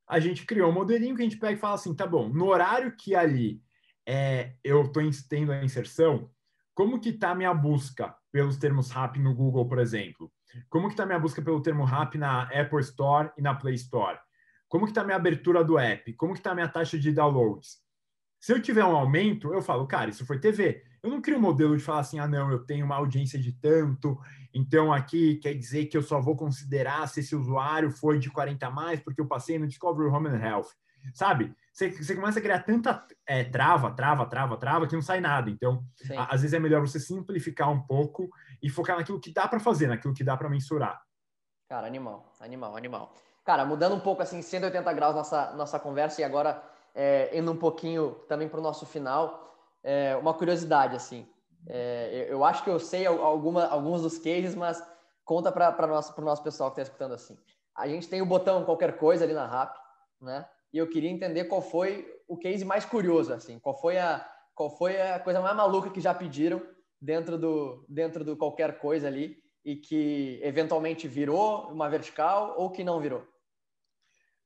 A 0.07 0.19
gente 0.19 0.45
criou 0.45 0.69
um 0.69 0.73
modelinho 0.73 1.15
que 1.15 1.21
a 1.21 1.25
gente 1.25 1.37
pega 1.37 1.53
e 1.53 1.59
fala 1.59 1.75
assim, 1.75 1.95
tá 1.95 2.05
bom, 2.05 2.29
no 2.29 2.47
horário 2.47 2.95
que 2.95 3.15
ali 3.15 3.61
é, 4.05 4.53
eu 4.63 4.83
estou 4.83 5.03
tendo 5.27 5.51
a 5.51 5.63
inserção, 5.63 6.29
como 6.73 6.99
que 6.99 7.09
está 7.09 7.31
a 7.31 7.35
minha 7.35 7.53
busca 7.53 8.15
pelos 8.31 8.57
termos 8.57 8.91
RAP 8.91 9.17
no 9.17 9.33
Google, 9.33 9.67
por 9.67 9.79
exemplo? 9.79 10.31
Como 10.69 10.87
que 10.87 10.93
está 10.93 11.03
a 11.03 11.05
minha 11.05 11.19
busca 11.19 11.41
pelo 11.41 11.61
termo 11.61 11.83
RAP 11.83 12.15
na 12.15 12.43
Apple 12.43 12.81
Store 12.81 13.31
e 13.37 13.41
na 13.41 13.55
Play 13.55 13.75
Store? 13.75 14.19
Como 14.67 14.85
que 14.85 14.91
está 14.91 15.01
a 15.01 15.05
minha 15.05 15.15
abertura 15.15 15.63
do 15.63 15.77
app? 15.79 16.11
Como 16.13 16.33
que 16.33 16.39
está 16.39 16.51
a 16.51 16.55
minha 16.55 16.67
taxa 16.67 16.97
de 16.99 17.11
downloads? 17.11 17.77
Se 18.39 18.53
eu 18.53 18.61
tiver 18.61 18.83
um 18.83 18.95
aumento, 18.95 19.53
eu 19.53 19.61
falo, 19.61 19.87
cara, 19.87 20.09
isso 20.09 20.25
foi 20.25 20.39
TV. 20.39 20.83
Eu 21.05 21.11
não 21.11 21.21
crio 21.21 21.37
um 21.37 21.41
modelo 21.41 21.77
de 21.77 21.83
falar 21.83 21.99
assim, 21.99 22.17
ah, 22.17 22.27
não, 22.27 22.49
eu 22.49 22.65
tenho 22.65 22.83
uma 22.83 22.95
audiência 22.95 23.37
de 23.37 23.51
tanto, 23.51 24.19
então 24.51 24.91
aqui 24.91 25.35
quer 25.35 25.53
dizer 25.53 25.85
que 25.85 25.95
eu 25.95 26.01
só 26.01 26.19
vou 26.19 26.35
considerar 26.35 27.07
se 27.07 27.19
esse 27.19 27.35
usuário 27.35 27.91
foi 27.91 28.17
de 28.17 28.31
40 28.31 28.65
a 28.65 28.71
mais, 28.71 28.99
porque 28.99 29.21
eu 29.21 29.27
passei 29.27 29.59
no 29.59 29.67
Discovery 29.67 30.09
Home 30.09 30.29
and 30.29 30.43
Health. 30.43 30.69
Sabe? 31.13 31.53
Você, 31.71 31.91
você 31.91 32.15
começa 32.15 32.39
a 32.39 32.41
criar 32.41 32.63
tanta 32.63 33.05
é, 33.27 33.43
trava, 33.43 33.91
trava, 33.91 34.25
trava, 34.25 34.57
trava, 34.57 34.87
que 34.87 34.95
não 34.95 35.01
sai 35.03 35.21
nada. 35.21 35.51
Então, 35.51 35.85
a, 36.17 36.33
às 36.33 36.41
vezes 36.41 36.55
é 36.55 36.59
melhor 36.59 36.81
você 36.81 36.99
simplificar 36.99 37.69
um 37.69 37.79
pouco 37.85 38.27
e 38.59 38.67
focar 38.67 38.97
naquilo 38.97 39.19
que 39.19 39.31
dá 39.31 39.47
para 39.47 39.59
fazer, 39.59 39.85
naquilo 39.85 40.11
que 40.11 40.23
dá 40.23 40.35
para 40.35 40.49
mensurar. 40.49 40.99
Cara, 41.69 41.85
animal, 41.85 42.33
animal, 42.39 42.75
animal. 42.75 43.13
Cara, 43.43 43.63
mudando 43.63 43.93
um 43.93 43.99
pouco 43.99 44.23
assim, 44.23 44.41
180 44.41 44.91
graus 44.93 45.13
nossa, 45.13 45.53
nossa 45.53 45.79
conversa 45.79 46.21
e 46.21 46.23
agora 46.23 46.63
é, 46.95 47.37
indo 47.37 47.51
um 47.51 47.57
pouquinho 47.57 48.15
também 48.27 48.49
para 48.49 48.59
o 48.59 48.63
nosso 48.63 48.87
final, 48.87 49.45
é, 49.86 50.15
uma 50.15 50.34
curiosidade, 50.34 50.95
assim. 50.95 51.28
É, 51.67 52.26
eu 52.28 52.43
acho 52.43 52.63
que 52.63 52.69
eu 52.69 52.80
sei 52.80 53.06
alguma, 53.06 53.67
alguns 53.67 54.02
dos 54.02 54.17
cases, 54.17 54.56
mas 54.56 54.84
conta 55.24 55.52
para 55.52 55.86
o 55.86 55.88
nosso, 55.88 56.21
nosso 56.21 56.43
pessoal 56.43 56.71
que 56.71 56.82
está 56.82 56.91
escutando 56.91 57.13
assim. 57.13 57.38
A 57.78 57.88
gente 57.88 58.10
tem 58.10 58.21
o 58.21 58.26
botão 58.26 58.65
qualquer 58.65 58.98
coisa 58.98 59.24
ali 59.24 59.34
na 59.34 59.45
RAP, 59.45 59.76
né? 60.19 60.48
E 60.74 60.78
eu 60.78 60.89
queria 60.89 61.10
entender 61.10 61.45
qual 61.45 61.62
foi 61.62 62.12
o 62.28 62.36
case 62.36 62.65
mais 62.65 62.84
curioso, 62.84 63.32
assim. 63.32 63.60
Qual 63.60 63.80
foi 63.80 63.98
a, 63.98 64.28
qual 64.56 64.76
foi 64.76 65.00
a 65.00 65.19
coisa 65.19 65.39
mais 65.39 65.56
maluca 65.56 65.91
que 65.91 66.02
já 66.02 66.13
pediram 66.13 66.62
dentro 67.00 67.38
do, 67.38 67.86
dentro 67.88 68.24
do 68.24 68.36
qualquer 68.36 68.80
coisa 68.80 69.08
ali 69.08 69.38
e 69.63 69.76
que 69.76 70.39
eventualmente 70.41 71.08
virou 71.08 71.67
uma 71.71 71.89
vertical 71.89 72.56
ou 72.58 72.71
que 72.71 72.84
não 72.84 73.00
virou? 73.00 73.24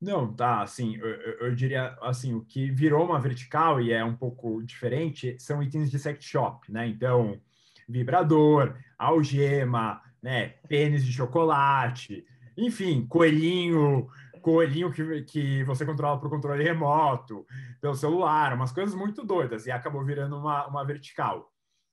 Não, 0.02 0.34
tá, 0.34 0.62
assim, 0.62 0.96
eu, 0.96 1.08
eu, 1.08 1.56
diria, 1.56 1.98
assim, 2.02 2.34
o 2.34 2.42
que 2.46 2.72
virou 2.72 3.06
uma 3.06 3.20
vertical 3.20 3.82
e 3.82 3.92
é 3.92 4.04
um 4.04 4.16
pouco 4.16 4.64
diferente 4.64 5.36
são 5.40 5.62
itens 5.62 5.92
de 5.92 6.00
sex 6.00 6.24
shop, 6.24 6.72
né? 6.72 6.88
Então, 6.88 7.40
vibrador, 7.88 8.78
algema, 8.98 10.02
né, 10.22 10.50
pênis 10.70 11.04
de 11.04 11.12
chocolate, 11.12 12.26
enfim, 12.56 13.06
coelhinho, 13.08 14.08
coelhinho 14.42 14.92
que, 14.92 15.24
que 15.24 15.64
você 15.64 15.86
controla 15.86 16.20
por 16.20 16.30
controle 16.30 16.64
remoto, 16.64 17.46
pelo 17.82 17.96
celular, 17.96 18.54
umas 18.54 18.72
coisas 18.72 18.96
muito 18.96 19.26
doidas, 19.26 19.66
e 19.66 19.72
acabou 19.72 20.04
virando 20.06 20.38
uma, 20.38 20.66
uma 20.68 20.86
vertical. 20.86 21.52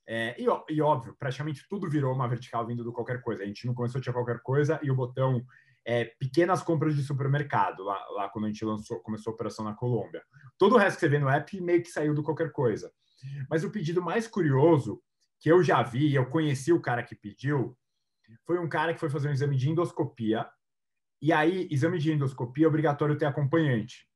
É, 0.08 0.40
e, 0.40 0.46
e, 0.72 0.80
óbvio, 0.80 1.16
praticamente 1.18 1.66
tudo 1.68 1.90
virou 1.90 2.14
uma 2.14 2.28
vertical 2.28 2.64
vindo 2.64 2.84
do 2.84 2.92
qualquer 2.92 3.20
coisa. 3.20 3.42
A 3.42 3.46
gente 3.46 3.66
não 3.66 3.74
começou 3.74 3.98
a 3.98 4.02
tinha 4.02 4.12
qualquer 4.12 4.40
coisa 4.40 4.78
e 4.82 4.90
o 4.90 4.94
botão 4.94 5.44
é, 5.86 6.04
pequenas 6.18 6.62
compras 6.64 6.96
de 6.96 7.02
supermercado, 7.04 7.84
lá, 7.84 8.04
lá 8.10 8.28
quando 8.28 8.46
a 8.46 8.48
gente 8.48 8.64
lançou, 8.64 8.98
começou 9.00 9.30
a 9.30 9.34
operação 9.34 9.64
na 9.64 9.72
Colômbia. 9.72 10.20
Todo 10.58 10.74
o 10.74 10.78
resto 10.78 10.96
que 10.96 11.00
você 11.00 11.08
vê 11.08 11.20
no 11.20 11.28
app 11.28 11.60
meio 11.60 11.80
que 11.80 11.90
saiu 11.90 12.12
do 12.12 12.24
qualquer 12.24 12.50
coisa. 12.50 12.92
Mas 13.48 13.62
o 13.62 13.70
pedido 13.70 14.02
mais 14.02 14.26
curioso 14.26 15.00
que 15.38 15.48
eu 15.48 15.62
já 15.62 15.82
vi, 15.82 16.12
eu 16.12 16.26
conheci 16.28 16.72
o 16.72 16.80
cara 16.80 17.04
que 17.04 17.14
pediu, 17.14 17.78
foi 18.44 18.58
um 18.58 18.68
cara 18.68 18.92
que 18.92 18.98
foi 18.98 19.08
fazer 19.08 19.28
um 19.28 19.32
exame 19.32 19.56
de 19.56 19.70
endoscopia. 19.70 20.48
E 21.22 21.32
aí, 21.32 21.68
exame 21.70 21.98
de 21.98 22.12
endoscopia 22.12 22.64
é 22.64 22.68
obrigatório 22.68 23.16
ter 23.16 23.26
acompanhante. 23.26 24.08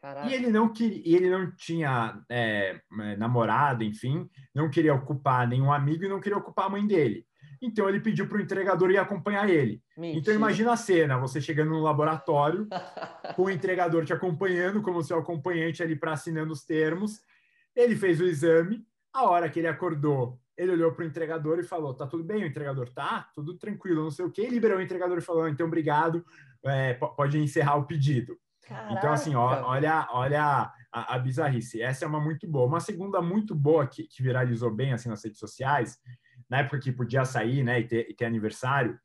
Caraca. 0.00 0.28
E 0.28 0.34
ele 0.34 0.48
não 0.48 0.72
queria, 0.72 1.16
ele 1.16 1.30
não 1.30 1.54
tinha 1.54 2.20
é, 2.28 2.80
é, 3.00 3.16
namorado, 3.16 3.84
enfim, 3.84 4.28
não 4.52 4.68
queria 4.70 4.94
ocupar 4.94 5.46
nenhum 5.46 5.72
amigo 5.72 6.04
e 6.04 6.08
não 6.08 6.20
queria 6.20 6.38
ocupar 6.38 6.66
a 6.66 6.70
mãe 6.70 6.86
dele. 6.86 7.27
Então 7.60 7.88
ele 7.88 8.00
pediu 8.00 8.28
para 8.28 8.38
o 8.38 8.40
entregador 8.40 8.90
ir 8.90 8.98
acompanhar 8.98 9.48
ele. 9.48 9.82
Mentira. 9.96 10.20
Então 10.20 10.34
imagina 10.34 10.72
a 10.72 10.76
cena, 10.76 11.18
você 11.18 11.40
chegando 11.40 11.70
no 11.70 11.80
laboratório, 11.80 12.68
com 13.34 13.44
o 13.44 13.50
entregador 13.50 14.04
te 14.04 14.12
acompanhando, 14.12 14.80
como 14.82 15.02
seu 15.02 15.18
acompanhante 15.18 15.82
ali 15.82 15.96
para 15.96 16.12
assinando 16.12 16.52
os 16.52 16.64
termos. 16.64 17.20
Ele 17.74 17.96
fez 17.96 18.20
o 18.20 18.24
exame, 18.24 18.86
a 19.12 19.28
hora 19.28 19.48
que 19.48 19.58
ele 19.58 19.68
acordou, 19.68 20.40
ele 20.56 20.72
olhou 20.72 20.92
para 20.92 21.04
o 21.04 21.06
entregador 21.06 21.58
e 21.58 21.64
falou: 21.64 21.94
"Tá 21.94 22.06
tudo 22.06 22.24
bem, 22.24 22.44
o 22.44 22.46
entregador 22.46 22.88
tá, 22.90 23.28
tudo 23.34 23.56
tranquilo, 23.56 24.02
não 24.02 24.10
sei 24.10 24.24
o 24.24 24.30
quê". 24.30 24.42
E 24.42 24.50
liberou 24.50 24.78
o 24.78 24.82
entregador 24.82 25.18
e 25.18 25.22
falou: 25.22 25.44
ah, 25.44 25.50
"Então 25.50 25.66
obrigado, 25.66 26.24
é, 26.64 26.94
pode 26.94 27.38
encerrar 27.38 27.76
o 27.76 27.86
pedido". 27.86 28.38
Caraca. 28.68 28.92
Então 28.92 29.12
assim, 29.12 29.34
ó, 29.34 29.62
olha, 29.64 30.06
olha 30.10 30.70
a, 30.92 31.14
a, 31.14 31.18
bizarrice. 31.18 31.80
Essa 31.80 32.04
é 32.04 32.08
uma 32.08 32.20
muito 32.20 32.46
boa. 32.46 32.66
Uma 32.66 32.80
segunda 32.80 33.22
muito 33.22 33.54
boa 33.54 33.86
que, 33.86 34.04
que 34.04 34.22
viralizou 34.22 34.70
bem 34.70 34.92
assim 34.92 35.08
nas 35.08 35.24
redes 35.24 35.38
sociais 35.38 35.98
na 36.48 36.58
época 36.58 36.80
que 36.80 36.92
podia 36.92 37.24
sair, 37.24 37.62
né, 37.62 37.80
e 37.80 37.84
ter, 37.86 38.10
e 38.10 38.14
ter 38.14 38.24
aniversário, 38.24 38.98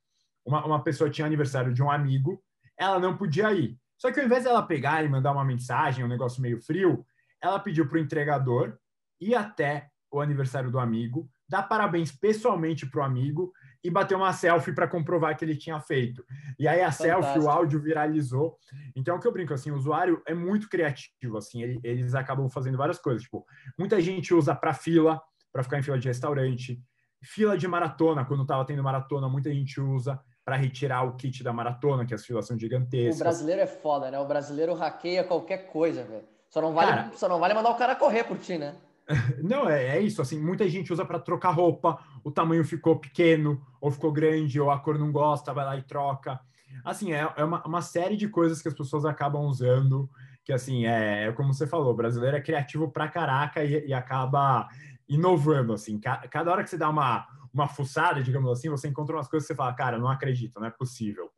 uma, 0.45 0.65
uma 0.65 0.83
pessoa 0.83 1.09
tinha 1.09 1.25
aniversário 1.25 1.73
de 1.73 1.81
um 1.81 1.89
amigo, 1.89 2.41
ela 2.77 2.99
não 2.99 3.15
podia 3.15 3.51
ir. 3.53 3.77
Só 3.97 4.11
que 4.11 4.19
ao 4.19 4.25
invés 4.25 4.43
dela 4.43 4.61
pegar 4.61 5.03
e 5.03 5.09
mandar 5.09 5.31
uma 5.31 5.45
mensagem, 5.45 6.03
um 6.03 6.09
negócio 6.09 6.41
meio 6.41 6.61
frio, 6.61 7.05
ela 7.41 7.59
pediu 7.59 7.87
para 7.87 7.97
o 7.97 8.01
entregador 8.01 8.77
ir 9.19 9.35
até 9.35 9.89
o 10.11 10.21
aniversário 10.21 10.69
do 10.69 10.79
amigo, 10.79 11.29
dar 11.49 11.63
parabéns 11.63 12.11
pessoalmente 12.11 12.85
para 12.85 13.01
o 13.01 13.03
amigo 13.03 13.51
e 13.83 13.89
bater 13.89 14.15
uma 14.15 14.31
selfie 14.31 14.73
para 14.73 14.87
comprovar 14.87 15.35
que 15.35 15.43
ele 15.43 15.55
tinha 15.55 15.79
feito. 15.79 16.23
E 16.57 16.67
aí 16.67 16.81
a 16.81 16.91
Fantástico. 16.91 17.23
selfie, 17.23 17.39
o 17.39 17.49
áudio 17.49 17.81
viralizou. 17.81 18.57
Então, 18.95 19.17
o 19.17 19.19
que 19.19 19.27
eu 19.27 19.31
brinco, 19.31 19.53
assim, 19.53 19.71
o 19.71 19.75
usuário 19.75 20.21
é 20.25 20.33
muito 20.33 20.69
criativo, 20.69 21.37
assim, 21.37 21.79
eles 21.83 22.13
acabam 22.15 22.47
fazendo 22.49 22.77
várias 22.77 22.99
coisas. 22.99 23.23
Tipo, 23.23 23.45
muita 23.77 23.99
gente 23.99 24.33
usa 24.33 24.55
para 24.55 24.73
fila, 24.73 25.21
para 25.51 25.63
ficar 25.63 25.79
em 25.79 25.83
fila 25.83 25.99
de 25.99 26.07
restaurante. 26.07 26.81
Fila 27.23 27.57
de 27.57 27.67
maratona, 27.67 28.25
quando 28.25 28.43
estava 28.43 28.65
tendo 28.65 28.83
maratona, 28.83 29.29
muita 29.29 29.51
gente 29.51 29.79
usa 29.79 30.19
para 30.43 30.57
retirar 30.57 31.03
o 31.03 31.15
kit 31.15 31.43
da 31.43 31.53
maratona, 31.53 32.05
que 32.05 32.13
as 32.13 32.25
filas 32.25 32.45
são 32.45 32.59
gigantescas. 32.59 33.15
O 33.15 33.23
brasileiro 33.23 33.61
é 33.61 33.67
foda, 33.67 34.11
né? 34.11 34.19
O 34.19 34.27
brasileiro 34.27 34.73
hackeia 34.73 35.23
qualquer 35.23 35.67
coisa, 35.67 36.03
velho. 36.03 36.23
Só 36.49 36.61
não 36.61 36.73
vale, 36.73 36.91
cara, 36.91 37.11
só 37.15 37.29
não 37.29 37.39
vale 37.39 37.53
mandar 37.53 37.69
o 37.69 37.77
cara 37.77 37.95
correr 37.95 38.25
por 38.25 38.37
ti, 38.37 38.57
né? 38.57 38.75
Não, 39.43 39.69
é, 39.69 39.97
é 39.97 39.99
isso. 39.99 40.21
Assim, 40.21 40.39
muita 40.39 40.65
gente 40.69 40.93
usa 40.93 41.03
para 41.03 41.19
trocar 41.19 41.49
roupa, 41.49 41.99
o 42.23 42.31
tamanho 42.31 42.63
ficou 42.63 42.97
pequeno, 42.97 43.61
ou 43.81 43.91
ficou 43.91 44.13
grande, 44.13 44.61
ou 44.61 44.71
a 44.71 44.79
cor 44.79 44.97
não 44.97 45.11
gosta, 45.11 45.53
vai 45.53 45.65
lá 45.65 45.75
e 45.75 45.81
troca. 45.81 46.39
Assim, 46.85 47.11
é, 47.11 47.29
é 47.35 47.43
uma, 47.43 47.61
uma 47.67 47.81
série 47.81 48.15
de 48.15 48.29
coisas 48.29 48.61
que 48.61 48.67
as 48.69 48.73
pessoas 48.73 49.03
acabam 49.03 49.41
usando 49.41 50.09
que 50.43 50.51
assim, 50.51 50.85
é, 50.85 51.27
é 51.27 51.31
como 51.31 51.53
você 51.53 51.65
falou, 51.65 51.91
o 51.91 51.95
brasileiro 51.95 52.35
é 52.35 52.41
criativo 52.41 52.91
pra 52.91 53.07
caraca 53.07 53.63
e, 53.63 53.87
e 53.87 53.93
acaba 53.93 54.67
inovando, 55.07 55.73
assim. 55.73 55.99
Cada 55.99 56.51
hora 56.51 56.63
que 56.63 56.69
você 56.69 56.77
dá 56.77 56.89
uma, 56.89 57.27
uma 57.53 57.67
fuçada, 57.67 58.21
digamos 58.21 58.51
assim, 58.51 58.69
você 58.69 58.87
encontra 58.87 59.15
umas 59.15 59.27
coisas 59.27 59.47
que 59.47 59.53
você 59.53 59.57
fala, 59.57 59.73
cara, 59.73 59.97
não 59.97 60.07
acredito, 60.07 60.59
não 60.59 60.67
é 60.67 60.71
possível. 60.71 61.31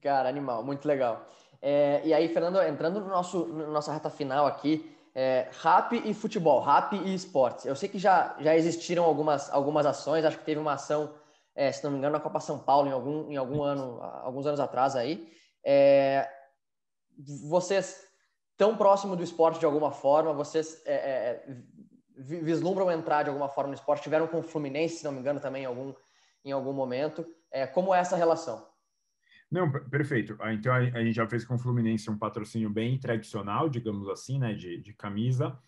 Cara, 0.00 0.28
animal, 0.28 0.64
muito 0.64 0.86
legal. 0.86 1.26
É, 1.60 2.00
e 2.04 2.12
aí, 2.12 2.28
Fernando, 2.28 2.60
entrando 2.62 3.00
no 3.00 3.08
nosso 3.08 3.46
na 3.46 3.68
nossa 3.68 3.92
reta 3.92 4.10
final 4.10 4.46
aqui, 4.46 4.92
é, 5.14 5.48
rap 5.62 5.94
e 6.04 6.14
futebol, 6.14 6.60
rap 6.60 6.96
e 6.96 7.14
esportes. 7.14 7.66
Eu 7.66 7.76
sei 7.76 7.88
que 7.88 7.98
já, 7.98 8.36
já 8.40 8.56
existiram 8.56 9.04
algumas, 9.04 9.52
algumas 9.52 9.86
ações, 9.86 10.24
acho 10.24 10.38
que 10.38 10.44
teve 10.44 10.60
uma 10.60 10.72
ação, 10.72 11.14
é, 11.54 11.70
se 11.70 11.84
não 11.84 11.90
me 11.90 11.98
engano, 11.98 12.14
na 12.14 12.20
Copa 12.20 12.40
São 12.40 12.58
Paulo 12.58 12.88
em 12.88 12.92
algum, 12.92 13.30
em 13.30 13.36
algum 13.36 13.62
ano, 13.62 14.00
alguns 14.02 14.46
anos 14.46 14.58
atrás 14.58 14.96
aí. 14.96 15.30
É, 15.64 16.28
vocês 17.48 18.04
tão 18.56 18.76
próximo 18.76 19.14
do 19.14 19.22
esporte 19.22 19.60
de 19.60 19.66
alguma 19.66 19.90
forma, 19.90 20.32
vocês 20.32 20.82
é, 20.86 20.94
é, 20.94 21.56
vislumbram 22.22 22.90
entrar 22.90 23.22
de 23.22 23.28
alguma 23.28 23.48
forma 23.48 23.68
no 23.68 23.74
esporte, 23.74 24.02
tiveram 24.02 24.26
com 24.26 24.38
o 24.38 24.42
Fluminense, 24.42 24.96
se 24.96 25.04
não 25.04 25.12
me 25.12 25.20
engano, 25.20 25.40
também 25.40 25.62
em 25.62 25.66
algum, 25.66 25.94
em 26.44 26.52
algum 26.52 26.72
momento. 26.72 27.26
É, 27.50 27.66
como 27.66 27.94
é 27.94 27.98
essa 27.98 28.16
relação? 28.16 28.66
Não, 29.50 29.70
perfeito. 29.70 30.34
Ah, 30.40 30.54
então 30.54 30.72
a, 30.72 30.82
gente 30.82 31.12
já 31.12 31.28
fez 31.28 31.44
com 31.44 31.56
o 31.56 31.58
Fluminense 31.58 32.10
um 32.10 32.18
patrocínio 32.18 32.70
bem 32.70 32.98
tradicional, 32.98 33.68
digamos 33.68 34.08
assim, 34.08 34.38
né, 34.38 34.54
de, 34.54 34.80
de 34.80 34.94
camisa. 34.94 35.58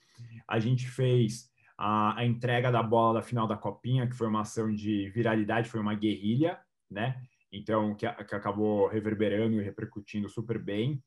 A 0.48 0.58
gente 0.58 0.88
fez 0.88 1.50
a, 1.76 2.18
a, 2.18 2.24
entrega 2.24 2.72
da 2.72 2.82
bola 2.82 3.20
da 3.20 3.22
final 3.22 3.46
da 3.46 3.58
Copinha, 3.58 4.06
que 4.06 4.14
foi 4.14 4.26
uma 4.26 4.40
ação 4.40 4.72
de 4.72 5.10
viralidade, 5.10 5.68
foi 5.68 5.80
uma 5.80 5.94
guerrilha, 5.94 6.58
né? 6.90 7.20
Então, 7.52 7.94
que, 7.94 8.10
que 8.10 8.34
acabou 8.34 8.88
reverberando 8.88 9.60
e 9.60 9.64
repercutindo 9.64 10.30
super 10.30 10.58
bem. 10.58 11.02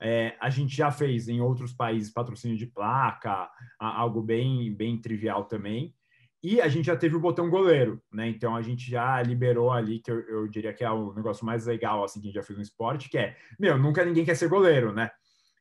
É, 0.00 0.36
a 0.40 0.50
gente 0.50 0.76
já 0.76 0.90
fez 0.90 1.28
em 1.28 1.40
outros 1.40 1.72
países 1.72 2.12
patrocínio 2.12 2.56
de 2.56 2.66
placa, 2.66 3.48
algo 3.78 4.22
bem, 4.22 4.74
bem 4.74 5.00
trivial 5.00 5.44
também. 5.44 5.94
E 6.42 6.60
a 6.60 6.68
gente 6.68 6.84
já 6.84 6.96
teve 6.96 7.16
o 7.16 7.20
botão 7.20 7.48
goleiro, 7.48 8.02
né? 8.12 8.28
Então 8.28 8.54
a 8.54 8.60
gente 8.60 8.90
já 8.90 9.22
liberou 9.22 9.72
ali, 9.72 9.98
que 10.00 10.10
eu, 10.10 10.20
eu, 10.28 10.46
diria 10.46 10.74
que 10.74 10.84
é 10.84 10.90
o 10.90 11.14
negócio 11.14 11.46
mais 11.46 11.64
legal 11.64 12.04
assim 12.04 12.20
que 12.20 12.26
a 12.26 12.28
gente 12.28 12.34
já 12.34 12.42
fez 12.42 12.58
no 12.58 12.62
esporte, 12.62 13.08
que 13.08 13.16
é, 13.16 13.34
meu, 13.58 13.78
nunca 13.78 14.04
ninguém 14.04 14.26
quer 14.26 14.34
ser 14.34 14.48
goleiro, 14.48 14.92
né? 14.92 15.10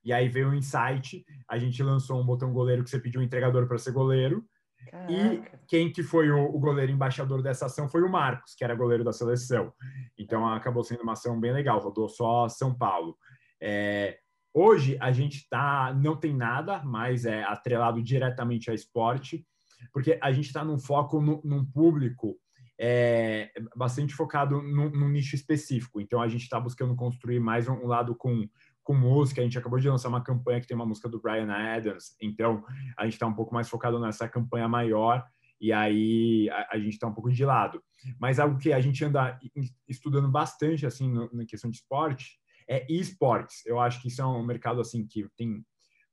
E 0.03 0.11
aí 0.11 0.27
veio 0.27 0.49
o 0.49 0.53
insight, 0.53 1.25
a 1.47 1.57
gente 1.57 1.81
lançou 1.81 2.19
um 2.19 2.25
botão 2.25 2.51
goleiro 2.51 2.83
que 2.83 2.89
você 2.89 2.99
pediu 2.99 3.21
um 3.21 3.23
entregador 3.23 3.65
para 3.65 3.77
ser 3.77 3.93
goleiro. 3.93 4.43
Caraca. 4.91 5.13
E 5.13 5.43
quem 5.67 5.89
que 5.89 6.03
foi 6.03 6.29
o, 6.29 6.43
o, 6.53 6.59
goleiro 6.59 6.91
embaixador 6.91 7.41
dessa 7.41 7.67
ação 7.67 7.87
foi 7.87 8.01
o 8.01 8.11
Marcos, 8.11 8.53
que 8.53 8.65
era 8.65 8.75
goleiro 8.75 9.05
da 9.05 9.13
seleção. 9.13 9.73
Então 10.17 10.45
acabou 10.45 10.83
sendo 10.83 11.03
uma 11.03 11.13
ação 11.13 11.39
bem 11.39 11.53
legal, 11.53 11.79
rodou 11.79 12.09
só 12.09 12.49
São 12.49 12.75
Paulo. 12.75 13.17
É, 13.65 14.19
hoje 14.53 14.97
a 14.99 15.11
gente 15.13 15.47
tá, 15.49 15.93
não 15.93 16.17
tem 16.17 16.35
nada, 16.35 16.83
mas 16.83 17.25
é 17.25 17.43
atrelado 17.43 18.03
diretamente 18.03 18.69
a 18.69 18.73
esporte 18.73 19.45
porque 19.91 20.17
a 20.21 20.31
gente 20.31 20.45
está 20.45 20.63
num 20.63 20.77
foco 20.79 21.19
no, 21.19 21.41
num 21.43 21.65
público 21.65 22.37
é, 22.79 23.51
bastante 23.75 24.13
focado 24.13 24.61
num, 24.61 24.89
num, 24.89 25.09
nicho 25.09 25.35
específico. 25.35 25.99
Então 26.01 26.21
a 26.21 26.27
gente 26.27 26.43
está 26.43 26.59
buscando 26.59 26.95
construir 26.95 27.39
mais 27.39 27.67
um, 27.67 27.73
um, 27.73 27.87
lado 27.87 28.15
com, 28.15 28.47
com 28.83 28.93
música. 28.93 29.41
A 29.41 29.43
gente 29.43 29.57
acabou 29.57 29.79
de 29.79 29.89
lançar 29.89 30.09
uma 30.09 30.23
campanha 30.23 30.59
que 30.59 30.67
tem 30.67 30.75
uma 30.75 30.85
música 30.85 31.09
do 31.09 31.21
Brian 31.21 31.51
Adams. 31.51 32.15
Então 32.21 32.63
a 32.97 33.03
gente 33.05 33.13
está 33.13 33.27
um 33.27 33.33
pouco 33.33 33.53
mais 33.53 33.69
focado 33.69 33.99
nessa 33.99 34.27
campanha 34.27 34.67
maior 34.67 35.25
e 35.59 35.71
aí 35.71 36.49
a, 36.49 36.75
a 36.75 36.77
gente 36.77 36.93
está 36.93 37.07
um 37.07 37.13
pouco 37.13 37.31
de 37.31 37.45
lado. 37.45 37.81
Mas 38.19 38.39
algo 38.39 38.57
que 38.57 38.73
a 38.73 38.81
gente 38.81 39.03
anda 39.05 39.39
estudando 39.87 40.29
bastante 40.29 40.85
assim 40.85 41.09
no, 41.09 41.29
na 41.31 41.45
questão 41.45 41.69
de 41.69 41.77
esporte 41.77 42.42
é 42.73 42.85
esportes. 42.89 43.65
Eu 43.65 43.79
acho 43.79 44.01
que 44.01 44.07
isso 44.07 44.21
é 44.21 44.25
um 44.25 44.45
mercado 44.45 44.81
assim 44.81 45.05
que 45.05 45.27
tem 45.37 45.63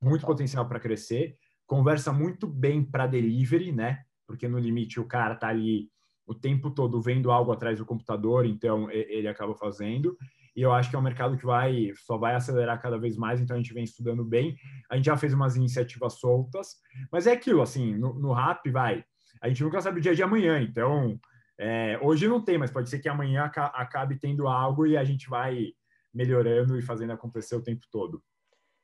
muito 0.00 0.26
potencial 0.26 0.66
para 0.66 0.80
crescer 0.80 1.36
conversa 1.70 2.12
muito 2.12 2.48
bem 2.48 2.82
para 2.82 3.06
delivery, 3.06 3.70
né? 3.70 4.02
Porque 4.26 4.48
no 4.48 4.58
limite 4.58 4.98
o 4.98 5.06
cara 5.06 5.36
tá 5.36 5.46
ali 5.46 5.88
o 6.26 6.34
tempo 6.34 6.68
todo 6.68 7.00
vendo 7.00 7.30
algo 7.30 7.52
atrás 7.52 7.78
do 7.78 7.86
computador, 7.86 8.44
então 8.44 8.90
ele 8.90 9.28
acaba 9.28 9.54
fazendo. 9.54 10.16
E 10.56 10.62
eu 10.62 10.72
acho 10.72 10.90
que 10.90 10.96
é 10.96 10.98
um 10.98 11.02
mercado 11.02 11.36
que 11.36 11.46
vai 11.46 11.92
só 11.94 12.18
vai 12.18 12.34
acelerar 12.34 12.82
cada 12.82 12.98
vez 12.98 13.16
mais, 13.16 13.40
então 13.40 13.54
a 13.54 13.56
gente 13.56 13.72
vem 13.72 13.84
estudando 13.84 14.24
bem. 14.24 14.56
A 14.90 14.96
gente 14.96 15.04
já 15.04 15.16
fez 15.16 15.32
umas 15.32 15.54
iniciativas 15.54 16.14
soltas, 16.14 16.74
mas 17.12 17.28
é 17.28 17.32
aquilo, 17.32 17.62
assim, 17.62 17.96
no, 17.96 18.14
no 18.14 18.32
rap 18.32 18.68
vai. 18.68 19.04
A 19.40 19.46
gente 19.46 19.62
nunca 19.62 19.80
sabe 19.80 20.00
o 20.00 20.02
dia 20.02 20.14
de 20.14 20.24
amanhã, 20.24 20.60
então 20.60 21.20
é, 21.56 22.00
hoje 22.02 22.26
não 22.26 22.44
tem, 22.44 22.58
mas 22.58 22.72
pode 22.72 22.90
ser 22.90 22.98
que 22.98 23.08
amanhã 23.08 23.44
acabe 23.44 24.18
tendo 24.18 24.48
algo 24.48 24.88
e 24.88 24.96
a 24.96 25.04
gente 25.04 25.30
vai 25.30 25.68
melhorando 26.12 26.78
e 26.78 26.82
fazendo 26.82 27.12
acontecer 27.12 27.54
o 27.54 27.62
tempo 27.62 27.86
todo. 27.90 28.22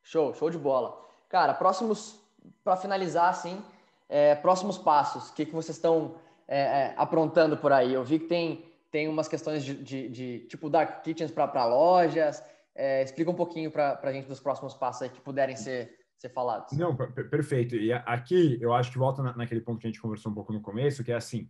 Show, 0.03 0.35
show 0.35 0.51
de 0.51 0.59
bola. 0.59 1.05
Cara, 1.29 1.53
próximos 1.55 2.21
para 2.63 2.77
finalizar, 2.77 3.29
assim, 3.31 3.63
é, 4.09 4.35
próximos 4.35 4.79
passos, 4.79 5.31
o 5.31 5.35
que, 5.35 5.47
que 5.47 5.55
vocês 5.55 5.77
estão 5.77 6.17
é, 6.47 6.61
é, 6.61 6.95
aprontando 6.97 7.57
por 7.57 7.73
aí? 7.73 7.93
Eu 7.93 8.05
vi 8.05 8.19
que 8.19 8.27
tem, 8.27 8.65
tem 8.91 9.09
umas 9.09 9.29
questões 9.29 9.65
de, 9.65 9.75
de, 9.75 10.09
de 10.09 10.39
tipo 10.49 10.71
dark 10.71 11.03
kitchens 11.03 11.31
para 11.31 11.67
lojas. 11.67 12.43
É, 12.75 13.03
explica 13.03 13.31
um 13.31 13.35
pouquinho 13.35 13.71
para 13.71 13.99
a 14.03 14.13
gente 14.13 14.29
dos 14.29 14.41
próximos 14.41 14.75
passos 14.75 15.03
aí 15.03 15.09
que 15.09 15.21
puderem 15.21 15.57
ser, 15.57 15.97
ser 16.19 16.29
falados. 16.29 16.77
Não, 16.77 16.95
perfeito. 16.95 17.75
E 17.75 17.93
aqui 17.93 18.59
eu 18.61 18.73
acho 18.73 18.93
que 18.93 18.99
volta 18.99 19.23
na, 19.23 19.35
naquele 19.37 19.63
ponto 19.63 19.81
que 19.81 19.87
a 19.87 19.91
gente 19.91 20.01
conversou 20.01 20.31
um 20.31 20.35
pouco 20.35 20.53
no 20.53 20.61
começo, 20.61 21.03
que 21.03 21.11
é 21.11 21.17
assim, 21.17 21.49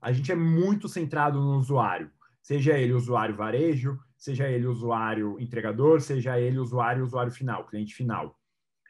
a 0.00 0.12
gente 0.12 0.30
é 0.30 0.34
muito 0.34 0.88
centrado 0.88 1.40
no 1.40 1.56
usuário, 1.56 2.10
seja 2.42 2.78
ele 2.78 2.92
usuário 2.92 3.34
varejo, 3.34 3.98
seja 4.16 4.48
ele 4.48 4.66
usuário 4.66 5.38
entregador, 5.38 6.00
seja 6.00 6.40
ele 6.40 6.58
usuário 6.58 7.04
usuário 7.04 7.32
final, 7.32 7.66
cliente 7.66 7.94
final. 7.94 8.38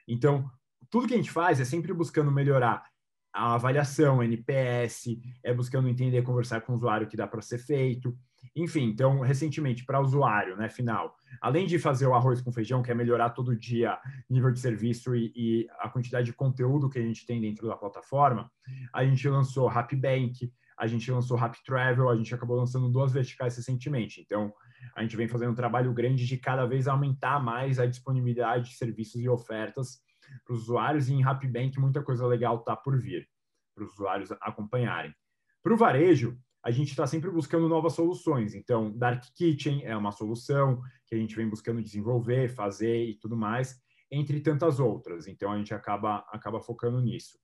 Então, 0.07 0.51
tudo 0.91 1.09
que 1.09 1.15
a 1.15 1.17
gente 1.17 1.31
faz 1.31 1.61
é 1.61 1.65
sempre 1.65 1.93
buscando 1.93 2.31
melhorar 2.31 2.85
a 3.33 3.55
avaliação, 3.55 4.23
NPS, 4.23 5.19
é 5.45 5.53
buscando 5.53 5.89
entender, 5.89 6.23
conversar 6.23 6.63
com 6.63 6.73
o 6.73 6.77
usuário 6.77 7.07
que 7.07 7.17
dá 7.17 7.27
para 7.27 7.43
ser 7.43 7.59
feito. 7.59 8.17
Enfim, 8.55 8.85
então, 8.85 9.21
recentemente, 9.21 9.85
para 9.85 10.01
usuário, 10.01 10.57
né, 10.57 10.71
final, 10.71 11.15
além 11.41 11.67
de 11.67 11.79
fazer 11.79 12.07
o 12.07 12.15
arroz 12.15 12.41
com 12.41 12.51
feijão, 12.51 12.83
que 12.83 12.91
é 12.91 12.95
melhorar 12.95 13.31
todo 13.31 13.55
dia 13.55 13.99
nível 14.31 14.51
de 14.51 14.59
serviço 14.59 15.15
e, 15.15 15.33
e 15.37 15.67
a 15.81 15.91
quantidade 15.91 16.27
de 16.27 16.33
conteúdo 16.33 16.89
que 16.89 16.99
a 16.99 17.03
gente 17.03 17.27
tem 17.27 17.41
dentro 17.41 17.69
da 17.69 17.77
plataforma, 17.77 18.51
a 18.93 19.05
gente 19.05 19.29
lançou 19.29 19.69
Bank, 19.69 20.51
a 20.79 20.87
gente 20.87 21.11
lançou 21.11 21.37
Rap 21.37 21.57
Travel, 21.65 22.09
a 22.09 22.17
gente 22.17 22.35
acabou 22.35 22.57
lançando 22.57 22.89
duas 22.89 23.13
verticais 23.13 23.57
recentemente. 23.57 24.23
Então, 24.23 24.53
a 24.95 25.03
gente 25.03 25.17
vem 25.17 25.29
fazendo 25.29 25.53
um 25.53 25.57
trabalho 25.57 25.93
grande 25.93 26.27
de 26.27 26.37
cada 26.37 26.67
vez 26.67 26.87
aumentar 26.87 27.43
mais 27.43 27.79
a 27.79 27.87
disponibilidade 27.87 28.71
de 28.71 28.77
serviços 28.77 29.21
e 29.21 29.29
ofertas 29.29 30.01
para 30.45 30.55
os 30.55 30.63
usuários 30.63 31.09
e 31.09 31.15
em 31.15 31.23
Bank 31.23 31.79
muita 31.79 32.03
coisa 32.03 32.27
legal 32.27 32.57
está 32.57 32.77
por 32.77 32.99
vir 32.99 33.29
para 33.75 33.85
os 33.85 33.93
usuários 33.93 34.33
acompanharem. 34.41 35.15
Para 35.63 35.75
o 35.75 35.77
varejo, 35.77 36.39
a 36.65 36.71
gente 36.71 36.91
está 36.91 37.07
sempre 37.07 37.31
buscando 37.31 37.69
novas 37.69 37.93
soluções. 37.93 38.55
Então, 38.55 38.91
Dark 38.97 39.23
Kitchen 39.35 39.85
é 39.85 39.97
uma 39.97 40.11
solução 40.11 40.83
que 41.07 41.15
a 41.15 41.19
gente 41.19 41.37
vem 41.37 41.49
buscando 41.49 41.83
desenvolver, 41.83 42.49
fazer 42.49 43.05
e 43.05 43.15
tudo 43.15 43.37
mais, 43.37 43.81
entre 44.11 44.41
tantas 44.41 44.81
outras. 44.81 45.29
Então, 45.29 45.53
a 45.53 45.59
gente 45.59 45.73
acaba, 45.75 46.25
acaba 46.33 46.61
focando 46.61 47.01
nisso. 47.01 47.39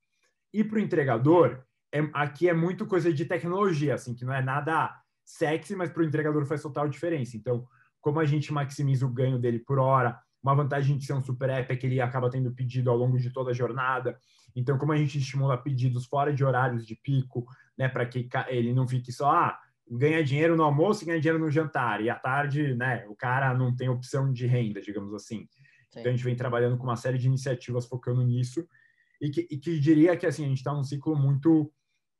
E 0.52 0.64
para 0.64 0.76
o 0.76 0.80
entregador, 0.80 1.62
é, 1.92 2.00
aqui 2.14 2.48
é 2.48 2.54
muito 2.54 2.86
coisa 2.86 3.12
de 3.12 3.24
tecnologia, 3.24 3.94
assim, 3.94 4.14
que 4.14 4.24
não 4.24 4.32
é 4.32 4.42
nada 4.42 5.01
sexy, 5.32 5.74
mas 5.74 5.90
para 5.90 6.02
o 6.02 6.04
entregador 6.04 6.44
faz 6.44 6.62
total 6.62 6.88
diferença. 6.88 7.36
Então, 7.36 7.66
como 8.00 8.20
a 8.20 8.24
gente 8.24 8.52
maximiza 8.52 9.06
o 9.06 9.12
ganho 9.12 9.38
dele 9.38 9.58
por 9.58 9.78
hora, 9.78 10.18
uma 10.42 10.54
vantagem 10.54 10.98
de 10.98 11.06
ser 11.06 11.14
um 11.14 11.22
super 11.22 11.48
app 11.48 11.72
é 11.72 11.76
que 11.76 11.86
ele 11.86 12.00
acaba 12.00 12.28
tendo 12.28 12.52
pedido 12.52 12.90
ao 12.90 12.96
longo 12.96 13.16
de 13.18 13.30
toda 13.30 13.50
a 13.50 13.54
jornada. 13.54 14.18
Então, 14.54 14.76
como 14.76 14.92
a 14.92 14.96
gente 14.96 15.18
estimula 15.18 15.56
pedidos 15.56 16.04
fora 16.04 16.32
de 16.32 16.44
horários 16.44 16.86
de 16.86 16.96
pico, 16.96 17.46
né, 17.78 17.88
para 17.88 18.04
que 18.04 18.28
ele 18.48 18.74
não 18.74 18.86
fique 18.86 19.10
só, 19.12 19.30
ah, 19.30 19.58
ganha 19.88 20.22
dinheiro 20.22 20.56
no 20.56 20.64
almoço 20.64 21.02
e 21.02 21.06
ganha 21.06 21.20
dinheiro 21.20 21.38
no 21.38 21.50
jantar, 21.50 22.02
e 22.02 22.10
à 22.10 22.14
tarde, 22.14 22.74
né, 22.74 23.06
o 23.08 23.14
cara 23.14 23.54
não 23.54 23.74
tem 23.74 23.88
opção 23.88 24.32
de 24.32 24.46
renda, 24.46 24.80
digamos 24.80 25.14
assim. 25.14 25.48
Sim. 25.90 26.00
Então, 26.00 26.12
a 26.12 26.14
gente 26.14 26.24
vem 26.24 26.36
trabalhando 26.36 26.76
com 26.76 26.84
uma 26.84 26.96
série 26.96 27.18
de 27.18 27.26
iniciativas 27.26 27.86
focando 27.86 28.22
nisso, 28.22 28.66
e 29.20 29.30
que, 29.30 29.46
e 29.50 29.56
que 29.56 29.78
diria 29.78 30.16
que, 30.16 30.26
assim, 30.26 30.44
a 30.44 30.48
gente 30.48 30.58
está 30.58 30.74
num 30.74 30.84
ciclo 30.84 31.14
muito 31.16 31.72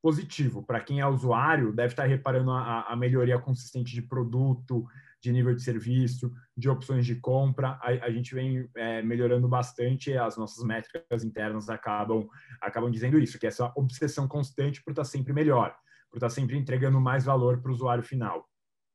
positivo. 0.03 0.64
Para 0.64 0.80
quem 0.80 1.00
é 1.00 1.07
usuário, 1.07 1.72
deve 1.72 1.92
estar 1.92 2.03
tá 2.03 2.09
reparando 2.09 2.50
a, 2.50 2.82
a 2.88 2.96
melhoria 2.96 3.38
consistente 3.38 3.94
de 3.94 4.03
produto, 4.03 4.84
de 5.20 5.32
nível 5.32 5.55
de 5.55 5.62
serviço, 5.62 6.32
de 6.57 6.68
opções 6.68 7.07
de 7.07 7.14
compra. 7.14 7.78
A, 7.80 7.90
a 8.07 8.11
gente 8.11 8.34
vem 8.34 8.68
é, 8.74 9.00
melhorando 9.03 9.48
bastante, 9.48 10.18
as 10.18 10.36
nossas 10.36 10.64
métricas 10.64 11.22
internas 11.22 11.70
acabam, 11.70 12.28
acabam 12.61 12.90
dizendo 12.90 13.18
isso, 13.18 13.38
que 13.38 13.46
é 13.46 13.48
essa 13.48 13.72
obsessão 13.76 14.26
constante 14.26 14.82
por 14.82 14.90
estar 14.90 15.05
sempre 15.05 15.32
melhor, 15.32 15.72
por 16.11 16.16
estar 16.16 16.30
sempre 16.30 16.59
entregando 16.59 17.00
mais 17.00 17.24
valor 17.24 17.62
para 17.62 17.70
o 17.70 17.74
usuário 17.74 18.03
final. 18.03 18.48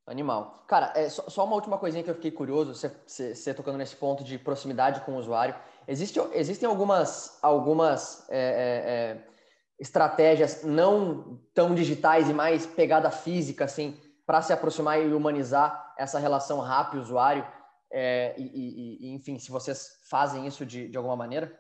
Animal. 0.05 0.63
Cara, 0.67 0.93
é, 0.95 1.09
só, 1.09 1.29
só, 1.29 1.45
uma 1.45 1.55
última 1.55 1.77
coisinha 1.77 2.01
que 2.01 2.09
eu 2.09 2.15
fiquei 2.15 2.31
curioso, 2.31 2.73
você, 2.73 3.53
tocando 3.53 3.77
nesse 3.77 3.95
ponto 3.95 4.23
de 4.23 4.37
proximidade 4.37 5.01
com 5.01 5.13
o 5.13 5.17
usuário. 5.17 5.53
Existe, 5.85 6.19
existem 6.33 6.67
algumas, 6.67 7.37
algumas 7.41 8.25
é, 8.29 8.37
é, 8.37 9.21
é 9.23 9.36
estratégias 9.79 10.63
não 10.63 11.39
tão 11.53 11.75
digitais 11.75 12.29
e 12.29 12.33
mais 12.33 12.65
pegada 12.65 13.11
física, 13.11 13.65
assim, 13.65 13.97
para 14.25 14.41
se 14.41 14.51
aproximar 14.51 14.99
e 15.01 15.13
humanizar 15.13 15.93
essa 15.97 16.19
relação 16.19 16.59
rápido 16.59 17.01
usuário 17.01 17.45
É, 17.89 18.35
e, 18.37 19.07
e, 19.07 19.15
enfim, 19.15 19.39
se 19.39 19.49
vocês 19.49 20.01
fazem 20.09 20.45
isso 20.45 20.65
de, 20.65 20.89
de 20.89 20.97
alguma 20.97 21.15
maneira? 21.15 21.57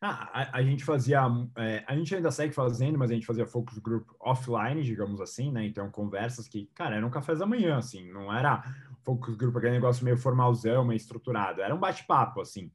Ah, 0.00 0.30
a, 0.32 0.58
a, 0.58 0.62
gente 0.62 0.84
fazia, 0.84 1.20
é, 1.56 1.84
a 1.86 1.94
gente 1.94 2.14
ainda 2.14 2.30
segue 2.30 2.52
fazendo, 2.52 2.98
mas 2.98 3.10
a 3.10 3.14
gente 3.14 3.26
fazia 3.26 3.46
focus 3.46 3.78
group 3.78 4.08
offline, 4.20 4.82
digamos 4.82 5.20
assim, 5.20 5.50
né? 5.52 5.64
Então, 5.64 5.90
conversas 5.90 6.48
que, 6.48 6.66
cara, 6.74 6.96
eram 6.96 7.10
cafés 7.10 7.38
da 7.38 7.46
manhã, 7.46 7.76
assim, 7.76 8.10
não 8.10 8.32
era 8.32 8.62
focus 9.02 9.34
group, 9.34 9.56
aquele 9.56 9.72
negócio 9.72 10.04
meio 10.04 10.16
formalzão, 10.16 10.84
meio 10.84 10.96
estruturado, 10.96 11.62
era 11.62 11.74
um 11.74 11.78
bate-papo, 11.78 12.40
assim, 12.40 12.70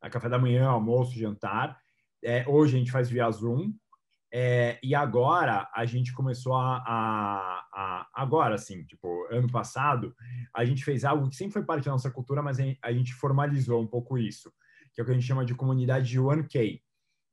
a 0.00 0.10
café 0.10 0.28
da 0.28 0.38
manhã, 0.38 0.68
almoço, 0.68 1.18
jantar. 1.18 1.78
É, 2.22 2.44
hoje 2.48 2.76
a 2.76 2.78
gente 2.78 2.92
faz 2.92 3.08
via 3.08 3.30
Zoom, 3.30 3.72
é, 4.30 4.78
e 4.82 4.94
agora 4.94 5.68
a 5.74 5.84
gente 5.86 6.12
começou 6.12 6.54
a, 6.54 6.76
a, 6.86 7.66
a, 7.72 8.08
Agora, 8.14 8.56
assim, 8.56 8.84
tipo, 8.84 9.26
ano 9.30 9.50
passado, 9.50 10.14
a 10.54 10.64
gente 10.64 10.84
fez 10.84 11.04
algo 11.04 11.28
que 11.28 11.36
sempre 11.36 11.54
foi 11.54 11.64
parte 11.64 11.86
da 11.86 11.92
nossa 11.92 12.10
cultura, 12.10 12.42
mas 12.42 12.58
a 12.82 12.92
gente 12.92 13.14
formalizou 13.14 13.80
um 13.80 13.86
pouco 13.86 14.18
isso, 14.18 14.52
que 14.92 15.00
é 15.00 15.02
o 15.02 15.06
que 15.06 15.12
a 15.12 15.14
gente 15.14 15.26
chama 15.26 15.44
de 15.44 15.54
comunidade 15.54 16.08
de 16.08 16.20
1K. 16.20 16.80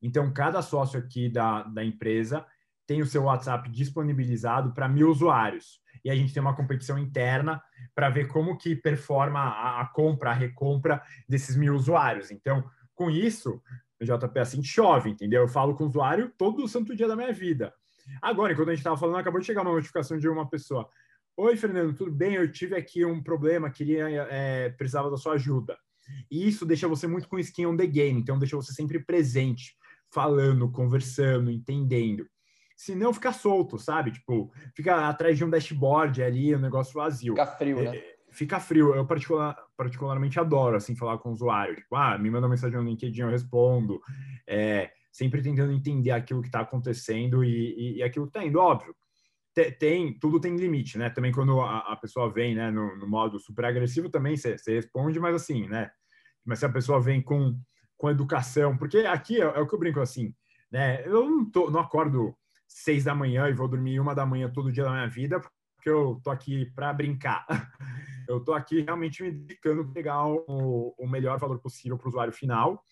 Então, 0.00 0.32
cada 0.32 0.62
sócio 0.62 0.98
aqui 0.98 1.28
da, 1.28 1.64
da 1.64 1.84
empresa 1.84 2.46
tem 2.86 3.02
o 3.02 3.06
seu 3.06 3.24
WhatsApp 3.24 3.68
disponibilizado 3.68 4.72
para 4.72 4.88
mil 4.88 5.10
usuários. 5.10 5.80
E 6.04 6.10
a 6.10 6.14
gente 6.14 6.32
tem 6.32 6.40
uma 6.40 6.54
competição 6.54 6.96
interna 6.98 7.60
para 7.94 8.08
ver 8.08 8.28
como 8.28 8.56
que 8.56 8.76
performa 8.76 9.40
a, 9.40 9.80
a 9.80 9.86
compra, 9.86 10.30
a 10.30 10.34
recompra 10.34 11.02
desses 11.28 11.56
mil 11.56 11.74
usuários. 11.74 12.30
Então, 12.30 12.64
com 12.94 13.10
isso, 13.10 13.60
JP 14.04 14.38
assim 14.38 14.62
chove, 14.62 15.10
entendeu? 15.10 15.42
Eu 15.42 15.48
falo 15.48 15.74
com 15.74 15.84
o 15.84 15.86
usuário 15.86 16.32
todo 16.36 16.64
o 16.64 16.68
santo 16.68 16.94
dia 16.94 17.08
da 17.08 17.16
minha 17.16 17.32
vida. 17.32 17.72
Agora, 18.20 18.52
enquanto 18.52 18.68
a 18.68 18.72
gente 18.72 18.80
estava 18.80 18.96
falando, 18.96 19.16
acabou 19.16 19.40
de 19.40 19.46
chegar 19.46 19.62
uma 19.62 19.72
notificação 19.72 20.18
de 20.18 20.28
uma 20.28 20.48
pessoa. 20.48 20.88
Oi, 21.36 21.56
Fernando, 21.56 21.94
tudo 21.94 22.10
bem? 22.10 22.34
Eu 22.34 22.50
tive 22.50 22.76
aqui 22.76 23.04
um 23.04 23.22
problema, 23.22 23.70
queria, 23.70 24.08
é, 24.30 24.70
precisava 24.70 25.10
da 25.10 25.16
sua 25.16 25.34
ajuda. 25.34 25.76
E 26.30 26.46
isso 26.46 26.64
deixa 26.64 26.88
você 26.88 27.06
muito 27.06 27.28
com 27.28 27.38
skin 27.38 27.66
on 27.66 27.76
the 27.76 27.86
game, 27.86 28.20
então 28.20 28.38
deixa 28.38 28.56
você 28.56 28.72
sempre 28.72 29.00
presente, 29.00 29.76
falando, 30.10 30.70
conversando, 30.70 31.50
entendendo. 31.50 32.26
Se 32.76 32.94
não, 32.94 33.12
fica 33.12 33.32
solto, 33.32 33.78
sabe? 33.78 34.12
Tipo, 34.12 34.52
fica 34.74 35.08
atrás 35.08 35.36
de 35.36 35.44
um 35.44 35.50
dashboard 35.50 36.22
ali, 36.22 36.54
um 36.54 36.60
negócio 36.60 36.94
vazio. 36.94 37.32
Fica 37.32 37.46
frio, 37.46 37.82
né? 37.82 37.96
É, 37.96 38.15
fica 38.36 38.60
frio. 38.60 38.94
Eu 38.94 39.06
particular, 39.06 39.56
particularmente 39.76 40.38
adoro 40.38 40.76
assim 40.76 40.94
falar 40.94 41.18
com 41.18 41.30
o 41.30 41.32
usuário. 41.32 41.76
Tipo, 41.76 41.96
ah, 41.96 42.18
me 42.18 42.30
manda 42.30 42.48
mensagem 42.48 42.78
no 42.78 42.84
LinkedIn, 42.84 43.22
eu 43.22 43.30
respondo. 43.30 44.00
É, 44.46 44.90
sempre 45.10 45.42
tentando 45.42 45.72
entender 45.72 46.10
aquilo 46.10 46.42
que 46.42 46.48
está 46.48 46.60
acontecendo 46.60 47.42
e, 47.42 47.48
e, 47.48 47.96
e, 47.96 48.02
aquilo 48.02 48.26
que 48.26 48.30
está 48.30 48.44
indo. 48.44 48.60
Óbvio, 48.60 48.94
tem, 49.78 50.18
tudo 50.18 50.38
tem 50.38 50.54
limite, 50.56 50.98
né? 50.98 51.08
Também 51.08 51.32
quando 51.32 51.58
a, 51.60 51.78
a 51.78 51.96
pessoa 51.96 52.30
vem, 52.30 52.54
né, 52.54 52.70
no, 52.70 52.94
no, 52.96 53.08
modo 53.08 53.40
super 53.40 53.64
agressivo, 53.64 54.10
também 54.10 54.36
você 54.36 54.56
responde, 54.66 55.18
mas 55.18 55.34
assim, 55.34 55.66
né? 55.66 55.90
Mas 56.44 56.58
se 56.58 56.66
a 56.66 56.68
pessoa 56.68 57.00
vem 57.00 57.22
com, 57.22 57.58
com 57.96 58.10
educação, 58.10 58.76
porque 58.76 58.98
aqui 58.98 59.40
é, 59.40 59.44
é 59.44 59.60
o 59.60 59.66
que 59.66 59.74
eu 59.74 59.78
brinco 59.78 60.00
assim, 60.00 60.34
né? 60.70 61.02
Eu 61.06 61.28
não, 61.28 61.50
tô, 61.50 61.70
não 61.70 61.80
acordo 61.80 62.36
seis 62.68 63.04
da 63.04 63.14
manhã 63.14 63.48
e 63.48 63.54
vou 63.54 63.68
dormir 63.68 63.98
uma 63.98 64.14
da 64.14 64.26
manhã 64.26 64.50
todo 64.52 64.70
dia 64.70 64.84
da 64.84 64.90
minha 64.90 65.08
vida, 65.08 65.40
porque 65.86 65.90
eu 65.90 66.20
tô 66.22 66.30
aqui 66.30 66.66
para 66.74 66.92
brincar. 66.92 67.46
Eu 68.28 68.40
tô 68.40 68.52
aqui 68.52 68.80
realmente 68.80 69.22
me 69.22 69.30
dedicando 69.30 69.82
a 69.82 69.92
pegar 69.92 70.26
o, 70.26 70.92
o 70.98 71.06
melhor 71.06 71.38
valor 71.38 71.60
possível 71.60 71.96
para 71.96 72.06
o 72.06 72.08
usuário 72.08 72.32
final. 72.32 72.82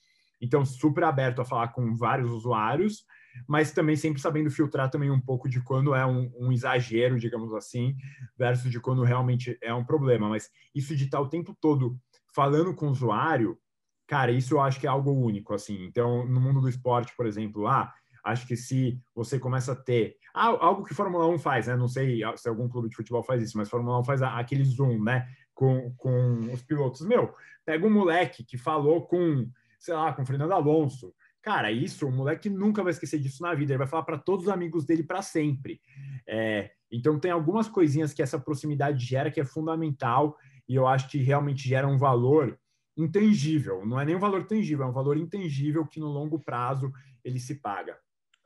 Então, 0.40 0.64
super 0.64 1.02
aberto 1.02 1.40
a 1.40 1.44
falar 1.44 1.72
com 1.72 1.96
vários 1.96 2.30
usuários, 2.30 3.04
mas 3.48 3.72
também 3.72 3.96
sempre 3.96 4.22
sabendo 4.22 4.48
filtrar 4.48 4.88
também 4.88 5.10
um 5.10 5.20
pouco 5.20 5.48
de 5.48 5.60
quando 5.60 5.92
é 5.92 6.06
um, 6.06 6.30
um, 6.38 6.52
exagero, 6.52 7.18
digamos 7.18 7.52
assim, 7.52 7.96
versus 8.38 8.70
de 8.70 8.78
quando 8.78 9.02
realmente 9.02 9.58
é 9.60 9.74
um 9.74 9.84
problema. 9.84 10.28
Mas 10.28 10.48
isso 10.72 10.94
de 10.94 11.06
estar 11.06 11.20
o 11.20 11.28
tempo 11.28 11.52
todo 11.60 11.98
falando 12.32 12.72
com 12.72 12.86
o 12.86 12.92
usuário, 12.92 13.58
cara, 14.06 14.30
isso 14.30 14.54
eu 14.54 14.60
acho 14.60 14.78
que 14.78 14.86
é 14.86 14.90
algo 14.90 15.10
único, 15.10 15.52
assim. 15.52 15.84
Então, 15.84 16.24
no 16.28 16.40
mundo 16.40 16.60
do 16.60 16.68
esporte, 16.68 17.12
por 17.16 17.26
exemplo, 17.26 17.66
ah, 17.66 17.92
Acho 18.24 18.46
que 18.46 18.56
se 18.56 18.98
você 19.14 19.38
começa 19.38 19.72
a 19.72 19.76
ter 19.76 20.16
algo 20.34 20.84
que 20.84 20.94
Fórmula 20.94 21.26
1 21.28 21.38
faz, 21.38 21.66
né? 21.68 21.76
Não 21.76 21.88
sei 21.88 22.20
se 22.36 22.48
algum 22.48 22.68
clube 22.68 22.88
de 22.88 22.96
futebol 22.96 23.22
faz 23.22 23.42
isso, 23.42 23.56
mas 23.56 23.68
Fórmula 23.70 24.00
1 24.00 24.04
faz 24.04 24.22
aquele 24.22 24.64
zoom, 24.64 25.02
né? 25.02 25.28
Com, 25.54 25.94
com 25.96 26.52
os 26.52 26.62
pilotos. 26.62 27.02
Meu, 27.02 27.32
pega 27.64 27.86
um 27.86 27.90
moleque 27.90 28.44
que 28.44 28.58
falou 28.58 29.06
com, 29.06 29.48
sei 29.78 29.94
lá, 29.94 30.12
com 30.12 30.26
Fernando 30.26 30.52
Alonso. 30.52 31.14
Cara, 31.40 31.70
isso, 31.70 32.08
o 32.08 32.12
moleque 32.12 32.50
nunca 32.50 32.82
vai 32.82 32.90
esquecer 32.90 33.20
disso 33.20 33.42
na 33.42 33.54
vida. 33.54 33.72
Ele 33.72 33.78
vai 33.78 33.86
falar 33.86 34.02
para 34.02 34.18
todos 34.18 34.46
os 34.46 34.52
amigos 34.52 34.84
dele 34.84 35.04
para 35.04 35.22
sempre. 35.22 35.80
É, 36.26 36.70
então, 36.90 37.18
tem 37.18 37.30
algumas 37.30 37.68
coisinhas 37.68 38.12
que 38.12 38.22
essa 38.22 38.38
proximidade 38.38 39.04
gera 39.04 39.30
que 39.30 39.40
é 39.40 39.44
fundamental 39.44 40.36
e 40.68 40.74
eu 40.74 40.86
acho 40.86 41.08
que 41.08 41.18
realmente 41.18 41.68
gera 41.68 41.86
um 41.86 41.98
valor 41.98 42.58
intangível. 42.96 43.84
Não 43.84 44.00
é 44.00 44.04
nem 44.04 44.16
um 44.16 44.20
valor 44.20 44.46
tangível, 44.46 44.86
é 44.86 44.88
um 44.88 44.92
valor 44.92 45.16
intangível 45.16 45.86
que 45.86 46.00
no 46.00 46.06
longo 46.06 46.38
prazo 46.38 46.92
ele 47.22 47.38
se 47.38 47.56
paga. 47.56 47.96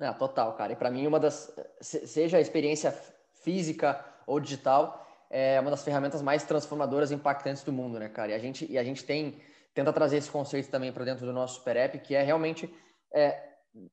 É, 0.01 0.13
total, 0.13 0.53
cara. 0.55 0.73
E 0.73 0.77
para 0.77 0.91
mim, 0.91 1.07
uma 1.07 1.19
das. 1.19 1.53
Seja 1.81 2.37
a 2.37 2.41
experiência 2.41 2.95
física 3.43 4.05
ou 4.27 4.39
digital, 4.39 5.05
é 5.29 5.61
uma 5.61 5.71
das 5.71 5.83
ferramentas 5.83 6.23
mais 6.23 6.45
transformadoras 6.45 7.11
e 7.11 7.15
impactantes 7.15 7.65
do 7.65 7.73
mundo, 7.73 7.99
né, 7.99 8.09
cara? 8.09 8.31
E 8.31 8.35
a 8.35 8.39
gente, 8.39 8.71
e 8.71 8.79
a 8.79 8.85
gente 8.85 9.05
tem, 9.05 9.41
tenta 9.75 9.93
trazer 9.93 10.19
esse 10.19 10.31
conceito 10.31 10.71
também 10.71 10.93
para 10.93 11.05
dentro 11.05 11.27
do 11.27 11.33
nosso 11.33 11.57
Super 11.57 11.77
App, 11.77 11.99
que 11.99 12.15
é 12.15 12.23
realmente 12.23 12.73
é, 13.13 13.43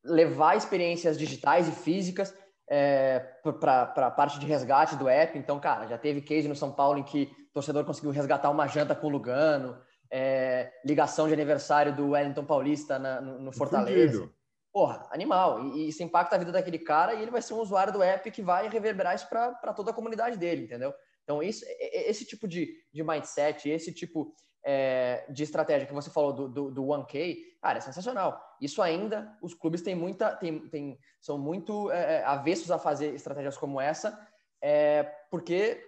levar 0.04 0.56
experiências 0.56 1.18
digitais 1.18 1.68
e 1.68 1.72
físicas 1.72 2.34
é, 2.70 3.20
para 3.60 4.08
a 4.08 4.12
parte 4.12 4.40
de 4.40 4.46
resgate 4.46 4.96
do 4.96 5.10
app. 5.10 5.38
Então, 5.38 5.60
cara, 5.60 5.88
já 5.88 5.98
teve 5.98 6.22
case 6.22 6.48
no 6.48 6.56
São 6.56 6.72
Paulo 6.72 7.00
em 7.00 7.04
que 7.04 7.32
o 7.50 7.54
torcedor 7.54 7.84
conseguiu 7.84 8.12
resgatar 8.12 8.50
uma 8.50 8.68
janta 8.68 8.94
com 8.94 9.08
o 9.08 9.10
Lugano, 9.10 9.78
é, 10.12 10.72
ligação 10.86 11.28
de 11.28 11.34
aniversário 11.34 11.96
do 11.96 12.12
Wellington 12.12 12.46
Paulista 12.46 13.00
na, 13.00 13.22
no, 13.22 13.40
no 13.40 13.52
Fortaleza. 13.52 14.18
Entendido 14.18 14.36
porra, 14.76 15.08
animal. 15.10 15.70
E, 15.70 15.88
isso 15.88 16.04
impacta 16.04 16.36
a 16.36 16.38
vida 16.38 16.52
daquele 16.52 16.78
cara 16.78 17.14
e 17.14 17.22
ele 17.22 17.32
vai 17.32 17.42
ser 17.42 17.54
um 17.54 17.62
usuário 17.62 17.94
do 17.94 18.04
app 18.04 18.30
que 18.30 18.42
vai 18.42 18.68
reverberar 18.68 19.16
isso 19.16 19.30
para 19.30 19.74
toda 19.74 19.92
a 19.92 19.94
comunidade 19.94 20.38
dele, 20.38 20.66
entendeu? 20.66 20.94
Então, 21.24 21.42
isso, 21.42 21.64
esse 21.80 22.26
tipo 22.26 22.46
de, 22.46 22.76
de 22.92 23.02
mindset, 23.02 23.70
esse 23.70 23.94
tipo 23.94 24.34
é, 24.66 25.26
de 25.30 25.44
estratégia 25.44 25.88
que 25.88 25.94
você 25.94 26.10
falou 26.10 26.34
do, 26.34 26.50
do, 26.50 26.72
do 26.72 26.84
1K, 26.84 27.38
cara, 27.62 27.78
é 27.78 27.82
sensacional. 27.82 28.38
Isso 28.60 28.82
ainda, 28.82 29.34
os 29.42 29.54
clubes 29.54 29.82
têm 29.82 29.96
muita, 29.96 30.36
tem, 30.36 30.68
tem, 30.68 31.00
são 31.22 31.38
muito 31.38 31.90
é, 31.90 32.16
é, 32.16 32.24
avessos 32.26 32.70
a 32.70 32.78
fazer 32.78 33.16
estratégias 33.16 33.58
como 33.58 33.80
essa, 33.80 34.28
é, 34.62 35.04
porque 35.32 35.82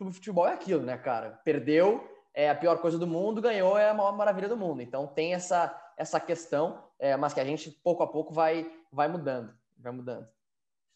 o 0.00 0.10
futebol 0.10 0.48
é 0.48 0.52
aquilo, 0.52 0.82
né, 0.82 0.98
cara? 0.98 1.40
Perdeu, 1.44 2.10
é 2.34 2.50
a 2.50 2.56
pior 2.56 2.78
coisa 2.78 2.98
do 2.98 3.06
mundo, 3.06 3.40
ganhou, 3.40 3.78
é 3.78 3.90
a 3.90 3.94
maior 3.94 4.16
maravilha 4.16 4.48
do 4.48 4.56
mundo. 4.56 4.82
Então, 4.82 5.06
tem 5.06 5.32
essa, 5.32 5.80
essa 5.96 6.18
questão 6.20 6.82
é, 6.98 7.16
mas 7.16 7.34
que 7.34 7.40
a 7.40 7.44
gente 7.44 7.70
pouco 7.82 8.02
a 8.02 8.06
pouco 8.06 8.32
vai, 8.32 8.70
vai 8.92 9.08
mudando, 9.08 9.52
vai 9.76 9.92
mudando. 9.92 10.26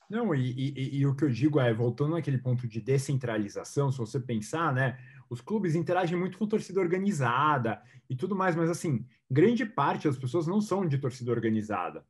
Não, 0.09 0.33
e, 0.33 0.53
e, 0.53 0.99
e, 0.99 1.07
o 1.07 1.17
que 1.17 1.25
eu 1.25 1.29
digo 1.29 1.59
é, 1.59 1.75
voltando 1.75 2.13
naquele 2.13 2.39
ponto 2.39 2.69
de 2.69 2.81
descentralização, 2.81 3.91
se 3.91 3.99
você 3.99 4.21
pensar, 4.21 4.73
né, 4.73 4.97
os 5.29 5.41
clubes 5.41 5.75
interagem 5.75 6.17
muito 6.17 6.39
com 6.39 6.47
torcida 6.47 6.81
organizada 6.81 7.83
e 8.09 8.15
tudo 8.15 8.37
mais, 8.37 8.55
mas 8.55 8.71
assim, 8.71 9.05
grande 9.29 9.67
parte 9.67 10.07
das 10.07 10.17
pessoas 10.17 10.47
não 10.47 10.61
são 10.61 10.87
de 10.87 10.99
torcida 10.99 11.33
organizada. 11.33 12.07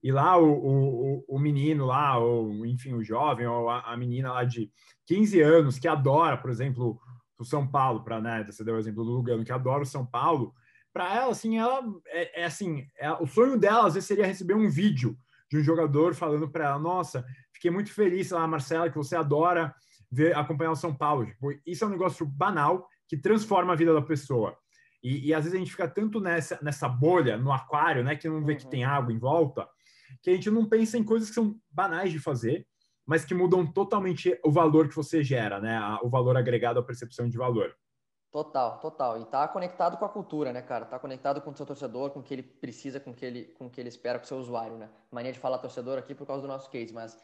E 0.00 0.12
lá 0.12 0.38
o, 0.38 0.48
o, 0.48 1.24
o 1.28 1.38
menino 1.38 1.86
lá, 1.86 2.16
ou 2.18 2.64
enfim, 2.64 2.94
o 2.94 3.02
jovem, 3.02 3.46
ou 3.46 3.68
a, 3.68 3.92
a 3.92 3.96
menina 3.96 4.32
lá 4.32 4.44
de 4.44 4.72
15 5.06 5.40
anos 5.42 5.78
que 5.78 5.88
adora, 5.88 6.36
por 6.36 6.50
exemplo, 6.50 7.00
o 7.36 7.44
São 7.44 7.66
Paulo, 7.66 8.04
para 8.04 8.20
né, 8.20 8.44
você 8.44 8.62
deu 8.62 8.76
o 8.76 8.78
exemplo 8.78 9.04
do 9.04 9.10
Lugano, 9.10 9.44
que 9.44 9.52
adora 9.52 9.82
o 9.82 9.86
São 9.86 10.06
Paulo, 10.06 10.54
para 10.92 11.14
ela, 11.14 11.32
assim, 11.32 11.58
ela 11.58 11.82
é, 12.06 12.42
é 12.42 12.44
assim, 12.44 12.86
é, 12.98 13.12
o 13.12 13.26
sonho 13.26 13.58
dela 13.58 13.86
às 13.86 13.94
vezes 13.94 14.08
seria 14.08 14.26
receber 14.26 14.54
um 14.54 14.68
vídeo 14.68 15.16
de 15.50 15.58
um 15.58 15.62
jogador 15.62 16.14
falando 16.14 16.48
para 16.48 16.66
ela, 16.66 16.78
nossa, 16.78 17.24
fiquei 17.52 17.70
muito 17.70 17.92
feliz 17.92 18.30
lá, 18.30 18.46
Marcela, 18.46 18.90
que 18.90 18.96
você 18.96 19.16
adora 19.16 19.74
ver 20.10 20.36
acompanhar 20.36 20.72
o 20.72 20.76
São 20.76 20.94
Paulo. 20.94 21.26
Tipo, 21.26 21.52
isso 21.66 21.84
é 21.84 21.86
um 21.86 21.90
negócio 21.90 22.26
banal 22.26 22.88
que 23.08 23.16
transforma 23.16 23.72
a 23.72 23.76
vida 23.76 23.92
da 23.94 24.02
pessoa. 24.02 24.56
E, 25.02 25.28
e, 25.28 25.34
às 25.34 25.44
vezes 25.44 25.56
a 25.56 25.58
gente 25.58 25.70
fica 25.70 25.88
tanto 25.88 26.20
nessa, 26.20 26.58
nessa 26.62 26.88
bolha, 26.88 27.36
no 27.36 27.52
aquário, 27.52 28.04
né, 28.04 28.16
que 28.16 28.28
não 28.28 28.44
vê 28.44 28.54
que 28.54 28.68
tem 28.68 28.84
água 28.84 29.12
em 29.12 29.18
volta, 29.18 29.66
que 30.22 30.30
a 30.30 30.34
gente 30.34 30.50
não 30.50 30.68
pensa 30.68 30.98
em 30.98 31.04
coisas 31.04 31.28
que 31.28 31.34
são 31.34 31.58
banais 31.70 32.12
de 32.12 32.18
fazer, 32.18 32.66
mas 33.06 33.24
que 33.24 33.34
mudam 33.34 33.66
totalmente 33.66 34.38
o 34.44 34.52
valor 34.52 34.88
que 34.88 34.94
você 34.94 35.24
gera, 35.24 35.58
né, 35.58 35.80
o 36.02 36.10
valor 36.10 36.36
agregado 36.36 36.78
à 36.78 36.82
percepção 36.82 37.28
de 37.28 37.38
valor. 37.38 37.74
Total, 38.30 38.78
total. 38.78 39.20
E 39.20 39.24
tá 39.24 39.48
conectado 39.48 39.96
com 39.96 40.04
a 40.04 40.08
cultura, 40.08 40.52
né, 40.52 40.62
cara? 40.62 40.84
Tá 40.84 40.98
conectado 41.00 41.40
com 41.40 41.50
o 41.50 41.56
seu 41.56 41.66
torcedor, 41.66 42.10
com 42.10 42.20
o 42.20 42.22
que 42.22 42.32
ele 42.32 42.42
precisa, 42.44 43.00
com 43.00 43.10
o 43.10 43.14
que 43.14 43.24
ele, 43.24 43.44
com 43.58 43.66
o 43.66 43.70
que 43.70 43.80
ele 43.80 43.88
espera 43.88 44.18
com 44.20 44.24
o 44.24 44.28
seu 44.28 44.38
usuário, 44.38 44.76
né? 44.76 44.88
Mania 45.10 45.32
de 45.32 45.38
falar 45.38 45.58
torcedor 45.58 45.98
aqui 45.98 46.14
por 46.14 46.26
causa 46.26 46.42
do 46.42 46.48
nosso 46.48 46.70
case, 46.70 46.92
mas... 46.92 47.18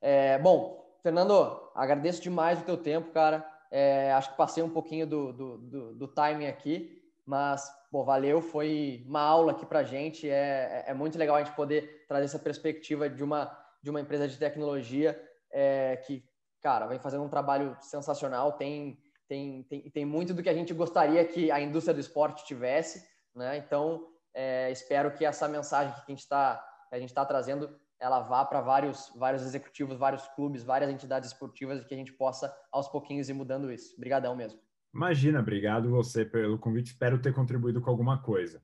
É, 0.00 0.36
bom, 0.38 0.84
Fernando, 1.00 1.70
agradeço 1.74 2.20
demais 2.20 2.60
o 2.60 2.64
teu 2.64 2.76
tempo, 2.76 3.12
cara. 3.12 3.48
É, 3.70 4.12
acho 4.12 4.30
que 4.30 4.36
passei 4.36 4.62
um 4.62 4.70
pouquinho 4.70 5.06
do, 5.06 5.32
do, 5.32 5.58
do, 5.58 5.94
do 5.94 6.08
timing 6.08 6.46
aqui, 6.46 7.02
mas, 7.24 7.70
pô, 7.90 8.02
valeu. 8.02 8.40
Foi 8.40 9.04
uma 9.06 9.20
aula 9.20 9.52
aqui 9.52 9.64
pra 9.64 9.84
gente. 9.84 10.28
É, 10.28 10.84
é, 10.86 10.90
é 10.90 10.94
muito 10.94 11.16
legal 11.16 11.36
a 11.36 11.42
gente 11.42 11.54
poder 11.54 12.04
trazer 12.08 12.24
essa 12.24 12.38
perspectiva 12.38 13.08
de 13.08 13.22
uma, 13.22 13.56
de 13.80 13.90
uma 13.90 14.00
empresa 14.00 14.26
de 14.26 14.36
tecnologia 14.36 15.20
é, 15.52 15.96
que, 16.04 16.24
cara, 16.60 16.86
vem 16.86 16.98
fazendo 16.98 17.22
um 17.22 17.28
trabalho 17.28 17.76
sensacional, 17.80 18.52
tem 18.52 18.98
tem, 19.28 19.62
tem, 19.64 19.90
tem 19.90 20.04
muito 20.04 20.32
do 20.32 20.42
que 20.42 20.48
a 20.48 20.54
gente 20.54 20.72
gostaria 20.72 21.24
que 21.24 21.50
a 21.50 21.60
indústria 21.60 21.94
do 21.94 22.00
esporte 22.00 22.44
tivesse, 22.44 23.06
né? 23.34 23.58
Então, 23.58 24.08
é, 24.34 24.70
espero 24.70 25.12
que 25.12 25.24
essa 25.24 25.46
mensagem 25.46 25.92
que 25.94 26.00
a 26.00 26.10
gente 26.10 26.20
está 26.20 26.64
a 26.90 26.98
gente 26.98 27.10
está 27.10 27.24
trazendo 27.24 27.78
ela 28.00 28.20
vá 28.20 28.44
para 28.44 28.60
vários 28.60 29.12
vários 29.16 29.42
executivos, 29.42 29.98
vários 29.98 30.26
clubes, 30.28 30.62
várias 30.62 30.90
entidades 30.90 31.30
esportivas 31.30 31.80
e 31.80 31.84
que 31.84 31.94
a 31.94 31.96
gente 31.96 32.12
possa 32.12 32.54
aos 32.72 32.88
pouquinhos 32.88 33.28
ir 33.28 33.34
mudando 33.34 33.70
isso. 33.70 33.94
Obrigadão 33.96 34.34
mesmo. 34.34 34.58
Imagina, 34.94 35.40
obrigado 35.40 35.90
você 35.90 36.24
pelo 36.24 36.58
convite. 36.58 36.88
Espero 36.88 37.20
ter 37.20 37.34
contribuído 37.34 37.80
com 37.80 37.90
alguma 37.90 38.22
coisa. 38.22 38.62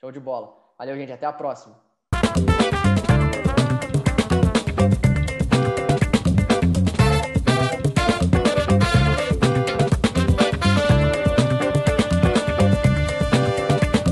Show 0.00 0.10
de 0.10 0.20
bola. 0.20 0.56
Valeu, 0.78 0.96
gente. 0.96 1.12
Até 1.12 1.26
a 1.26 1.32
próxima. 1.32 1.80